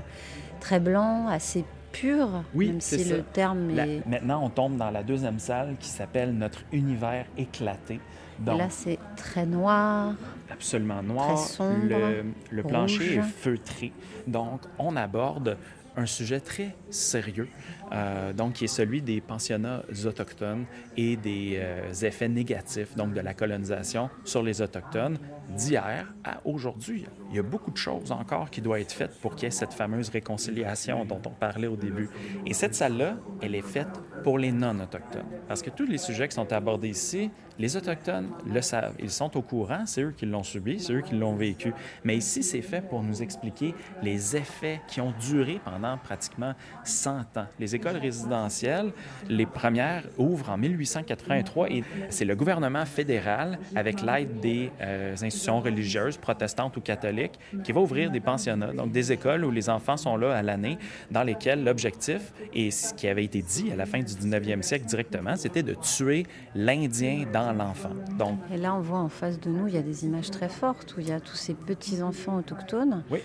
très 0.61 0.79
blanc, 0.81 1.27
assez 1.29 1.65
pur, 1.93 2.29
Oui, 2.55 2.69
même 2.69 2.81
c'est 2.81 2.99
si 2.99 3.05
ça. 3.09 3.17
le 3.17 3.23
terme 3.25 3.75
La- 3.75 3.87
est... 3.87 4.07
maintenant, 4.07 4.45
on 4.45 4.49
tombe 4.49 4.77
dans 4.77 4.91
la 4.91 5.03
deuxième 5.03 5.41
salle 5.41 5.75
qui 5.81 5.89
s'appelle 5.89 6.33
Notre 6.33 6.61
univers 6.73 7.27
éclaté. 7.37 8.01
Donc, 8.41 8.59
là, 8.59 8.67
c'est 8.71 8.99
très 9.17 9.47
noir. 9.47 10.15
absolument 10.51 11.03
noir. 11.03 11.35
très 11.35 11.37
sombre, 11.37 11.87
le, 11.89 12.25
le 12.51 12.63
plancher 12.63 13.17
est 13.17 13.23
feutré. 13.23 13.93
Donc, 14.27 14.63
on 14.79 14.97
aborde 14.97 15.57
un 15.97 16.07
sujet 16.07 16.41
très 16.41 16.75
sérieux, 16.89 17.49
euh, 17.93 18.33
donc 18.33 18.55
qui 18.55 18.65
est 18.65 18.69
celui 18.69 19.03
des 19.03 19.21
pensionnats 19.21 19.83
autochtones 20.05 20.65
et 20.97 21.17
des 21.17 21.55
euh, 21.57 21.93
effets 22.03 22.29
négatifs 22.29 22.95
donc 22.97 23.15
de 23.15 23.21
la 23.21 23.35
colonisation 23.35 24.11
sur 24.25 24.43
les 24.43 24.63
autochtones 24.63 25.19
d'hier 25.57 26.13
à 26.25 26.41
aujourd'hui. 26.45 27.07
Il 27.31 27.37
y 27.37 27.39
a 27.39 27.43
beaucoup 27.43 27.71
de 27.71 27.77
choses 27.77 28.13
encore 28.13 28.51
qui 28.51 28.61
doivent 28.61 28.81
être 28.81 28.93
faites 28.93 29.19
pour 29.21 29.35
qu'il 29.35 29.45
y 29.45 29.47
ait 29.49 29.51
cette 29.51 29.73
fameuse 29.73 30.09
réconciliation 30.09 31.05
dont 31.05 31.21
on 31.27 31.31
parlait 31.31 31.67
au 31.67 31.77
début. 31.77 32.09
Et 32.47 32.55
cette 32.55 32.75
salle-là, 32.75 33.17
elle 33.43 33.55
est 33.55 33.63
faite 33.63 33.89
pour 34.23 34.39
les 34.39 34.53
non-autochtones. 34.53 35.27
Parce 35.49 35.63
que 35.63 35.71
tous 35.71 35.87
les 35.87 35.99
sujets 35.99 36.29
qui 36.29 36.35
sont 36.35 36.53
abordés 36.53 36.89
ici, 36.89 37.31
les 37.61 37.77
Autochtones 37.77 38.31
le 38.47 38.63
savent. 38.63 38.95
Ils 38.99 39.11
sont 39.11 39.37
au 39.37 39.43
courant, 39.43 39.85
c'est 39.85 40.03
eux 40.03 40.15
qui 40.17 40.25
l'ont 40.25 40.43
subi, 40.43 40.81
c'est 40.81 40.95
eux 40.95 41.03
qui 41.03 41.15
l'ont 41.15 41.37
vécu. 41.37 41.75
Mais 42.05 42.17
ici, 42.17 42.43
c'est 42.43 42.63
fait 42.63 42.81
pour 42.81 43.03
nous 43.03 43.23
expliquer 43.23 43.75
les 44.03 44.35
effets 44.35 44.81
qui 44.89 45.01
ont 45.01 45.13
duré 45.21 45.61
pendant 45.63 45.99
pratiquement 45.99 46.55
100 46.85 47.37
ans. 47.37 47.47
Écoles 47.81 47.97
résidentielles, 47.97 48.93
les 49.29 49.47
premières 49.47 50.05
ouvrent 50.19 50.51
en 50.51 50.59
1883 50.59 51.71
et 51.71 51.85
c'est 52.11 52.25
le 52.25 52.37
gouvernement 52.37 52.85
fédéral, 52.85 53.59
avec 53.75 54.03
l'aide 54.03 54.41
des 54.41 54.71
euh, 54.81 55.15
institutions 55.15 55.61
religieuses, 55.61 56.17
protestantes 56.19 56.77
ou 56.77 56.81
catholiques, 56.81 57.39
qui 57.65 57.73
va 57.73 57.81
ouvrir 57.81 58.11
des 58.11 58.21
pensionnats, 58.21 58.73
donc 58.73 58.93
des 58.93 59.13
écoles 59.13 59.45
où 59.45 59.51
les 59.51 59.69
enfants 59.71 59.97
sont 59.97 60.17
là 60.17 60.37
à 60.37 60.43
l'année, 60.43 60.79
dans 61.11 61.23
lesquelles 61.23 61.65
l'objectif, 61.65 62.33
et 62.53 62.71
ce 62.71 62.93
qui 62.93 63.09
avait 63.09 63.25
été 63.25 63.43
dit 63.43 63.73
à 63.73 63.77
la 63.77 63.87
fin 63.87 64.01
du 64.01 64.13
19e 64.13 64.63
siècle 64.63 64.85
directement, 64.87 65.37
c'était 65.37 65.63
de 65.63 65.75
tuer 65.75 66.27
l'Indien 66.55 67.25
dans 67.33 67.53
l'enfant. 67.53 67.95
Donc, 68.19 68.39
Et 68.53 68.59
là, 68.59 68.75
on 68.75 68.81
voit 68.81 68.99
en 68.99 69.09
face 69.09 69.41
de 69.41 69.49
nous, 69.49 69.69
il 69.69 69.75
y 69.75 69.79
a 69.79 69.83
des 69.83 70.05
images 70.05 70.31
très 70.31 70.49
fortes 70.49 70.95
où 70.97 71.01
il 71.01 71.09
y 71.09 71.13
a 71.13 71.21
tous 71.21 71.37
ces 71.37 71.55
petits-enfants 71.55 72.37
autochtones. 72.37 73.03
oui. 73.11 73.21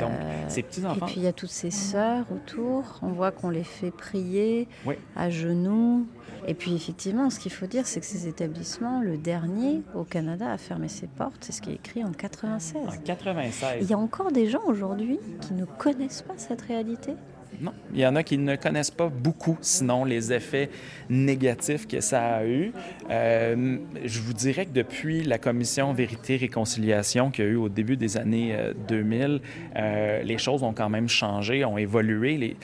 Donc, 0.00 0.10
Euh, 0.12 0.44
ces 0.48 0.60
Et 0.60 0.62
petits-enfants... 0.62 1.06
puis 1.06 1.16
il 1.18 1.22
y 1.22 1.26
a 1.26 1.32
toutes 1.32 1.50
ces 1.50 1.70
sœurs 1.70 2.26
autour. 2.32 2.98
On 3.02 3.08
voit 3.08 3.30
qu'on 3.30 3.50
les 3.50 3.64
fait 3.64 3.90
prier 3.90 4.68
Oui. 4.86 4.94
à 5.16 5.30
genoux. 5.30 6.06
Et 6.46 6.54
puis 6.54 6.74
effectivement, 6.74 7.30
ce 7.30 7.38
qu'il 7.40 7.52
faut 7.52 7.66
dire, 7.66 7.86
c'est 7.86 8.00
que 8.00 8.06
ces 8.06 8.26
établissements, 8.28 9.00
le 9.00 9.16
dernier 9.16 9.82
au 9.94 10.04
Canada 10.04 10.50
a 10.50 10.58
fermé 10.58 10.88
ses 10.88 11.06
portes. 11.06 11.38
C'est 11.40 11.52
ce 11.52 11.62
qui 11.62 11.70
est 11.70 11.74
écrit 11.74 12.04
en 12.04 12.12
96. 12.12 12.76
En 12.86 13.02
96. 13.02 13.78
Il 13.80 13.88
y 13.90 13.94
a 13.94 13.98
encore 13.98 14.30
des 14.30 14.46
gens 14.48 14.62
aujourd'hui 14.66 15.18
qui 15.40 15.54
ne 15.54 15.64
connaissent 15.64 16.22
pas 16.22 16.34
cette 16.36 16.62
réalité. 16.62 17.14
Non, 17.60 17.72
il 17.92 18.00
y 18.00 18.06
en 18.06 18.16
a 18.16 18.22
qui 18.22 18.38
ne 18.38 18.56
connaissent 18.56 18.90
pas 18.90 19.08
beaucoup, 19.08 19.56
sinon 19.60 20.04
les 20.04 20.32
effets 20.32 20.70
négatifs 21.08 21.86
que 21.86 22.00
ça 22.00 22.36
a 22.36 22.44
eu. 22.44 22.72
Euh, 23.10 23.78
je 24.04 24.20
vous 24.20 24.32
dirais 24.32 24.66
que 24.66 24.72
depuis 24.72 25.22
la 25.22 25.38
commission 25.38 25.92
Vérité-Réconciliation 25.92 27.30
qu'il 27.30 27.44
y 27.44 27.48
a 27.48 27.50
eu 27.50 27.56
au 27.56 27.68
début 27.68 27.96
des 27.96 28.16
années 28.16 28.54
euh, 28.54 28.72
2000, 28.88 29.40
euh, 29.76 30.22
les 30.22 30.38
choses 30.38 30.62
ont 30.62 30.72
quand 30.72 30.88
même 30.88 31.08
changé, 31.08 31.64
ont 31.64 31.78
évolué. 31.78 32.56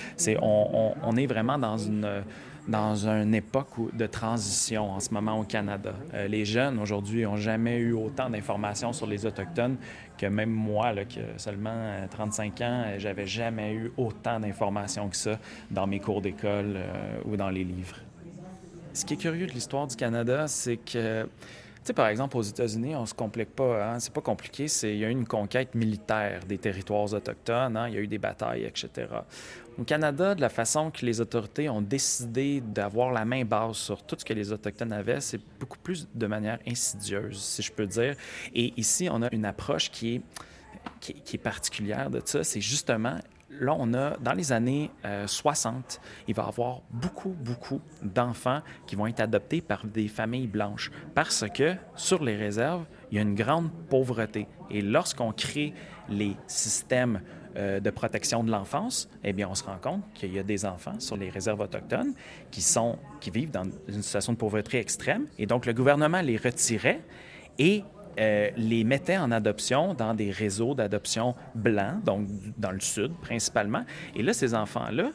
On 0.42 1.16
est 1.16 1.26
vraiment 1.26 1.58
dans 1.58 1.78
une 1.78 2.22
dans 2.70 3.06
une 3.06 3.34
époque 3.34 3.68
de 3.92 4.06
transition 4.06 4.92
en 4.92 5.00
ce 5.00 5.12
moment 5.12 5.38
au 5.40 5.44
Canada. 5.44 5.92
Euh, 6.14 6.28
les 6.28 6.44
jeunes 6.44 6.78
aujourd'hui 6.78 7.24
n'ont 7.24 7.36
jamais 7.36 7.76
eu 7.76 7.92
autant 7.92 8.30
d'informations 8.30 8.92
sur 8.92 9.06
les 9.06 9.26
Autochtones 9.26 9.76
que 10.20 10.26
même 10.26 10.50
moi, 10.50 10.92
là, 10.92 11.04
qui 11.06 11.18
seulement 11.38 11.70
euh, 11.72 12.06
35 12.10 12.60
ans, 12.60 12.84
euh, 12.86 12.98
j'avais 12.98 13.26
jamais 13.26 13.72
eu 13.72 13.92
autant 13.96 14.38
d'informations 14.38 15.08
que 15.08 15.16
ça 15.16 15.38
dans 15.70 15.86
mes 15.86 15.98
cours 15.98 16.20
d'école 16.20 16.74
euh, 16.76 17.20
ou 17.24 17.36
dans 17.36 17.48
les 17.48 17.64
livres. 17.64 17.96
Ce 18.92 19.06
qui 19.06 19.14
est 19.14 19.16
curieux 19.16 19.46
de 19.46 19.52
l'histoire 19.52 19.86
du 19.86 19.96
Canada, 19.96 20.46
c'est 20.46 20.76
que, 20.76 21.22
tu 21.22 21.28
sais, 21.84 21.92
par 21.94 22.08
exemple, 22.08 22.36
aux 22.36 22.42
États-Unis, 22.42 22.94
on 22.96 23.06
se 23.06 23.14
complique 23.14 23.54
pas, 23.54 23.92
hein, 23.92 23.98
c'est 23.98 24.12
pas 24.12 24.20
compliqué, 24.20 24.68
c'est, 24.68 24.92
il 24.92 24.98
y 24.98 25.04
a 25.06 25.08
eu 25.08 25.12
une 25.12 25.26
conquête 25.26 25.74
militaire 25.74 26.40
des 26.46 26.58
territoires 26.58 27.10
autochtones, 27.14 27.76
hein, 27.76 27.88
il 27.88 27.94
y 27.94 27.96
a 27.96 28.00
eu 28.00 28.08
des 28.08 28.18
batailles, 28.18 28.64
etc. 28.64 29.06
Au 29.80 29.84
Canada, 29.84 30.34
de 30.34 30.42
la 30.42 30.50
façon 30.50 30.90
que 30.90 31.06
les 31.06 31.22
autorités 31.22 31.70
ont 31.70 31.80
décidé 31.80 32.60
d'avoir 32.60 33.12
la 33.12 33.24
main 33.24 33.46
basse 33.46 33.78
sur 33.78 34.02
tout 34.02 34.14
ce 34.18 34.26
que 34.26 34.34
les 34.34 34.52
Autochtones 34.52 34.92
avaient, 34.92 35.22
c'est 35.22 35.40
beaucoup 35.58 35.78
plus 35.78 36.06
de 36.14 36.26
manière 36.26 36.58
insidieuse, 36.68 37.40
si 37.40 37.62
je 37.62 37.72
peux 37.72 37.86
dire. 37.86 38.14
Et 38.54 38.74
ici, 38.76 39.08
on 39.10 39.22
a 39.22 39.32
une 39.32 39.46
approche 39.46 39.90
qui 39.90 40.16
est, 40.16 41.38
particulière 41.38 42.10
de 42.10 42.20
ça, 42.22 42.44
c'est 42.44 42.60
justement 42.60 43.16
là, 43.48 43.74
on 43.78 43.94
a, 43.94 44.18
dans 44.18 44.34
les 44.34 44.52
années 44.52 44.90
euh, 45.06 45.26
60, 45.26 46.00
il 46.28 46.34
va 46.34 46.44
y 46.44 46.46
avoir 46.46 46.82
beaucoup, 46.90 47.30
beaucoup 47.30 47.80
d'enfants 48.02 48.60
qui 48.86 48.96
vont 48.96 49.06
être 49.06 49.20
adoptés 49.20 49.62
par 49.62 49.86
des 49.86 50.08
familles 50.08 50.46
blanches 50.46 50.90
parce 51.14 51.44
que 51.52 51.74
sur 51.96 52.22
les 52.22 52.36
réserves, 52.36 52.84
il 53.10 53.16
y 53.16 53.18
a 53.18 53.22
une 53.22 53.34
grande 53.34 53.70
pauvreté. 53.88 54.46
Et 54.70 54.82
lorsqu'on 54.82 55.32
crée 55.32 55.72
les 56.08 56.36
systèmes 56.46 57.22
euh, 57.56 57.80
de 57.80 57.90
protection 57.90 58.44
de 58.44 58.50
l'enfance, 58.50 59.08
eh 59.24 59.32
bien, 59.32 59.48
on 59.48 59.54
se 59.54 59.64
rend 59.64 59.78
compte 59.78 60.02
qu'il 60.14 60.32
y 60.32 60.38
a 60.38 60.42
des 60.42 60.64
enfants 60.64 60.98
sur 60.98 61.16
les 61.16 61.30
réserves 61.30 61.60
autochtones 61.60 62.14
qui, 62.50 62.62
sont, 62.62 62.98
qui 63.20 63.30
vivent 63.30 63.50
dans 63.50 63.64
une 63.88 64.02
situation 64.02 64.32
de 64.32 64.38
pauvreté 64.38 64.78
extrême. 64.78 65.26
Et 65.38 65.46
donc, 65.46 65.66
le 65.66 65.72
gouvernement 65.72 66.20
les 66.20 66.36
retirait 66.36 67.00
et 67.58 67.84
euh, 68.18 68.50
les 68.56 68.84
mettait 68.84 69.16
en 69.16 69.30
adoption 69.30 69.94
dans 69.94 70.14
des 70.14 70.30
réseaux 70.30 70.74
d'adoption 70.74 71.34
blancs, 71.54 72.02
donc 72.04 72.26
dans 72.58 72.72
le 72.72 72.80
sud 72.80 73.12
principalement. 73.20 73.84
Et 74.16 74.22
là, 74.22 74.32
ces 74.32 74.54
enfants-là 74.54 75.10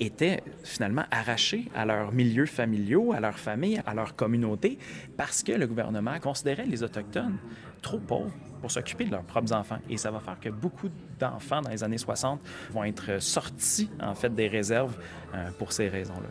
étaient 0.00 0.42
finalement 0.64 1.04
arrachés 1.10 1.68
à 1.74 1.84
leurs 1.86 2.12
milieux 2.12 2.46
familiaux, 2.46 3.12
à 3.12 3.20
leur 3.20 3.38
famille, 3.38 3.80
à 3.86 3.94
leur 3.94 4.14
communauté, 4.16 4.78
parce 5.16 5.42
que 5.42 5.52
le 5.52 5.66
gouvernement 5.66 6.18
considérait 6.20 6.66
les 6.66 6.82
Autochtones 6.82 7.36
trop 7.82 7.98
pauvres 7.98 8.32
pour 8.60 8.70
s'occuper 8.70 9.04
de 9.04 9.10
leurs 9.12 9.22
propres 9.22 9.52
enfants. 9.52 9.78
Et 9.88 9.96
ça 9.96 10.10
va 10.10 10.18
faire 10.20 10.40
que 10.40 10.48
beaucoup 10.48 10.88
d'enfants 11.20 11.60
dans 11.62 11.70
les 11.70 11.84
années 11.84 11.98
60 11.98 12.40
vont 12.72 12.84
être 12.84 13.20
sortis, 13.22 13.90
en 14.00 14.14
fait, 14.14 14.34
des 14.34 14.48
réserves 14.48 14.96
euh, 15.34 15.50
pour 15.58 15.72
ces 15.72 15.88
raisons-là. 15.88 16.28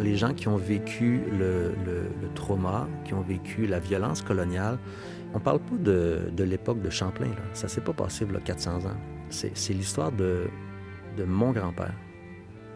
Les 0.00 0.16
gens 0.16 0.32
qui 0.32 0.46
ont 0.46 0.56
vécu 0.56 1.22
le, 1.30 1.74
le- 1.84 2.08
le 2.22 2.28
trauma, 2.34 2.86
qui 3.04 3.14
ont 3.14 3.20
vécu 3.20 3.66
la 3.66 3.80
violence 3.80 4.22
coloniale, 4.22 4.78
on 5.34 5.40
parle 5.40 5.60
pas 5.60 5.76
de, 5.76 6.44
l'époque 6.44 6.80
de 6.80 6.90
Champlain. 6.90 7.28
Là. 7.28 7.42
Ça 7.52 7.68
s'est 7.68 7.80
pas 7.80 7.92
passé 7.92 8.26
il 8.28 8.32
y 8.32 8.36
a 8.36 8.40
400 8.40 8.86
ans. 8.86 8.96
C'est 9.30 9.74
l'histoire 9.74 10.12
de, 10.12 10.48
mon 11.26 11.52
grand-père. 11.52 11.94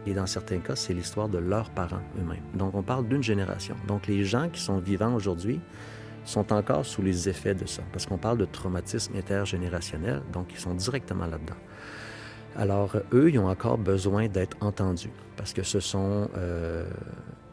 Et 0.07 0.15
dans 0.15 0.27
certains 0.27 0.59
cas, 0.59 0.75
c'est 0.75 0.95
l'histoire 0.95 1.29
de 1.29 1.39
leurs 1.39 1.71
parents 1.71 2.03
eux-mêmes. 2.19 2.43
Donc, 2.55 2.75
on 2.75 2.83
parle 2.83 3.07
d'une 3.07 3.23
génération. 3.23 3.77
Donc, 3.87 4.09
les 4.09 4.25
gens 4.25 4.49
qui 4.49 4.61
sont 4.61 4.79
vivants 4.79 5.15
aujourd'hui 5.15 5.61
sont 6.25 6.53
encore 6.53 6.85
sous 6.85 7.03
les 7.03 7.29
effets 7.29 7.55
de 7.55 7.67
ça, 7.67 7.83
parce 7.93 8.07
qu'on 8.07 8.19
parle 8.19 8.39
de 8.39 8.45
traumatisme 8.45 9.17
intergénérationnel, 9.17 10.23
donc 10.33 10.49
ils 10.53 10.59
sont 10.59 10.75
directement 10.75 11.27
là-dedans. 11.27 11.57
Alors, 12.57 12.97
eux, 13.13 13.31
ils 13.31 13.39
ont 13.39 13.49
encore 13.49 13.79
besoin 13.79 14.29
d'être 14.29 14.57
entendus, 14.61 15.11
parce 15.37 15.53
que 15.53 15.63
ce 15.63 15.81
sont 15.81 16.29
euh, 16.37 16.89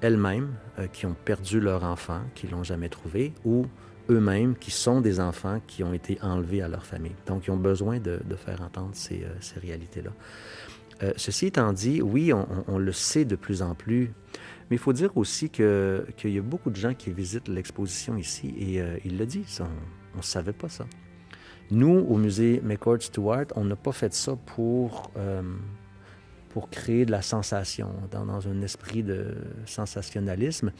elles-mêmes 0.01 0.53
euh, 0.77 0.87
qui 0.87 1.05
ont 1.05 1.15
perdu 1.25 1.59
leur 1.59 1.83
enfant, 1.83 2.21
qui 2.35 2.47
l'ont 2.47 2.63
jamais 2.63 2.89
trouvé, 2.89 3.33
ou 3.45 3.65
eux-mêmes 4.09 4.55
qui 4.55 4.71
sont 4.71 5.01
des 5.01 5.19
enfants 5.19 5.61
qui 5.67 5.83
ont 5.83 5.93
été 5.93 6.19
enlevés 6.21 6.61
à 6.61 6.67
leur 6.67 6.85
famille. 6.85 7.15
Donc, 7.27 7.47
ils 7.47 7.51
ont 7.51 7.57
besoin 7.57 7.99
de, 7.99 8.19
faire 8.35 8.61
entendre 8.61 8.91
ces, 8.93 9.23
euh, 9.23 9.59
réalités-là. 9.61 10.11
Euh, 11.01 11.13
ceci 11.15 11.47
étant 11.47 11.71
dit, 11.71 12.01
oui, 12.01 12.33
on, 12.33 12.77
le 12.77 12.91
sait 12.91 13.25
de 13.25 13.35
plus 13.35 13.61
en 13.61 13.73
plus, 13.73 14.11
mais 14.69 14.75
il 14.75 14.79
faut 14.79 14.93
dire 14.93 15.15
aussi 15.15 15.49
qu'il 15.49 15.63
y 16.25 16.37
a 16.37 16.41
beaucoup 16.41 16.69
de 16.69 16.75
gens 16.75 16.93
qui 16.93 17.11
visitent 17.11 17.47
l'exposition 17.47 18.17
ici 18.17 18.53
et 18.57 18.81
euh, 18.81 18.97
il 19.05 19.17
le 19.17 19.25
dit, 19.25 19.45
on 20.13 20.17
ne 20.17 20.21
savait 20.21 20.53
pas 20.53 20.69
ça. 20.69 20.85
Nous, 21.71 22.05
au 22.09 22.17
musée 22.17 22.61
McCord 22.63 23.01
Stewart, 23.01 23.45
on 23.55 23.63
n'a 23.63 23.75
pas 23.75 23.91
fait 23.91 24.13
ça 24.13 24.35
pour, 24.35 25.11
euh, 25.17 25.41
pour 26.49 26.69
créer 26.69 27.05
de 27.05 27.11
la 27.11 27.21
sensation, 27.21 27.89
dans, 28.11 28.47
un 28.47 28.61
esprit 28.61 29.03
de 29.03 29.35
sensationnalisme, 29.65 30.71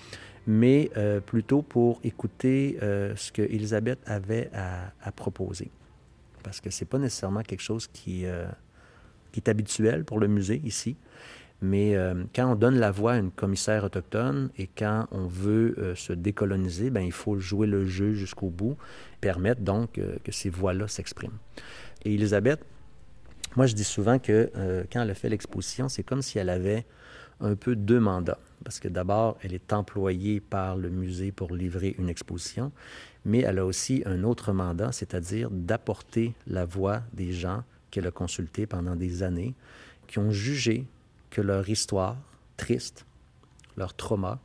mais 0.47 0.89
euh, 0.97 1.20
plutôt 1.20 1.61
pour 1.61 1.99
écouter 2.03 2.78
euh, 2.82 3.15
ce 3.15 3.32
que 3.32 3.43
Elisabeth 3.43 3.99
avait 4.05 4.49
à, 4.53 5.11
proposer. 5.11 5.70
Parce 6.43 6.59
que 6.59 6.70
c'est 6.70 6.86
pas 6.86 6.97
nécessairement 6.97 7.43
quelque 7.43 7.61
chose 7.61 7.88
qui, 7.88 8.26
euh, 8.26 8.47
qui 9.32 9.39
est 9.39 9.49
habituel 9.49 10.05
pour 10.05 10.20
le 10.20 10.28
musée 10.28 10.61
ici. 10.63 10.97
Mais 11.61 11.97
quand 12.34 12.53
on 12.53 12.55
donne 12.55 12.80
la 12.80 12.89
voix 12.89 13.11
à 13.11 13.17
une 13.17 13.32
commissaire 13.32 13.84
autochtone 13.84 14.49
et 14.57 14.67
quand 14.67 15.07
on 15.11 15.28
veut 15.28 15.93
se 15.93 16.13
décoloniser, 16.13 16.89
ben, 16.89 17.01
il 17.01 17.11
faut 17.11 17.38
jouer 17.38 17.67
le 17.67 17.86
jeu 17.86 18.13
jusqu'au 18.13 18.47
bout, 18.47 18.78
permettre 19.20 19.59
donc 19.59 19.99
que 20.24 20.32
ces 20.32 20.49
voix-là 20.49 20.88
s'expriment. 20.88 21.38
Et 22.05 22.13
Elisabeth, 22.13 22.63
moi 23.56 23.66
je 23.66 23.74
dis 23.74 23.84
souvent 23.84 24.20
que 24.20 24.52
euh, 24.56 24.84
quand 24.91 25.02
elle 25.02 25.16
fait 25.16 25.30
l'exposition, 25.30 25.89
c'est 25.89 26.04
comme 26.04 26.22
si 26.22 26.39
elle 26.39 26.50
avait 26.50 26.86
un 27.39 27.56
peu 27.56 27.76
deux 27.76 28.00
mandats. 28.00 28.39
Parce 28.64 28.80
que 28.80 28.88
d'abord, 28.88 29.38
elle 29.41 29.54
est 29.54 29.72
employée 29.72 30.41
par 30.41 30.76
le 30.76 30.89
musée 30.89 31.32
pour 31.32 31.56
livrer 31.56 31.95
une 31.97 32.10
exposition, 32.10 32.72
mais 33.26 33.39
elle 33.39 33.60
a 33.60 33.66
aussi 33.66 34.04
un 34.06 34.24
autre 34.24 34.52
mandat, 34.52 34.91
c'est-à-dire 34.91 35.50
d'apporter 35.50 36.34
la 36.47 36.66
voix 36.66 37.02
des 37.14 37.32
gens 37.32 37.64
qu'elle 37.91 38.08
a 38.08 38.12
consultés 38.12 38.68
pendant 38.68 38.95
des 38.95 39.24
années, 39.24 39.56
qui 40.08 40.20
ont 40.20 40.32
jugé 40.32 40.86
que 41.30 41.41
leur 41.41 41.68
histoire 41.70 42.18
triste, 42.58 43.06
leur 43.78 43.93
trauma, 43.93 44.39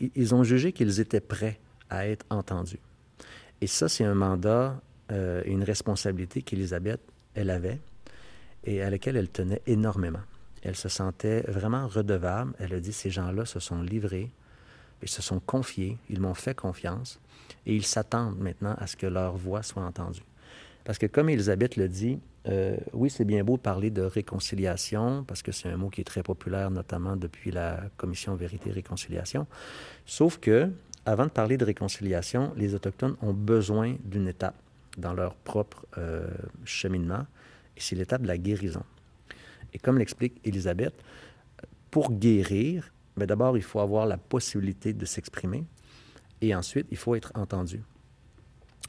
ils 0.00 0.34
ont 0.34 0.42
jugé 0.42 0.72
qu'ils 0.72 1.00
étaient 1.00 1.20
prêts 1.20 1.60
à 1.88 2.06
être 2.08 2.26
entendus. 2.30 2.80
Et 3.60 3.66
ça, 3.66 3.88
c'est 3.88 4.04
un 4.04 4.14
mandat 4.14 4.80
euh, 5.12 5.42
et 5.44 5.50
une 5.50 5.64
responsabilité 5.64 6.42
qu'Élisabeth, 6.42 7.00
elle 7.34 7.50
avait 7.50 7.78
et 8.64 8.82
à 8.82 8.90
laquelle 8.90 9.16
elle 9.16 9.28
tenait 9.28 9.62
énormément. 9.66 10.20
Elle 10.62 10.76
se 10.76 10.88
sentait 10.88 11.42
vraiment 11.48 11.86
redevable. 11.86 12.52
Elle 12.58 12.74
a 12.74 12.80
dit, 12.80 12.92
ces 12.92 13.10
gens-là 13.10 13.46
se 13.46 13.60
sont 13.60 13.82
livrés, 13.82 14.30
ils 15.02 15.08
se 15.08 15.22
sont 15.22 15.40
confiés, 15.40 15.96
ils 16.10 16.20
m'ont 16.20 16.34
fait 16.34 16.54
confiance 16.54 17.18
et 17.66 17.74
ils 17.74 17.86
s'attendent 17.86 18.38
maintenant 18.38 18.74
à 18.78 18.86
ce 18.86 18.96
que 18.96 19.06
leur 19.06 19.36
voix 19.36 19.62
soit 19.62 19.82
entendue. 19.82 20.22
Parce 20.84 20.98
que 20.98 21.06
comme 21.06 21.28
Elisabeth 21.30 21.76
le 21.76 21.88
dit, 21.88 22.18
euh, 22.48 22.76
oui, 22.92 23.10
c'est 23.10 23.24
bien 23.24 23.44
beau 23.44 23.56
parler 23.56 23.90
de 23.90 24.02
réconciliation, 24.02 25.24
parce 25.24 25.42
que 25.42 25.52
c'est 25.52 25.68
un 25.68 25.76
mot 25.76 25.90
qui 25.90 26.00
est 26.00 26.04
très 26.04 26.22
populaire, 26.22 26.70
notamment 26.70 27.16
depuis 27.16 27.50
la 27.50 27.82
commission 27.96 28.34
Vérité 28.34 28.70
et 28.70 28.72
Réconciliation. 28.72 29.46
Sauf 30.06 30.38
que, 30.38 30.70
avant 31.04 31.24
de 31.24 31.30
parler 31.30 31.58
de 31.58 31.64
réconciliation, 31.64 32.52
les 32.56 32.74
Autochtones 32.74 33.16
ont 33.20 33.34
besoin 33.34 33.96
d'une 34.04 34.28
étape 34.28 34.54
dans 34.96 35.14
leur 35.14 35.34
propre 35.34 35.86
euh, 35.98 36.26
cheminement, 36.64 37.26
et 37.76 37.80
c'est 37.80 37.96
l'étape 37.96 38.22
de 38.22 38.26
la 38.28 38.38
guérison. 38.38 38.84
Et 39.72 39.78
comme 39.78 39.98
l'explique 39.98 40.40
Elisabeth, 40.44 40.94
pour 41.90 42.12
guérir, 42.12 42.92
ben 43.16 43.26
d'abord, 43.26 43.56
il 43.56 43.62
faut 43.62 43.80
avoir 43.80 44.06
la 44.06 44.18
possibilité 44.18 44.92
de 44.92 45.04
s'exprimer, 45.04 45.64
et 46.40 46.54
ensuite, 46.54 46.86
il 46.90 46.96
faut 46.96 47.14
être 47.14 47.32
entendu. 47.34 47.82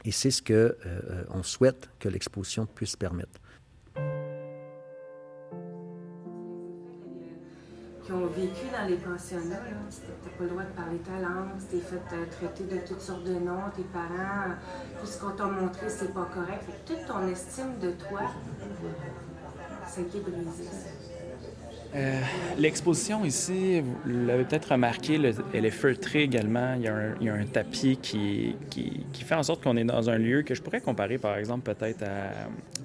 Et 0.04 0.10
c'est 0.10 0.30
ce 0.30 0.42
que 0.42 0.52
euh, 0.54 0.76
euh, 0.84 1.24
on 1.30 1.42
souhaite 1.42 1.90
que 1.98 2.08
l'exposition 2.08 2.66
puisse 2.66 2.96
permettre. 2.96 3.40
Qui 8.04 8.12
ont 8.12 8.26
vécu 8.26 8.66
dans 8.72 8.88
les 8.88 8.96
pensionnats. 8.96 9.60
C'était- 9.90 10.06
T'as 10.24 10.30
pas 10.30 10.44
le 10.44 10.48
droit 10.50 10.62
de 10.62 10.68
parler 10.76 10.98
ta 10.98 11.20
langue, 11.20 11.50
t'es 11.70 11.78
fait 11.78 11.96
euh, 12.14 12.24
traiter 12.30 12.64
de 12.74 12.80
toutes 12.86 13.00
sortes 13.00 13.24
de 13.24 13.34
noms, 13.34 13.70
tes 13.76 13.82
parents, 13.84 14.54
tout 15.00 15.06
ce 15.06 15.20
qu'on 15.20 15.30
t'a 15.30 15.44
montré, 15.46 15.88
c'est 15.88 16.12
pas 16.12 16.28
correct. 16.32 16.64
Toute 16.86 17.06
ton 17.06 17.26
estime 17.28 17.78
de 17.80 17.92
toi, 17.92 18.22
c'est 19.86 20.08
qui 20.08 20.18
est 20.18 20.20
brisé. 20.20 20.64
Euh, 21.94 22.20
L'exposition 22.56 23.22
ici, 23.24 23.82
vous 23.82 23.96
l'avez 24.06 24.44
peut-être 24.44 24.72
remarqué, 24.72 25.18
le- 25.18 25.34
elle 25.52 25.66
est 25.66 25.70
feutrée 25.70 26.22
également. 26.22 26.74
Il 26.76 26.82
y 26.84 26.88
a 27.28 27.34
un, 27.34 27.44
tapis 27.44 27.98
qui, 28.00 28.56
qui, 28.70 29.24
fait 29.24 29.34
en 29.34 29.42
sorte 29.42 29.62
qu'on 29.62 29.76
est 29.76 29.84
dans 29.84 30.08
un 30.08 30.16
lieu 30.16 30.40
que 30.42 30.54
je 30.54 30.62
pourrais 30.62 30.80
comparer, 30.80 31.18
par 31.18 31.36
exemple, 31.36 31.70
peut-être 31.74 32.02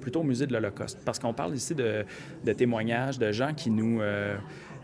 plutôt 0.02 0.20
au 0.20 0.24
musée 0.24 0.46
de 0.46 0.52
l'Holocauste. 0.52 0.98
Parce 1.06 1.18
qu'on 1.18 1.32
parle 1.32 1.54
ici 1.54 1.74
de, 1.74 2.04
de 2.44 2.52
témoignages 2.52 3.18
de 3.18 3.32
gens 3.32 3.54
qui 3.54 3.70
nous, 3.70 4.00
euh, 4.02 4.36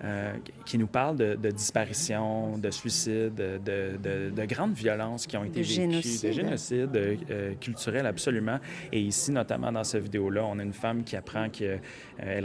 euh, 0.03 0.32
qui 0.66 0.78
nous 0.78 0.86
parlent 0.86 1.16
de, 1.16 1.34
de 1.34 1.51
disparitions, 1.51 2.57
de 2.59 2.70
suicides, 2.70 3.34
de, 3.34 3.59
de- 4.03 4.30
de 4.30 4.45
grandes 4.45 4.74
violences 4.74 5.26
qui 5.26 5.36
ont 5.36 5.45
été 5.45 5.61
vécues, 5.61 5.72
génocide. 5.74 6.28
de 6.28 6.32
génocide 6.32 6.97
euh, 7.30 7.55
culturel 7.61 8.07
absolument. 8.07 8.59
Et 8.92 9.01
ici, 9.01 9.30
notamment 9.32 9.70
dans 9.70 9.84
cette 9.84 10.03
vidéo-là, 10.03 10.45
on 10.45 10.59
a 10.59 10.62
une 10.62 10.72
femme 10.72 11.05
qui 11.05 11.16
apprend 11.16 11.49
qu'elle 11.49 11.80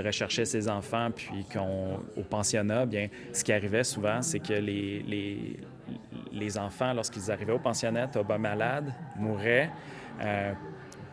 recherchait 0.05 0.45
ses 0.45 0.69
enfants, 0.69 1.09
puis 1.15 1.45
qu'on, 1.51 1.99
au 2.17 2.23
pensionnat, 2.23 2.85
bien, 2.85 3.07
ce 3.33 3.43
qui 3.43 3.51
arrivait 3.53 3.83
souvent, 3.83 4.21
c'est 4.21 4.39
que 4.39 4.53
les, 4.53 5.03
les, 5.07 5.57
les 6.31 6.57
enfants, 6.57 6.93
lorsqu'ils 6.93 7.31
arrivaient 7.31 7.53
au 7.53 7.59
pensionnat, 7.59 8.07
tombent 8.07 8.37
malades, 8.39 8.93
mouraient. 9.17 9.69
euh, 10.21 10.53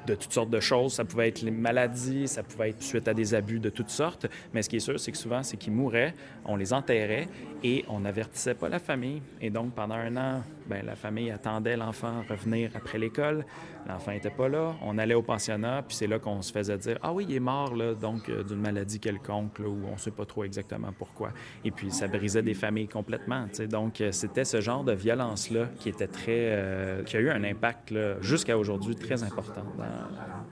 de 0.06 0.14
toutes 0.14 0.32
sortes 0.32 0.50
de 0.50 0.60
choses. 0.60 0.94
Ça 0.94 1.04
pouvait 1.04 1.28
être 1.28 1.42
les 1.42 1.50
maladies, 1.50 2.28
ça 2.28 2.42
pouvait 2.42 2.70
être 2.70 2.82
suite 2.82 3.08
à 3.08 3.14
des 3.14 3.34
abus 3.34 3.58
de 3.58 3.70
toutes 3.70 3.90
sortes. 3.90 4.26
Mais 4.54 4.62
ce 4.62 4.68
qui 4.68 4.76
est 4.76 4.80
sûr, 4.80 4.98
c'est 4.98 5.12
que 5.12 5.18
souvent, 5.18 5.42
c'est 5.42 5.56
qu'ils 5.56 5.72
mouraient, 5.72 6.14
on 6.44 6.56
les 6.56 6.72
enterrait 6.72 7.28
et 7.62 7.84
on 7.88 8.00
n'avertissait 8.00 8.54
pas 8.54 8.68
la 8.68 8.78
famille. 8.78 9.22
Et 9.40 9.50
donc, 9.50 9.74
pendant 9.74 9.94
un 9.94 10.16
an, 10.16 10.42
ben, 10.68 10.84
la 10.84 10.96
famille 10.96 11.30
attendait 11.30 11.76
l'enfant 11.76 12.22
revenir 12.28 12.70
après 12.74 12.98
l'école. 12.98 13.44
L'enfant 13.88 14.10
n'était 14.10 14.30
pas 14.30 14.48
là. 14.48 14.74
On 14.82 14.98
allait 14.98 15.14
au 15.14 15.22
pensionnat, 15.22 15.82
puis 15.86 15.96
c'est 15.96 16.08
là 16.08 16.18
qu'on 16.18 16.42
se 16.42 16.52
faisait 16.52 16.76
dire 16.76 16.98
Ah 17.02 17.12
oui, 17.12 17.26
il 17.28 17.36
est 17.36 17.40
mort, 17.40 17.76
là, 17.76 17.94
donc 17.94 18.28
euh, 18.28 18.42
d'une 18.42 18.60
maladie 18.60 18.98
quelconque, 18.98 19.60
là, 19.60 19.68
où 19.68 19.78
on 19.88 19.92
ne 19.92 19.98
sait 19.98 20.10
pas 20.10 20.24
trop 20.24 20.42
exactement 20.42 20.92
pourquoi. 20.96 21.30
Et 21.64 21.70
puis 21.70 21.92
ça 21.92 22.08
brisait 22.08 22.42
des 22.42 22.54
familles 22.54 22.88
complètement. 22.88 23.46
tu 23.48 23.56
sais. 23.56 23.68
Donc 23.68 24.00
euh, 24.00 24.10
c'était 24.10 24.44
ce 24.44 24.60
genre 24.60 24.82
de 24.82 24.92
violence-là 24.92 25.66
qui 25.78 25.88
était 25.88 26.08
très. 26.08 26.50
euh, 26.56 27.04
qui 27.04 27.16
a 27.16 27.20
eu 27.20 27.30
un 27.30 27.44
impact, 27.44 27.94
jusqu'à 28.20 28.58
aujourd'hui, 28.58 28.96
très 28.96 29.22
important 29.22 29.62
dans 29.78 29.84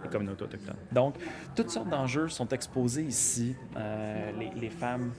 les 0.03 0.09
communautés 0.09 0.45
autochtones. 0.45 0.77
Donc, 0.93 1.17
toutes 1.57 1.71
sortes 1.71 1.89
d'enjeux 1.89 2.29
sont 2.29 2.49
exposés 2.49 3.03
ici. 3.03 3.57
Les, 4.57 4.71
femmes 4.71 5.13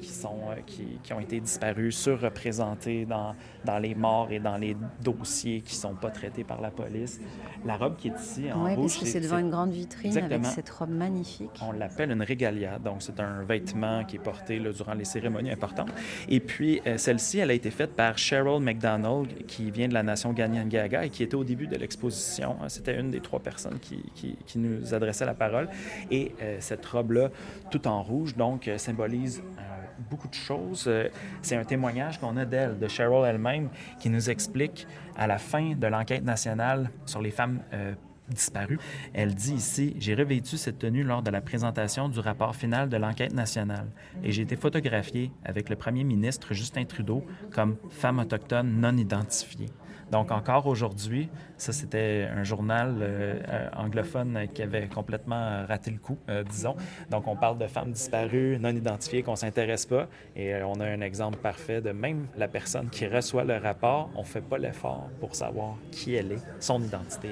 qui, 0.00 0.08
sont, 0.08 0.40
qui, 0.66 1.12
qui 1.14 1.18
ont 1.18 1.20
été 1.20 1.40
disparues, 1.40 1.92
surreprésentées 1.92 3.04
dans, 3.06 3.34
dans 3.64 3.78
les 3.78 3.94
morts 3.94 4.28
et 4.30 4.40
dans 4.40 4.56
les 4.56 4.76
dossiers 5.02 5.60
qui 5.60 5.74
ne 5.76 5.80
sont 5.80 5.94
pas 5.94 6.10
traités 6.10 6.44
par 6.44 6.60
la 6.60 6.70
police. 6.70 7.20
La 7.64 7.76
robe 7.76 7.96
qui 7.96 8.08
est 8.08 8.20
ici 8.20 8.52
en 8.52 8.64
Oui, 8.64 8.74
rouge, 8.74 8.92
parce 8.92 8.98
que 9.04 9.06
c'est 9.06 9.20
devant 9.20 9.38
une 9.38 9.50
grande 9.50 9.70
vitrine 9.72 10.06
Exactement. 10.08 10.34
avec 10.44 10.46
cette 10.54 10.68
robe 10.70 10.90
magnifique. 10.90 11.50
on 11.62 11.72
l'appelle 11.72 12.10
une 12.10 12.22
régalia, 12.22 12.78
donc 12.78 12.96
c'est 13.00 13.18
un 13.20 13.42
vêtement 13.42 14.04
qui 14.04 14.16
est 14.16 14.20
porté 14.20 14.58
là, 14.58 14.72
durant 14.72 14.94
les 14.94 15.04
cérémonies 15.04 15.50
importantes. 15.50 15.90
Et 16.28 16.40
puis, 16.40 16.80
euh, 16.86 16.98
celle-ci, 16.98 17.38
elle 17.38 17.50
a 17.50 17.54
été 17.54 17.70
faite 17.70 17.94
par 17.94 18.18
Cheryl 18.18 18.60
McDonald, 18.60 19.46
qui 19.46 19.70
vient 19.70 19.88
de 19.88 19.94
la 19.94 20.02
nation 20.02 20.32
Ganyangaga 20.32 21.04
et 21.06 21.10
qui 21.10 21.22
était 21.22 21.34
au 21.36 21.44
début 21.44 21.66
de 21.66 21.76
l'exposition. 21.76 22.56
Euh, 22.62 22.68
C'était 22.68 22.98
une 22.98 23.10
des 23.10 23.20
trois 23.20 23.40
personnes 23.40 23.78
qui, 23.78 24.02
qui- 24.14 24.36
qui 24.46 24.58
nous 24.58 24.92
adressait 24.94 25.24
la 25.26 25.34
parole. 25.34 25.68
Et 26.10 26.34
euh, 26.42 26.56
cette 26.60 26.84
robe-là, 26.84 27.30
tout 27.70 27.86
en 27.88 28.02
rouge, 28.02 28.36
donc, 28.36 28.68
euh, 28.68 28.78
symbolise 28.78 29.42
euh, 29.58 29.73
beaucoup 30.10 30.28
de 30.28 30.34
choses. 30.34 30.84
Euh, 30.86 31.08
C'est 31.42 31.56
un 31.56 31.64
témoignage 31.64 32.18
qu'on 32.18 32.36
a 32.36 32.44
d'elle, 32.44 32.78
de 32.78 32.88
Cheryl 32.88 33.24
elle-même, 33.26 33.68
qui 34.00 34.10
nous 34.10 34.30
explique 34.30 34.86
à 35.16 35.26
la 35.26 35.38
fin 35.38 35.74
de 35.74 35.86
l'enquête 35.86 36.24
nationale 36.24 36.90
sur 37.06 37.20
les 37.20 37.30
femmes 37.30 37.60
euh, 37.72 37.94
disparues. 38.28 38.78
Elle 39.12 39.34
dit 39.34 39.54
ici 39.54 39.94
J'ai 39.98 40.14
revêtu 40.14 40.56
cette 40.56 40.78
tenue 40.78 41.02
lors 41.02 41.22
de 41.22 41.30
la 41.30 41.40
présentation 41.40 42.08
du 42.08 42.18
rapport 42.20 42.56
final 42.56 42.88
de 42.88 42.96
l'enquête 42.96 43.32
nationale 43.32 43.86
et 44.22 44.32
j'ai 44.32 44.42
été 44.42 44.56
photographiée 44.56 45.30
avec 45.44 45.68
le 45.68 45.76
premier 45.76 46.04
ministre 46.04 46.54
Justin 46.54 46.84
Trudeau 46.84 47.24
comme 47.52 47.76
femme 47.90 48.18
autochtone 48.18 48.80
non 48.80 48.96
identifiée. 48.96 49.68
Donc, 50.14 50.30
encore 50.30 50.68
aujourd'hui, 50.68 51.28
ça, 51.56 51.72
c'était 51.72 52.28
un 52.32 52.44
journal 52.44 52.98
euh, 53.00 53.34
euh, 53.48 53.68
anglophone 53.76 54.46
qui 54.54 54.62
avait 54.62 54.86
complètement 54.86 55.42
euh, 55.42 55.66
raté 55.66 55.90
le 55.90 55.98
coup, 55.98 56.16
disons. 56.48 56.76
Donc, 57.10 57.26
on 57.26 57.34
parle 57.34 57.58
de 57.58 57.66
femmes 57.66 57.90
disparues, 57.90 58.56
non 58.60 58.68
identifiées, 58.68 59.24
qu'on 59.24 59.32
ne 59.32 59.36
s'intéresse 59.36 59.86
pas. 59.86 60.06
Et 60.36 60.54
on 60.62 60.74
a 60.74 60.84
un 60.84 61.00
exemple 61.00 61.38
parfait 61.38 61.80
de 61.80 61.90
même 61.90 62.28
la 62.36 62.46
personne 62.46 62.90
qui 62.90 63.08
reçoit 63.08 63.42
le 63.42 63.56
rapport, 63.56 64.08
on 64.14 64.22
fait 64.22 64.40
pas 64.40 64.56
l'effort 64.56 65.10
pour 65.18 65.34
savoir 65.34 65.74
qui 65.90 66.14
elle 66.14 66.30
est, 66.30 66.42
son 66.60 66.80
identité. 66.80 67.30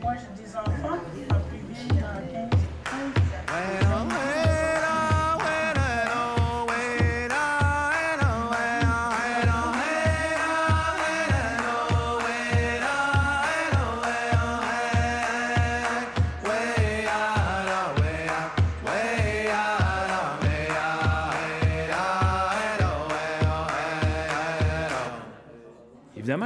Moi, 0.00 0.12
j'ai 0.14 0.44
des 0.44 0.56
enfants, 0.56 0.96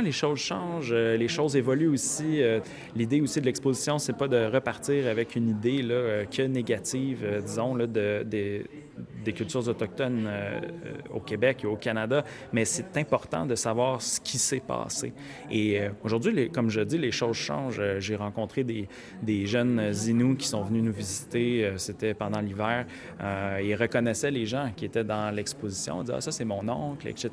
les 0.04 0.12
choses 0.12 0.38
changent, 0.38 0.92
euh, 0.92 1.16
les 1.16 1.28
choses 1.28 1.56
évoluent 1.56 1.88
aussi. 1.88 2.40
Euh, 2.42 2.60
L'idée 2.94 3.20
aussi 3.20 3.40
de 3.40 3.46
l'exposition, 3.46 3.98
c'est 3.98 4.16
pas 4.16 4.28
de 4.28 4.44
repartir 4.46 5.08
avec 5.08 5.34
une 5.34 5.48
idée 5.48 5.82
là, 5.82 5.94
euh, 5.94 6.24
que 6.26 6.42
négative, 6.42 7.26
disons, 7.44 7.74
là, 7.74 7.86
de, 7.86 8.22
des- 8.24 8.64
des 9.24 9.32
cultures 9.32 9.66
autochtones 9.68 10.26
euh, 10.26 10.60
euh, 10.86 10.92
au 11.14 11.20
Québec 11.20 11.60
et 11.64 11.66
au 11.66 11.76
Canada, 11.76 12.22
mais 12.52 12.64
c'est 12.64 12.96
important 12.96 13.46
de 13.46 13.54
savoir 13.54 14.00
ce 14.00 14.20
qui 14.20 14.38
s'est 14.38 14.60
passé. 14.60 15.12
Et 15.50 15.80
euh, 15.80 15.88
aujourd'hui, 16.04 16.50
comme 16.50 16.70
je 16.70 16.80
dis, 16.82 16.98
les 16.98 17.12
choses 17.12 17.36
changent. 17.36 17.82
J'ai 17.98 18.16
rencontré 18.16 18.62
des, 18.64 18.88
des 19.22 19.46
jeunes 19.46 19.92
Inuits 20.06 20.36
qui 20.36 20.46
sont 20.46 20.62
venus 20.62 20.82
nous 20.82 20.92
visiter, 20.92 21.72
c'était 21.76 22.14
pendant 22.14 22.40
l'hiver. 22.40 22.86
Ils 23.62 23.74
reconnaissaient 23.74 24.30
les 24.30 24.46
gens 24.46 24.70
qui 24.76 24.84
étaient 24.84 25.04
dans 25.04 25.34
l'exposition, 25.34 26.00
ils 26.00 26.04
disaient, 26.04 26.14
ah, 26.18 26.20
ça 26.20 26.30
c'est 26.32 26.44
mon 26.44 26.68
oncle, 26.68 27.08
etc. 27.08 27.30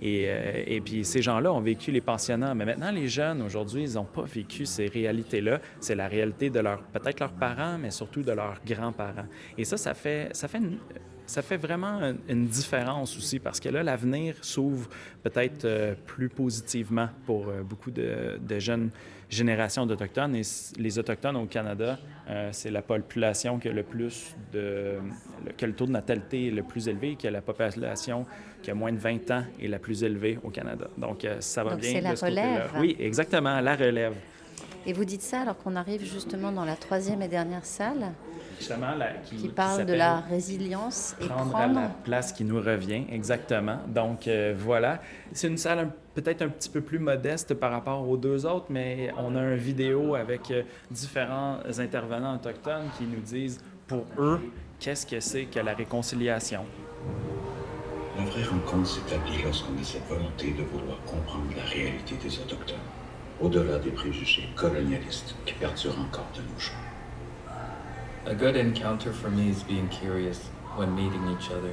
Et, 0.00 0.28
et 0.66 0.80
puis 0.80 1.04
ces 1.04 1.22
gens-là 1.22 1.52
ont 1.52 1.60
vécu 1.60 1.90
les 1.90 2.00
pensionnats. 2.00 2.54
Mais 2.54 2.64
maintenant, 2.64 2.90
les 2.90 3.08
jeunes, 3.08 3.42
aujourd'hui, 3.42 3.84
ils 3.84 3.94
n'ont 3.94 4.04
pas 4.04 4.22
vécu 4.24 4.66
ces 4.66 4.86
réalités-là. 4.86 5.60
C'est 5.80 5.94
la 5.94 6.08
réalité 6.08 6.50
de 6.50 6.60
leur, 6.60 6.82
peut-être 6.82 7.20
leurs 7.20 7.32
parents, 7.32 7.78
mais 7.78 7.90
surtout 7.90 8.22
de 8.22 8.32
leurs 8.32 8.60
grands-parents. 8.66 9.26
Et 9.58 9.64
ça, 9.64 9.76
ça 9.76 9.94
fait, 9.94 10.28
ça 10.32 10.48
fait 10.48 10.58
une- 10.58 10.78
ça 11.26 11.42
fait 11.42 11.56
vraiment 11.56 12.00
une- 12.28 12.46
différence 12.46 13.16
aussi 13.16 13.38
parce 13.38 13.58
que 13.60 13.68
là, 13.68 13.82
l'avenir 13.82 14.36
s'ouvre 14.42 14.88
peut-être 15.22 15.64
euh, 15.64 15.94
plus 16.06 16.28
positivement 16.28 17.08
pour 17.26 17.48
euh, 17.48 17.62
beaucoup 17.62 17.90
de, 17.90 18.38
de 18.40 18.58
jeunes 18.58 18.90
générations 19.28 19.84
d'Autochtones. 19.86 20.36
Et 20.36 20.42
les 20.78 20.98
Autochtones 20.98 21.36
au 21.36 21.46
Canada, 21.46 21.98
euh, 22.30 22.48
c'est 22.52 22.70
la 22.70 22.80
population 22.82 23.58
qui 23.58 23.68
a 23.68 23.72
le 23.72 23.82
plus 23.82 24.34
de... 24.52 24.98
le- 25.44 25.52
qui 25.56 25.64
a 25.64 25.68
le 25.68 25.74
taux 25.74 25.86
de 25.86 25.90
natalité 25.92 26.50
le 26.50 26.62
plus 26.62 26.88
élevé, 26.88 27.16
qui 27.16 27.26
a 27.26 27.30
la 27.30 27.42
population 27.42 28.24
qui 28.62 28.70
a 28.70 28.74
moins 28.74 28.92
de 28.92 28.98
20 28.98 29.30
ans 29.32 29.44
est 29.60 29.68
la 29.68 29.78
plus 29.80 30.02
élevée 30.04 30.38
au 30.44 30.50
Canada. 30.50 30.88
Donc, 30.96 31.26
ça 31.40 31.64
va 31.64 31.70
Donc, 31.72 31.80
bien 31.80 31.92
c'est 31.92 32.00
la 32.00 32.16
ce 32.16 32.24
relève. 32.24 32.70
Oui, 32.78 32.96
exactement, 33.00 33.60
la 33.60 33.74
relève. 33.76 34.14
Et 34.86 34.92
vous 34.92 35.04
dites 35.04 35.22
ça 35.22 35.40
alors 35.40 35.56
qu'on 35.58 35.74
arrive 35.74 36.04
justement 36.04 36.52
dans 36.52 36.64
la 36.64 36.76
troisième 36.76 37.20
et 37.22 37.28
dernière 37.28 37.64
salle 37.64 38.12
Justement, 38.58 38.94
la- 38.96 39.12
qui, 39.24 39.36
qui 39.36 39.48
parle 39.48 39.84
de 39.84 39.92
la 39.94 40.20
résilience 40.20 41.14
et 41.20 41.26
prendre, 41.26 41.50
prendre. 41.50 41.78
à 41.78 41.82
la 41.82 41.88
place 41.88 42.32
qui 42.32 42.44
nous 42.44 42.60
revient, 42.60 43.04
exactement. 43.10 43.78
Donc 43.88 44.26
euh, 44.28 44.54
voilà, 44.56 45.00
c'est 45.32 45.48
une 45.48 45.58
salle 45.58 45.90
peut-être 46.14 46.42
un 46.42 46.48
petit 46.48 46.70
peu 46.70 46.80
plus 46.80 46.98
modeste 46.98 47.52
par 47.54 47.70
rapport 47.70 48.08
aux 48.08 48.16
deux 48.16 48.46
autres, 48.46 48.66
mais 48.70 49.10
on 49.18 49.36
a 49.36 49.40
une 49.42 49.56
vidéo 49.56 50.14
avec 50.14 50.50
euh, 50.50 50.62
différents 50.90 51.58
intervenants 51.78 52.34
autochtones 52.36 52.88
qui 52.96 53.04
nous 53.04 53.20
disent 53.20 53.60
pour 53.86 54.06
eux 54.18 54.40
qu'est-ce 54.80 55.06
que 55.06 55.20
c'est 55.20 55.44
que 55.44 55.60
la 55.60 55.74
réconciliation? 55.74 56.64
La 58.18 58.24
vraie 58.24 58.44
rencontre 58.44 58.88
s'établit 58.88 59.42
lorsqu'on 59.44 59.74
a 59.78 59.84
cette 59.84 60.06
volonté 60.08 60.52
de 60.52 60.62
vouloir 60.62 60.98
comprendre 61.04 61.44
la 61.54 61.62
réalité 61.64 62.14
des 62.22 62.38
Autochtones, 62.38 62.76
au-delà 63.42 63.78
des 63.78 63.90
préjugés 63.90 64.48
colonialistes 64.56 65.34
qui 65.44 65.52
perdurent 65.52 66.00
encore 66.00 66.26
de 66.34 66.40
nos 66.40 66.58
jours. 66.58 66.74
A 68.28 68.34
good 68.34 68.56
encounter 68.56 69.12
for 69.12 69.30
me 69.30 69.48
is 69.48 69.62
being 69.62 69.88
curious 69.88 70.40
when 70.76 70.92
meeting 70.96 71.22
each 71.30 71.48
other, 71.52 71.72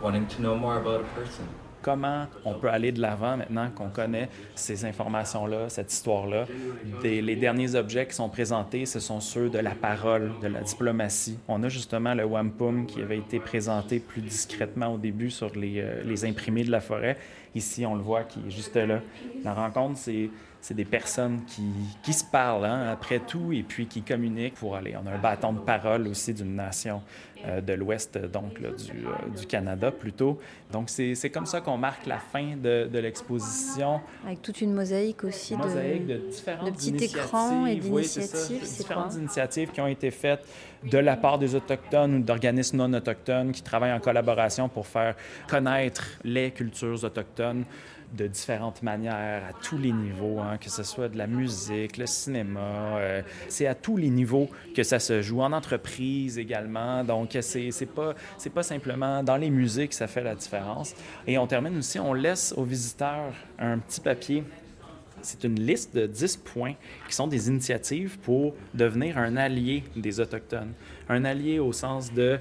wanting 0.00 0.24
to 0.28 0.40
know 0.40 0.54
more 0.54 0.76
about 0.76 1.00
a 1.00 1.18
person. 1.18 1.44
Comment 1.82 2.28
on 2.44 2.54
peut 2.54 2.68
aller 2.68 2.92
de 2.92 3.00
l'avant 3.00 3.36
maintenant 3.36 3.68
qu'on 3.70 3.88
connaît 3.88 4.28
ces 4.54 4.84
informations-là, 4.84 5.68
cette 5.68 5.92
histoire-là? 5.92 6.46
Les 7.02 7.34
derniers 7.34 7.74
objets 7.74 8.06
qui 8.06 8.14
sont 8.14 8.28
présentés, 8.28 8.86
ce 8.86 9.00
sont 9.00 9.18
ceux 9.18 9.50
de 9.50 9.58
la 9.58 9.72
parole, 9.72 10.30
de 10.40 10.46
la 10.46 10.60
diplomatie. 10.60 11.38
On 11.48 11.60
a 11.64 11.68
justement 11.68 12.14
le 12.14 12.24
wampum 12.24 12.86
qui 12.86 13.02
avait 13.02 13.18
été 13.18 13.40
présenté 13.40 13.98
plus 13.98 14.22
discrètement 14.22 14.94
au 14.94 14.98
début 14.98 15.30
sur 15.30 15.50
les, 15.56 15.80
euh, 15.80 16.04
les 16.04 16.24
imprimés 16.24 16.62
de 16.62 16.70
la 16.70 16.80
forêt. 16.80 17.18
Ici, 17.56 17.84
on 17.84 17.96
le 17.96 18.02
voit 18.02 18.22
qui 18.22 18.38
est 18.46 18.50
juste 18.50 18.76
là. 18.76 19.00
La 19.42 19.54
rencontre, 19.54 19.98
c'est 19.98 20.30
c'est 20.64 20.72
des 20.72 20.86
personnes 20.86 21.44
qui, 21.44 21.62
qui 22.02 22.14
se 22.14 22.24
parlent 22.24 22.64
hein, 22.64 22.88
après 22.90 23.18
tout 23.18 23.52
et 23.52 23.62
puis 23.62 23.86
qui 23.86 24.00
communiquent 24.00 24.54
pour 24.54 24.74
aller. 24.76 24.94
On 24.96 25.06
a 25.06 25.12
un 25.12 25.18
bâton 25.18 25.52
de 25.52 25.58
parole 25.58 26.08
aussi 26.08 26.32
d'une 26.32 26.56
nation 26.56 27.02
euh, 27.44 27.60
de 27.60 27.74
l'Ouest, 27.74 28.16
donc 28.16 28.58
là, 28.60 28.70
du, 28.70 29.04
euh, 29.04 29.38
du 29.38 29.46
Canada 29.46 29.90
plutôt. 29.90 30.38
Donc 30.72 30.88
c'est 30.88 31.30
comme 31.30 31.44
ça 31.44 31.60
qu'on 31.60 31.76
marque 31.76 32.06
la 32.06 32.18
fin 32.18 32.56
de, 32.56 32.88
de 32.90 32.98
l'exposition. 32.98 34.00
Avec 34.24 34.40
toute 34.40 34.62
une 34.62 34.72
mosaïque 34.72 35.24
aussi 35.24 35.54
de, 35.54 35.62
de 36.06 36.30
différentes 36.30 36.64
de 36.64 36.70
petits 36.70 36.88
initiatives. 36.88 37.18
écrans 37.18 37.66
et 37.66 37.76
d'initiatives. 37.76 38.62
Différentes 38.62 39.10
quoi? 39.10 39.20
initiatives 39.20 39.70
qui 39.70 39.80
ont 39.82 39.86
été 39.86 40.10
faites 40.10 40.46
de 40.82 40.96
la 40.96 41.18
part 41.18 41.38
des 41.38 41.54
Autochtones 41.54 42.14
ou 42.14 42.22
d'organismes 42.22 42.78
non 42.78 42.92
autochtones 42.94 43.52
qui 43.52 43.60
travaillent 43.60 43.92
en 43.92 44.00
collaboration 44.00 44.70
pour 44.70 44.86
faire 44.86 45.14
connaître 45.46 46.04
les 46.24 46.50
cultures 46.52 47.04
autochtones 47.04 47.64
de 48.12 48.26
différentes 48.26 48.82
manières, 48.82 49.42
à 49.48 49.52
tous 49.62 49.78
les 49.78 49.92
niveaux, 49.92 50.38
hein, 50.40 50.58
que 50.58 50.70
ce 50.70 50.82
soit 50.82 51.08
de 51.08 51.18
la 51.18 51.26
musique, 51.26 51.96
le 51.96 52.06
cinéma. 52.06 52.60
euh, 52.98 53.22
c'est 53.48 53.66
à 53.66 53.74
tous 53.74 53.96
les 53.96 54.10
niveaux 54.10 54.48
que 54.74 54.82
ça 54.82 54.98
se 54.98 55.22
joue, 55.22 55.40
en 55.40 55.52
entreprise 55.52 56.38
également. 56.38 57.04
Donc, 57.04 57.36
c'est 57.40 57.70
c'est 57.70 57.86
pas, 57.86 58.14
c'est 58.38 58.50
pas 58.50 58.62
simplement 58.62 59.22
dans 59.22 59.36
les 59.36 59.50
musées 59.50 59.88
que 59.88 59.94
ça 59.94 60.06
fait 60.06 60.22
la 60.22 60.34
différence. 60.34 60.94
Et 61.26 61.38
on 61.38 61.46
termine 61.46 61.76
aussi, 61.78 61.98
on 61.98 62.14
laisse 62.14 62.54
aux 62.56 62.64
visiteurs 62.64 63.32
un 63.58 63.78
petit 63.78 64.00
papier 64.00 64.44
c'est 65.24 65.44
une 65.44 65.58
liste 65.58 65.94
de 65.96 66.06
10 66.06 66.36
points 66.36 66.74
qui 67.08 67.14
sont 67.14 67.26
des 67.26 67.48
initiatives 67.48 68.18
pour 68.20 68.54
devenir 68.74 69.18
un 69.18 69.36
allié 69.36 69.82
des 69.96 70.20
Autochtones. 70.20 70.72
Un 71.08 71.24
allié 71.24 71.58
au 71.58 71.72
sens 71.72 72.12
de 72.12 72.38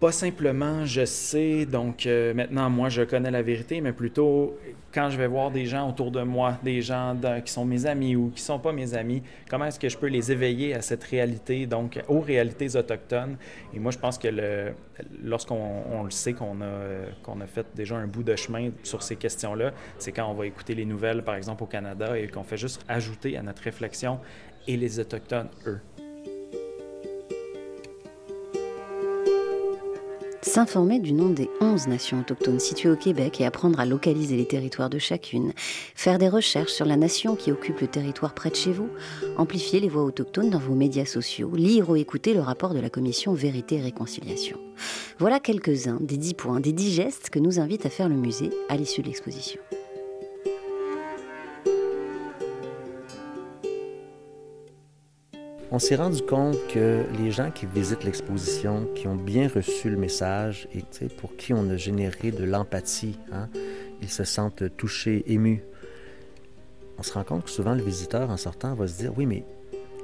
pas 0.00 0.12
simplement 0.12 0.86
je 0.86 1.04
sais, 1.04 1.66
donc 1.66 2.06
euh, 2.06 2.32
maintenant 2.32 2.70
moi 2.70 2.88
je 2.88 3.02
connais 3.02 3.30
la 3.30 3.42
vérité, 3.42 3.82
mais 3.82 3.92
plutôt 3.92 4.58
quand 4.94 5.10
je 5.10 5.18
vais 5.18 5.26
voir 5.26 5.50
des 5.50 5.66
gens 5.66 5.88
autour 5.90 6.10
de 6.10 6.22
moi, 6.22 6.58
des 6.64 6.80
gens 6.80 7.14
qui 7.44 7.52
sont 7.52 7.66
mes 7.66 7.84
amis 7.84 8.16
ou 8.16 8.30
qui 8.34 8.40
sont 8.42 8.58
pas 8.58 8.72
mes 8.72 8.94
amis, 8.94 9.22
comment 9.48 9.66
est-ce 9.66 9.78
que 9.78 9.90
je 9.90 9.98
peux 9.98 10.06
les 10.06 10.32
éveiller 10.32 10.74
à 10.74 10.80
cette 10.80 11.04
réalité, 11.04 11.66
donc 11.66 12.02
aux 12.08 12.20
réalités 12.20 12.74
autochtones? 12.76 13.36
Et 13.74 13.78
moi 13.78 13.92
je 13.92 13.98
pense 13.98 14.16
que 14.16 14.72
lorsqu'on 15.22 15.82
on 15.92 16.04
le 16.04 16.10
sait 16.10 16.32
qu'on 16.32 16.62
a, 16.62 16.64
euh, 16.64 17.10
qu'on 17.22 17.40
a 17.42 17.46
fait 17.46 17.66
déjà 17.74 17.96
un 17.96 18.06
bout 18.06 18.22
de 18.22 18.34
chemin 18.36 18.70
sur 18.82 19.02
ces 19.02 19.16
questions-là, 19.16 19.72
c'est 19.98 20.12
quand 20.12 20.26
on 20.30 20.34
va 20.34 20.46
écouter 20.46 20.74
les 20.74 20.86
nouvelles 20.86 21.22
par 21.22 21.34
exemple 21.34 21.62
au 21.62 21.66
Canada 21.66 22.18
et 22.18 22.26
qu'on 22.28 22.44
fait 22.44 22.56
juste 22.56 22.86
ajouter 22.88 23.36
à 23.36 23.42
notre 23.42 23.62
réflexion 23.62 24.18
et 24.66 24.78
les 24.78 24.98
autochtones 24.98 25.48
eux. 25.66 25.80
S'informer 30.50 30.98
du 30.98 31.12
nom 31.12 31.28
des 31.28 31.48
11 31.60 31.86
nations 31.86 32.18
autochtones 32.18 32.58
situées 32.58 32.90
au 32.90 32.96
Québec 32.96 33.40
et 33.40 33.46
apprendre 33.46 33.78
à 33.78 33.86
localiser 33.86 34.36
les 34.36 34.48
territoires 34.48 34.90
de 34.90 34.98
chacune, 34.98 35.52
faire 35.94 36.18
des 36.18 36.28
recherches 36.28 36.72
sur 36.72 36.86
la 36.86 36.96
nation 36.96 37.36
qui 37.36 37.52
occupe 37.52 37.78
le 37.78 37.86
territoire 37.86 38.34
près 38.34 38.50
de 38.50 38.56
chez 38.56 38.72
vous, 38.72 38.88
amplifier 39.36 39.78
les 39.78 39.88
voix 39.88 40.02
autochtones 40.02 40.50
dans 40.50 40.58
vos 40.58 40.74
médias 40.74 41.04
sociaux, 41.04 41.52
lire 41.54 41.88
ou 41.88 41.94
écouter 41.94 42.34
le 42.34 42.40
rapport 42.40 42.74
de 42.74 42.80
la 42.80 42.90
commission 42.90 43.32
Vérité 43.32 43.76
et 43.76 43.80
Réconciliation. 43.80 44.58
Voilà 45.20 45.38
quelques-uns 45.38 45.98
des 46.00 46.16
10 46.16 46.34
points, 46.34 46.58
des 46.58 46.72
10 46.72 46.94
gestes 46.94 47.30
que 47.30 47.38
nous 47.38 47.60
invite 47.60 47.86
à 47.86 47.90
faire 47.90 48.08
le 48.08 48.16
musée 48.16 48.50
à 48.68 48.76
l'issue 48.76 49.02
de 49.02 49.06
l'exposition. 49.06 49.60
On 55.72 55.78
s'est 55.78 55.94
rendu 55.94 56.20
compte 56.22 56.56
que 56.66 57.04
les 57.16 57.30
gens 57.30 57.52
qui 57.52 57.64
visitent 57.64 58.02
l'exposition, 58.02 58.88
qui 58.96 59.06
ont 59.06 59.14
bien 59.14 59.46
reçu 59.46 59.88
le 59.88 59.96
message 59.96 60.66
et 60.74 60.82
pour 61.06 61.36
qui 61.36 61.54
on 61.54 61.70
a 61.70 61.76
généré 61.76 62.32
de 62.32 62.42
l'empathie, 62.42 63.16
hein, 63.32 63.48
ils 64.02 64.10
se 64.10 64.24
sentent 64.24 64.64
touchés, 64.76 65.22
émus. 65.28 65.62
On 66.98 67.04
se 67.04 67.12
rend 67.12 67.22
compte 67.22 67.44
que 67.44 67.50
souvent 67.50 67.74
le 67.74 67.84
visiteur, 67.84 68.30
en 68.30 68.36
sortant, 68.36 68.74
va 68.74 68.88
se 68.88 68.98
dire 68.98 69.12
Oui, 69.16 69.26
mais 69.26 69.44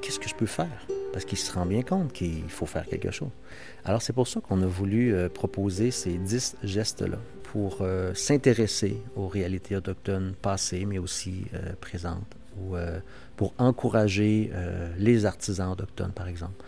qu'est-ce 0.03 0.21
que 0.21 0.29
je 0.29 0.37
peux 0.37 0.47
faire 0.47 0.87
Parce 1.13 1.25
qu'il 1.25 1.37
se 1.37 1.53
rend 1.53 1.67
bien 1.67 1.83
compte 1.83 2.13
qu'il 2.13 2.49
faut 2.49 2.67
faire 2.67 2.87
quelque 2.87 3.11
chose. 3.11 3.31
Alors, 3.85 4.03
c'est 4.03 4.13
pour 4.13 4.29
ça 4.29 4.41
qu'on 4.41 4.63
a 4.63 4.67
voulu 4.67 5.15
euh, 5.15 5.29
proposer 5.29 5.91
ces 5.91 6.13
dix 6.13 6.57
gestes-là 6.63 7.19
pour 7.53 7.79
euh, 7.81 8.15
s'intéresser 8.15 9.03
aux 9.17 9.27
réalités 9.27 9.75
autochtones 9.75 10.35
passées, 10.41 10.85
mais 10.87 10.99
aussi 10.99 11.47
euh, 11.55 11.73
présentes, 11.81 12.37
ou 12.61 12.77
euh, 12.77 13.01
pour 13.37 13.55
encourager 13.59 14.51
euh, 14.53 14.93
les 14.99 15.27
artisans 15.27 15.71
autochtones, 15.71 16.13
par 16.13 16.29
exemple. 16.29 16.65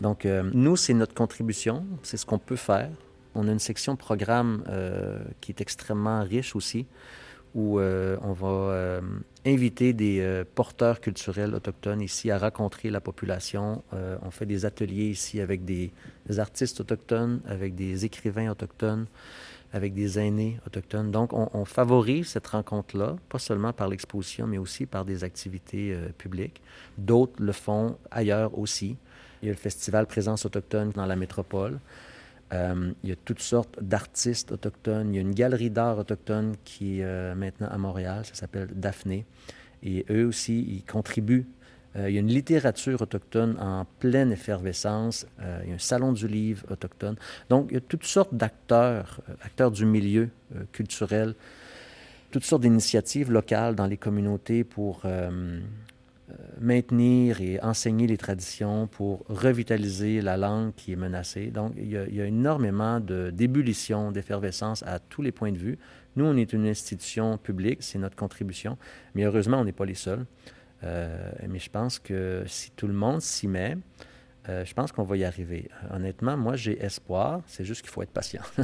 Donc, 0.00 0.26
euh, 0.26 0.48
nous, 0.52 0.76
c'est 0.76 0.94
notre 0.94 1.14
contribution, 1.14 1.84
c'est 2.02 2.16
ce 2.16 2.26
qu'on 2.26 2.38
peut 2.38 2.56
faire. 2.56 2.90
On 3.34 3.46
a 3.48 3.52
une 3.52 3.58
section 3.58 3.94
programme 3.94 4.64
qui 5.40 5.52
est 5.52 5.60
extrêmement 5.60 6.24
riche 6.24 6.56
aussi, 6.56 6.88
où 7.54 7.78
on 7.78 8.32
va 8.32 9.00
inviter 9.46 9.92
des 9.92 10.42
porteurs 10.56 11.00
culturels 11.00 11.54
autochtones 11.54 12.00
ici 12.00 12.32
à 12.32 12.38
rencontrer 12.38 12.90
la 12.90 13.00
population. 13.00 13.84
On 13.92 14.32
fait 14.32 14.46
des 14.46 14.64
ateliers 14.64 15.10
ici 15.10 15.40
avec 15.40 15.64
des 15.64 15.92
artistes 16.38 16.80
autochtones, 16.80 17.40
avec 17.46 17.76
des 17.76 18.04
écrivains 18.04 18.50
autochtones, 18.50 19.06
avec 19.72 19.94
des 19.94 20.18
aînés 20.18 20.58
autochtones. 20.66 21.10
Donc, 21.10 21.32
on, 21.32 21.64
favorise 21.64 22.28
cette 22.28 22.48
rencontre-là, 22.48 23.16
pas 23.28 23.38
seulement 23.38 23.72
par 23.72 23.88
l'exposition, 23.88 24.46
mais 24.46 24.58
aussi 24.58 24.86
par 24.86 25.04
des 25.04 25.22
activités 25.22 25.92
euh, 25.92 26.08
publiques. 26.16 26.60
D'autres 26.98 27.40
le 27.42 27.52
font 27.52 27.96
ailleurs 28.10 28.58
aussi. 28.58 28.96
Il 29.42 29.46
y 29.46 29.48
a 29.48 29.52
le 29.52 29.58
festival 29.58 30.06
Présence 30.06 30.44
autochtone 30.44 30.90
dans 30.90 31.06
la 31.06 31.16
métropole. 31.16 31.78
Euh, 32.52 32.92
il 33.04 33.10
y 33.10 33.12
a 33.12 33.16
toutes 33.16 33.40
sortes 33.40 33.80
d'artistes 33.80 34.50
autochtones. 34.50 35.14
Il 35.14 35.16
y 35.16 35.18
a 35.18 35.22
une 35.22 35.34
galerie 35.34 35.70
d'art 35.70 35.98
autochtone 35.98 36.56
qui 36.64 37.00
est 37.00 37.04
euh, 37.04 37.34
maintenant 37.36 37.68
à 37.68 37.78
Montréal, 37.78 38.24
ça 38.24 38.34
s'appelle 38.34 38.68
Daphné. 38.74 39.24
Et 39.82 40.04
eux 40.10 40.26
aussi, 40.26 40.60
ils 40.62 40.84
contribuent. 40.84 41.46
Euh, 41.96 42.08
il 42.08 42.14
y 42.14 42.18
a 42.18 42.20
une 42.20 42.28
littérature 42.28 43.02
autochtone 43.02 43.56
en 43.60 43.84
pleine 43.98 44.32
effervescence. 44.32 45.26
Euh, 45.40 45.60
il 45.64 45.70
y 45.70 45.72
a 45.72 45.74
un 45.74 45.78
salon 45.78 46.12
du 46.12 46.28
livre 46.28 46.64
autochtone. 46.70 47.16
Donc, 47.48 47.66
il 47.70 47.74
y 47.74 47.76
a 47.76 47.80
toutes 47.80 48.04
sortes 48.04 48.34
d'acteurs, 48.34 49.20
euh, 49.28 49.34
acteurs 49.42 49.70
du 49.70 49.84
milieu 49.84 50.30
culturel, 50.72 51.34
toutes 52.30 52.44
sortes 52.44 52.62
d'initiatives 52.62 53.30
locales 53.30 53.74
dans 53.76 53.86
les 53.86 53.96
communautés 53.96 54.64
pour 54.64 55.02
maintenir 56.60 57.40
et 57.40 57.60
enseigner 57.60 58.08
les 58.08 58.16
traditions, 58.16 58.88
pour 58.88 59.24
revitaliser 59.28 60.20
la 60.20 60.36
langue 60.36 60.72
qui 60.74 60.92
est 60.92 60.96
menacée. 60.96 61.46
Donc, 61.46 61.72
il 61.76 61.88
y 61.88 61.96
a, 61.96 62.04
il 62.06 62.14
y 62.16 62.20
a 62.20 62.26
énormément 62.26 62.98
d'ébullition, 62.98 64.10
d'effervescence 64.10 64.82
à 64.82 64.98
tous 64.98 65.22
les 65.22 65.30
points 65.30 65.52
de 65.52 65.58
vue. 65.58 65.78
Nous, 66.16 66.24
on 66.24 66.36
est 66.36 66.52
une 66.52 66.66
institution 66.66 67.38
publique, 67.38 67.78
c'est 67.82 67.98
notre 67.98 68.16
contribution, 68.16 68.76
mais 69.14 69.22
heureusement, 69.22 69.60
on 69.60 69.64
n'est 69.64 69.72
pas 69.72 69.86
les 69.86 69.94
seuls. 69.94 70.26
Euh, 70.84 71.30
mais 71.48 71.58
je 71.58 71.70
pense 71.70 71.98
que 71.98 72.44
si 72.46 72.70
tout 72.72 72.86
le 72.86 72.94
monde 72.94 73.20
s'y 73.20 73.48
met, 73.48 73.76
euh, 74.48 74.64
je 74.64 74.74
pense 74.74 74.92
qu'on 74.92 75.04
va 75.04 75.16
y 75.16 75.24
arriver. 75.24 75.68
Honnêtement, 75.92 76.36
moi, 76.36 76.56
j'ai 76.56 76.82
espoir, 76.82 77.40
c'est 77.46 77.64
juste 77.64 77.82
qu'il 77.82 77.90
faut 77.90 78.02
être 78.02 78.10
patient. 78.10 78.42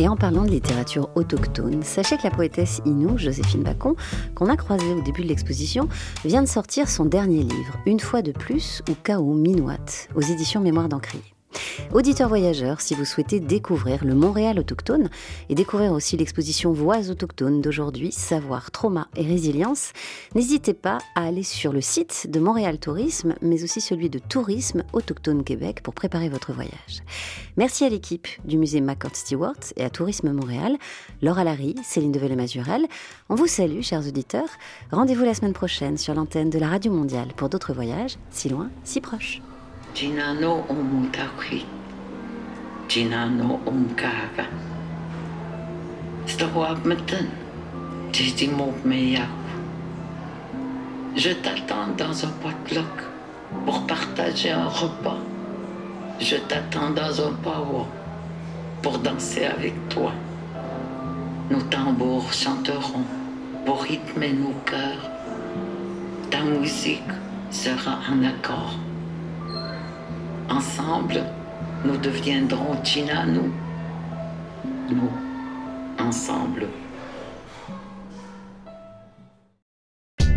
Et 0.00 0.08
en 0.08 0.16
parlant 0.16 0.44
de 0.44 0.50
littérature 0.50 1.08
autochtone, 1.14 1.82
sachez 1.84 2.16
que 2.16 2.24
la 2.24 2.30
poétesse 2.30 2.82
Inou, 2.84 3.16
Joséphine 3.16 3.62
Bacon, 3.62 3.94
qu'on 4.34 4.48
a 4.48 4.56
croisée 4.56 4.92
au 4.92 5.00
début 5.00 5.22
de 5.22 5.28
l'exposition, 5.28 5.88
vient 6.24 6.42
de 6.42 6.48
sortir 6.48 6.88
son 6.88 7.04
dernier 7.04 7.42
livre, 7.42 7.78
Une 7.86 8.00
fois 8.00 8.20
de 8.20 8.32
plus 8.32 8.82
ou 8.90 8.94
Kao 8.94 9.32
Minuat, 9.34 10.08
aux 10.16 10.20
éditions 10.20 10.60
Mémoire 10.60 10.88
d'Encrier. 10.88 11.33
Auditeurs 11.92 12.28
voyageurs, 12.28 12.80
si 12.80 12.94
vous 12.94 13.04
souhaitez 13.04 13.40
découvrir 13.40 14.04
le 14.04 14.14
Montréal 14.14 14.58
autochtone 14.58 15.10
et 15.48 15.54
découvrir 15.54 15.92
aussi 15.92 16.16
l'exposition 16.16 16.72
Voix 16.72 17.10
autochtones 17.10 17.60
d'aujourd'hui, 17.60 18.12
Savoir, 18.12 18.70
Trauma 18.70 19.08
et 19.16 19.22
Résilience, 19.22 19.92
n'hésitez 20.34 20.74
pas 20.74 20.98
à 21.14 21.26
aller 21.26 21.42
sur 21.42 21.72
le 21.72 21.80
site 21.80 22.28
de 22.30 22.40
Montréal 22.40 22.78
Tourisme, 22.78 23.34
mais 23.42 23.62
aussi 23.62 23.80
celui 23.80 24.10
de 24.10 24.18
Tourisme 24.18 24.84
Autochtone 24.92 25.44
Québec 25.44 25.82
pour 25.82 25.94
préparer 25.94 26.28
votre 26.28 26.52
voyage. 26.52 27.02
Merci 27.56 27.84
à 27.84 27.88
l'équipe 27.88 28.28
du 28.44 28.58
musée 28.58 28.80
McCord 28.80 29.14
Stewart 29.14 29.54
et 29.76 29.84
à 29.84 29.90
Tourisme 29.90 30.32
Montréal, 30.32 30.76
Laura 31.22 31.44
Larry, 31.44 31.74
Céline 31.84 32.12
Develay-Mazurel. 32.12 32.86
On 33.28 33.34
vous 33.34 33.46
salue, 33.46 33.82
chers 33.82 34.06
auditeurs. 34.06 34.48
Rendez-vous 34.90 35.24
la 35.24 35.34
semaine 35.34 35.52
prochaine 35.52 35.96
sur 35.96 36.14
l'antenne 36.14 36.50
de 36.50 36.58
la 36.58 36.68
Radio 36.68 36.92
Mondiale 36.92 37.32
pour 37.36 37.48
d'autres 37.48 37.72
voyages, 37.72 38.16
si 38.30 38.48
loin, 38.48 38.70
si 38.84 39.00
proches. 39.00 39.40
Jinano 39.94 40.64
umkaga. 43.66 44.46
Stawabmeten. 46.26 47.30
Tijimopmeyak. 48.12 49.28
Je 51.14 51.30
t'attends 51.34 51.94
dans 51.96 52.24
un 52.24 52.32
potluck 52.42 53.04
pour 53.64 53.86
partager 53.86 54.50
un 54.50 54.66
repas. 54.66 55.18
Je 56.18 56.36
t'attends 56.48 56.90
dans 56.90 57.20
un 57.28 57.32
power 57.44 57.86
pour 58.82 58.98
danser 58.98 59.46
avec 59.46 59.74
toi. 59.90 60.12
Nos 61.50 61.62
tambours 61.70 62.32
chanteront 62.32 63.04
pour 63.64 63.82
rythmer 63.82 64.32
nos 64.32 64.54
cœurs. 64.66 65.08
Ta 66.30 66.42
musique 66.42 67.12
sera 67.50 68.00
en 68.10 68.24
accord. 68.24 68.76
Ensemble, 70.50 71.22
nous 71.84 71.96
deviendrons 71.96 72.82
Chinanu. 72.84 73.50
Nous, 74.90 75.10
ensemble, 75.98 76.66